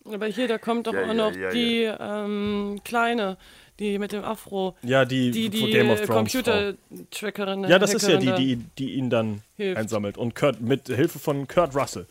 [0.05, 3.38] Aber hier, da kommt doch Ja, auch ja, noch ja, die ähm, Kleine,
[3.78, 4.76] die mit dem Afro.
[4.82, 6.32] Ja, die, Die, die Game of Thrones.
[6.32, 7.64] Computer-Trackerin.
[7.64, 9.78] Ja, das ist ja Hackerin die, die, die ihn dann Hilft.
[9.78, 10.18] einsammelt.
[10.18, 12.06] Und Kurt, mit Hilfe von Kurt Russell.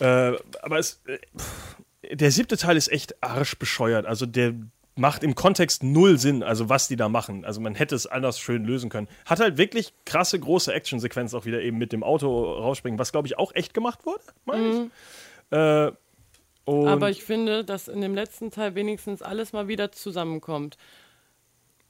[0.00, 0.32] Äh,
[0.62, 1.18] aber es, äh,
[2.14, 4.06] der siebte Teil ist echt arschbescheuert.
[4.06, 4.54] Also der
[4.96, 7.44] macht im Kontext null Sinn, also was die da machen.
[7.44, 9.08] Also man hätte es anders schön lösen können.
[9.26, 13.26] Hat halt wirklich krasse, große Actionsequenz auch wieder eben mit dem Auto rausspringen, was glaube
[13.26, 15.56] ich auch echt gemacht wurde, meine ich.
[15.56, 15.92] Äh,
[16.64, 16.88] und.
[16.88, 20.76] Aber ich finde, dass in dem letzten Teil wenigstens alles mal wieder zusammenkommt.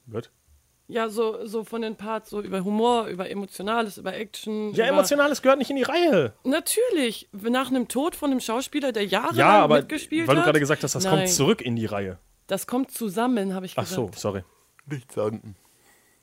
[0.05, 0.31] Wird?
[0.87, 4.71] Ja, so, so von den Parts, so über Humor, über Emotionales, über Action.
[4.73, 6.33] Ja, über emotionales gehört nicht in die Reihe.
[6.43, 10.43] Natürlich, nach einem Tod von einem Schauspieler, der jahrelang Ja, aber mitgespielt weil hat.
[10.43, 12.19] du gerade gesagt hast, das Nein, kommt zurück in die Reihe.
[12.45, 14.13] Das kommt zusammen, habe ich Ach gesagt.
[14.13, 14.43] so, sorry.
[14.85, 15.55] Nichts an.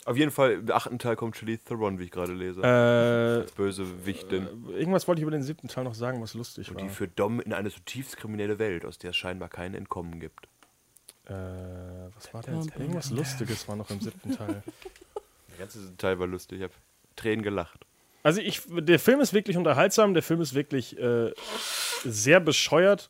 [0.04, 2.60] Auf jeden Fall, im achten Teil kommt Charlize Theron, wie ich gerade lese.
[2.60, 4.48] Äh, Böse Wichtin.
[4.70, 6.82] Irgendwas wollte ich über den siebten Teil noch sagen, was lustig war.
[6.82, 10.48] Die für Dom in eine zutiefst kriminelle Welt, aus der es scheinbar kein Entkommen gibt.
[11.26, 11.32] Äh,
[12.14, 12.76] was war denn jetzt?
[12.76, 14.62] Irgendwas Lustiges war noch im siebten Teil.
[15.50, 16.74] Der ganze Teil war lustig, ich habe
[17.14, 17.86] Tränen gelacht.
[18.24, 21.32] Also ich, der Film ist wirklich unterhaltsam, der Film ist wirklich äh,
[22.04, 23.08] sehr bescheuert.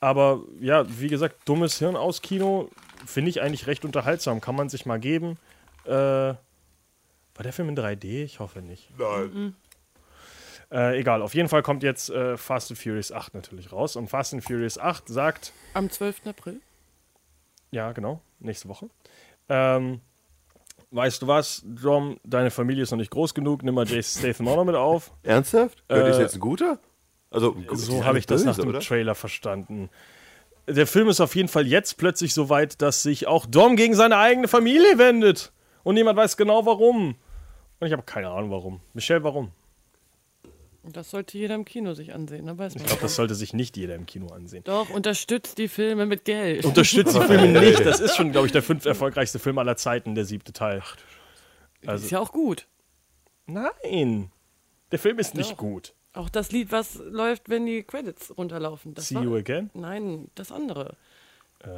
[0.00, 2.68] Aber ja, wie gesagt, dummes Hirn aus Kino
[3.06, 4.40] finde ich eigentlich recht unterhaltsam.
[4.40, 5.38] Kann man sich mal geben.
[5.84, 5.90] Äh,
[7.34, 8.24] war der Film in 3D?
[8.24, 8.90] Ich hoffe nicht.
[8.98, 9.56] Nein.
[10.70, 13.96] Äh, egal, auf jeden Fall kommt jetzt äh, Fast and Furious 8 natürlich raus.
[13.96, 16.26] Und Fast and Furious 8 sagt, Am 12.
[16.26, 16.60] April.
[17.70, 18.20] Ja, genau.
[18.38, 18.88] Nächste Woche.
[19.48, 20.00] Ähm,
[20.90, 24.48] weißt du was, Dom, deine Familie ist noch nicht groß genug, nimm mal Jason Statham
[24.48, 25.12] auch noch mit auf.
[25.22, 25.82] Ernsthaft?
[25.88, 26.78] Äh, ist jetzt ein guter?
[27.30, 28.80] Also, So habe ich das nach dem oder?
[28.80, 29.88] Trailer verstanden.
[30.68, 33.94] Der Film ist auf jeden Fall jetzt plötzlich so weit, dass sich auch Dom gegen
[33.94, 35.50] seine eigene Familie wendet.
[35.84, 37.16] Und niemand weiß genau warum.
[37.80, 38.80] Und ich habe keine Ahnung warum.
[38.94, 39.52] Michelle, warum?
[40.84, 42.74] Das sollte jeder im Kino sich ansehen, da weiß.
[42.74, 44.64] Ich glaube, das sollte sich nicht jeder im Kino ansehen.
[44.64, 46.64] Doch, unterstützt die Filme mit Geld.
[46.64, 47.86] Unterstützt die Filme nicht.
[47.86, 50.82] Das ist schon, glaube ich, der fünf erfolgreichste Film aller Zeiten, der siebte Teil.
[51.82, 52.66] ist ja auch gut.
[53.46, 54.32] Nein.
[54.90, 55.56] Der Film ist nicht Doch.
[55.58, 55.94] gut.
[56.14, 58.92] Auch das Lied, was läuft, wenn die Credits runterlaufen.
[58.94, 59.70] Das See war, you again?
[59.74, 60.96] Nein, das andere.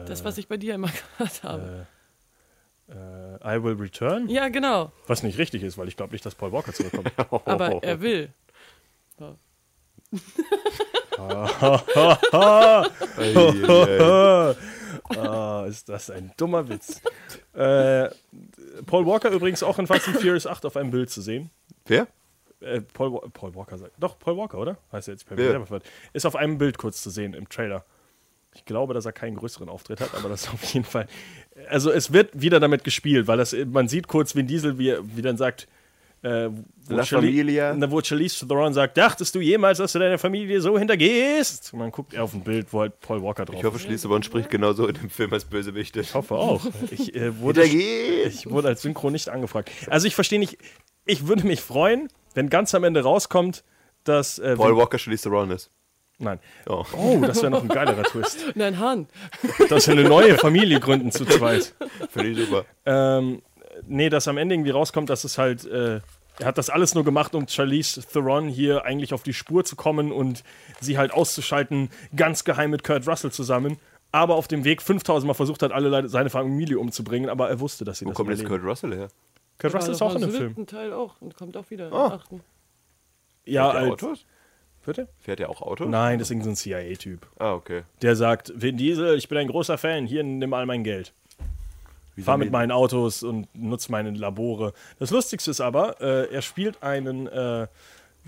[0.07, 0.89] das, was ich bei dir immer
[1.19, 1.87] gehört habe.
[2.89, 4.29] Äh, I Will Return?
[4.29, 4.93] ja, genau.
[5.07, 7.13] Was nicht richtig ist, weil ich glaube nicht, dass Paul Walker zurückkommt.
[7.47, 8.31] Aber er will.
[15.17, 17.01] ah, ist das ein dummer Witz.
[17.55, 18.09] äh,
[18.87, 21.51] Paul Walker übrigens auch in Fast and Furious 8 auf einem Bild zu sehen.
[21.87, 22.07] Wer?
[22.61, 23.93] Äh, Paul, Paul Walker sagt.
[23.99, 24.79] Doch, Paul Walker, oder?
[24.93, 25.63] Heißt er jetzt per Wer?
[26.13, 27.85] Ist auf einem Bild kurz zu sehen im Trailer.
[28.55, 31.07] Ich glaube, dass er keinen größeren Auftritt hat, aber das ist auf jeden Fall.
[31.69, 35.23] Also es wird wieder damit gespielt, weil das, man sieht kurz Vin Diesel, wie, wie
[35.23, 35.69] dann sagt,
[36.25, 36.49] äh,
[36.87, 37.75] wo, La Familia.
[37.75, 41.73] Na, wo Charlize Theron sagt, dachtest du jemals, dass du deiner Familie so hintergehst?
[41.75, 44.49] Und man guckt auf ein Bild, wo halt Paul Walker drauf Ich hoffe, Schließeborn spricht
[44.49, 45.97] genauso in dem Film als Bösewicht.
[45.99, 46.65] Ich hoffe auch.
[46.91, 49.71] Ich, äh, wurde, ich wurde als Synchro nicht angefragt.
[49.89, 50.57] Also ich verstehe nicht,
[51.05, 53.63] ich würde mich freuen, wenn ganz am Ende rauskommt,
[54.05, 54.39] dass.
[54.39, 55.71] Äh, Paul Walker Charlize Theron ist.
[56.19, 56.39] Nein.
[56.67, 56.85] Oh.
[56.97, 58.45] Oh, das wäre noch ein geilerer Twist.
[58.55, 59.07] Nein, Han.
[59.69, 61.75] Dass wir eine neue Familie gründen zu zweit.
[62.11, 62.65] Finde ich super.
[62.87, 63.43] Ähm,
[63.87, 65.65] nee, dass am Ende irgendwie rauskommt, dass es halt.
[65.65, 66.01] Äh,
[66.41, 69.77] er hat das alles nur gemacht, um Charlize Theron hier eigentlich auf die Spur zu
[69.77, 70.43] kommen und
[70.81, 73.79] sie halt auszuschalten, ganz geheim mit Kurt Russell zusammen.
[74.11, 77.61] Aber auf dem Weg 5000 Mal versucht hat, alle Leute, seine Familie umzubringen, aber er
[77.61, 78.45] wusste, dass sie Wo das kommt jetzt.
[78.45, 79.09] Kurt Russell her?
[79.59, 80.67] Kurt Russell ist auch in dem Film.
[80.67, 81.91] Teil auch und kommt auch wieder.
[81.93, 82.07] Oh.
[82.07, 82.41] im achten.
[83.45, 84.03] Ja, als,
[84.85, 84.97] Autos?
[84.97, 85.09] Bitte?
[85.21, 85.87] Fährt er auch Auto?
[85.87, 87.27] Nein, das ist ein CIA-Typ.
[87.39, 87.83] Ah, okay.
[88.03, 91.13] Der sagt, Vin Diesel, ich bin ein großer Fan, hier nimm all mein Geld.
[92.17, 94.73] Wieso Fahr mit meinen Autos und nutze meine Labore.
[94.99, 97.67] Das Lustigste ist aber, äh, er spielt einen äh,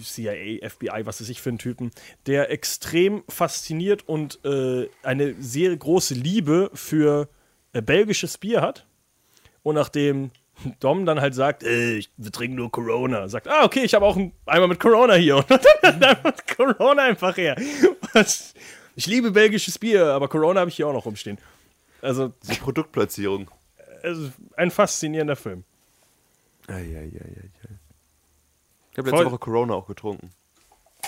[0.00, 1.92] CIA, FBI, was weiß ich für einen Typen,
[2.26, 7.28] der extrem fasziniert und äh, eine sehr große Liebe für
[7.72, 8.86] äh, belgisches Bier hat.
[9.62, 10.30] Und nachdem
[10.80, 14.04] Dom dann halt sagt, äh, ich, wir trinken nur Corona, sagt, ah, okay, ich habe
[14.06, 15.36] auch einen Eimer mit Corona hier.
[15.48, 15.50] Und
[15.82, 17.56] dann einfach Corona einfach her.
[18.12, 18.54] Was?
[18.94, 21.38] Ich liebe belgisches Bier, aber Corona habe ich hier auch noch rumstehen.
[22.02, 23.50] Also, Die Produktplatzierung.
[24.02, 25.64] also ein faszinierender Film.
[26.68, 27.10] Eieieiei.
[28.92, 30.30] Ich habe Voll- letzte Woche Corona auch getrunken.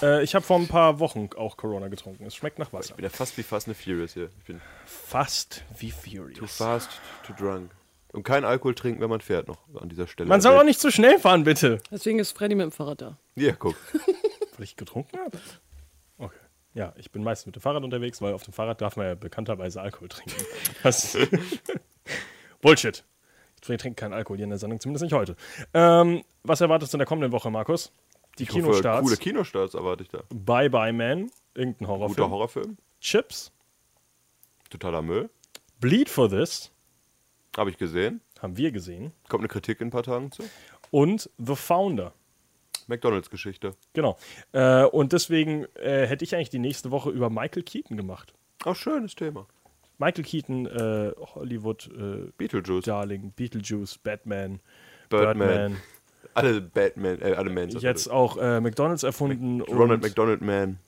[0.02, 2.24] Äh, ich habe vor ein paar Wochen auch Corona getrunken.
[2.26, 2.90] Es schmeckt nach Wasser.
[2.90, 4.30] Ich bin ja fast wie Fast and Furious hier.
[4.38, 6.56] Ich bin Fast wie too Furious.
[6.56, 6.90] fast,
[7.26, 7.70] too drunk.
[8.12, 10.28] Und kein Alkohol trinken, wenn man fährt noch an dieser Stelle.
[10.28, 11.80] Man soll auch nicht zu schnell fahren, bitte.
[11.90, 13.18] Deswegen ist Freddy mit dem Fahrrad da.
[13.34, 13.74] Ja, guck.
[14.56, 15.38] Weil ich getrunken habe?
[16.16, 16.36] Okay.
[16.74, 19.14] Ja, ich bin meistens mit dem Fahrrad unterwegs, weil auf dem Fahrrad darf man ja
[19.14, 20.34] bekannterweise Alkohol trinken.
[20.82, 21.16] Das
[22.60, 23.04] Bullshit.
[23.60, 25.36] Ich trinke keinen Alkohol hier in der Sendung, zumindest nicht heute.
[25.74, 27.92] Ähm, was erwartest du in der kommenden Woche, Markus?
[28.38, 29.02] Die Ich hoffe, Kinostarts.
[29.02, 30.22] Coole Kinostarts erwarte ich da.
[30.30, 32.30] Bye Bye Man, irgendein Guter Horrorfilm.
[32.30, 32.76] Horrorfilm.
[33.00, 33.52] Chips.
[34.70, 35.30] Totaler Müll.
[35.80, 36.70] Bleed for This.
[37.58, 38.20] Habe ich gesehen.
[38.40, 39.10] Haben wir gesehen.
[39.28, 40.44] Kommt eine Kritik in ein paar Tagen zu.
[40.92, 42.12] Und The Founder.
[42.86, 43.74] McDonalds-Geschichte.
[43.94, 44.16] Genau.
[44.52, 48.32] Äh, und deswegen äh, hätte ich eigentlich die nächste Woche über Michael Keaton gemacht.
[48.64, 49.46] Auch schönes Thema.
[49.98, 52.84] Michael Keaton, äh, Hollywood, äh, Beetlejuice.
[52.84, 54.60] Darling, Beetlejuice, Batman,
[55.08, 55.78] Birdman.
[56.34, 57.82] Alle Batman, äh, alle Mans.
[57.82, 60.78] Jetzt auch äh, McDonalds erfunden Ronald und McDonald Man.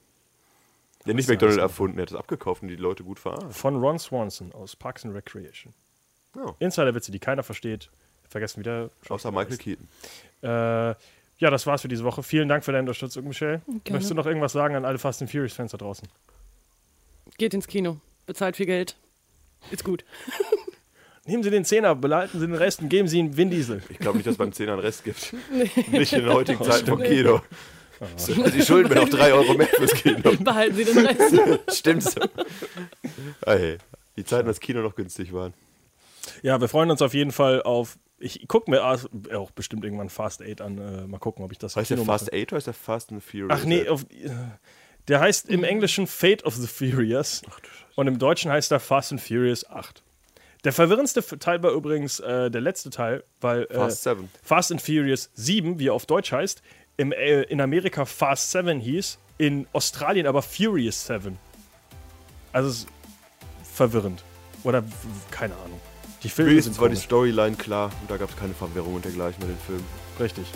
[1.07, 3.57] Der nicht McDonald erfunden, er hat es abgekauft und die Leute gut verarscht.
[3.57, 5.75] von Ron Swanson aus Parks and Recreation.
[6.37, 6.55] Ja.
[6.59, 7.89] Insiderwitze, die keiner versteht.
[8.29, 8.91] Vergessen wieder.
[9.09, 9.89] Außer Michael Keaton.
[10.43, 12.23] Äh, ja, das war's für diese Woche.
[12.23, 13.63] Vielen Dank für deine Unterstützung, Michelle.
[13.67, 13.81] Gerne.
[13.91, 16.07] Möchtest du noch irgendwas sagen an alle Fast and Furious Fans da draußen?
[17.39, 17.99] Geht ins Kino.
[18.27, 18.97] Bezahlt viel Geld.
[19.71, 20.05] Ist gut.
[21.27, 23.83] Nehmen Sie den Zehner, behalten Sie den Rest und geben Sie ihm Vin Diesel.
[23.89, 25.33] Ich glaube nicht, dass es beim Zehner einen Rest gibt.
[25.93, 27.43] Nicht in den heutigen Zeiten vom Kino.
[28.01, 30.33] Also die schulden mir noch 3 Euro mehr fürs Kino.
[30.41, 31.79] Behalten Sie den Rest.
[31.79, 32.21] Stimmt so.
[33.45, 33.77] Ah, hey.
[34.17, 35.53] Die Zeiten, als Kino noch günstig waren.
[36.43, 37.99] Ja, wir freuen uns auf jeden Fall auf.
[38.19, 40.79] Ich gucke mir auch bestimmt irgendwann Fast 8 an.
[40.79, 42.43] Äh, mal gucken, ob ich das Heißt der Fast mache.
[42.43, 43.51] 8 oder heißt der Fast and Furious?
[43.51, 44.31] Ach nee, auf, äh,
[45.09, 47.43] der heißt im Englischen Fate of the Furious
[47.97, 50.03] und im Deutschen heißt er Fast and Furious 8.
[50.65, 54.31] Der verwirrendste Teil war übrigens äh, der letzte Teil, weil äh, Fast 7.
[54.43, 56.63] Fast and Furious 7, wie er auf Deutsch heißt,
[56.99, 61.39] im, äh, in Amerika Fast 7 hieß, in Australien aber Furious 7.
[62.53, 62.89] Also es ist
[63.75, 64.23] verwirrend.
[64.63, 64.85] Oder
[65.31, 65.81] keine Ahnung.
[66.23, 66.97] Die Filme Wenigstens sind war die.
[66.97, 69.85] Storyline klar und da gab es keine Verwirrung und dergleichen bei den Filmen.
[70.19, 70.47] Richtig.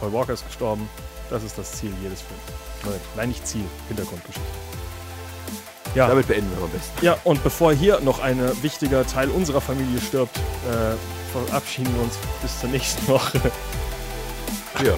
[0.00, 0.88] Paul Walker ist gestorben.
[1.30, 2.42] Das ist das Ziel jedes Films.
[2.84, 4.48] Nein, Nein, nicht Ziel, Hintergrundgeschichte.
[5.94, 6.08] Ja.
[6.08, 7.04] Damit beenden wir am besten.
[7.04, 10.94] Ja, und bevor hier noch ein wichtiger Teil unserer Familie stirbt, äh,
[11.32, 13.40] verabschieden wir uns bis zur nächsten Woche.
[14.84, 14.94] Ja.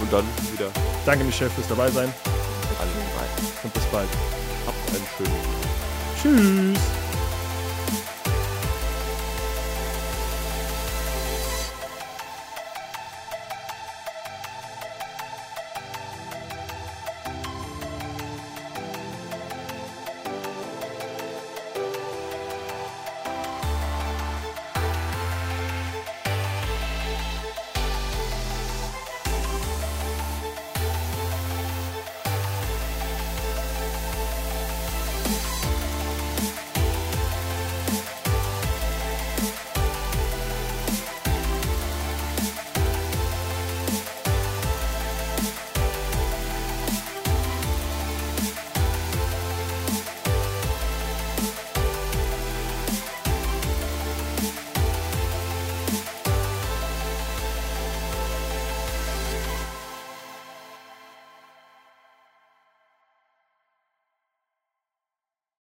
[0.00, 0.70] Und dann wieder
[1.06, 2.12] Danke, Michelle, fürs dabei sein
[2.80, 2.90] alle
[3.62, 4.08] und bis bald.
[4.66, 7.03] Habt einen schönen Tschüss.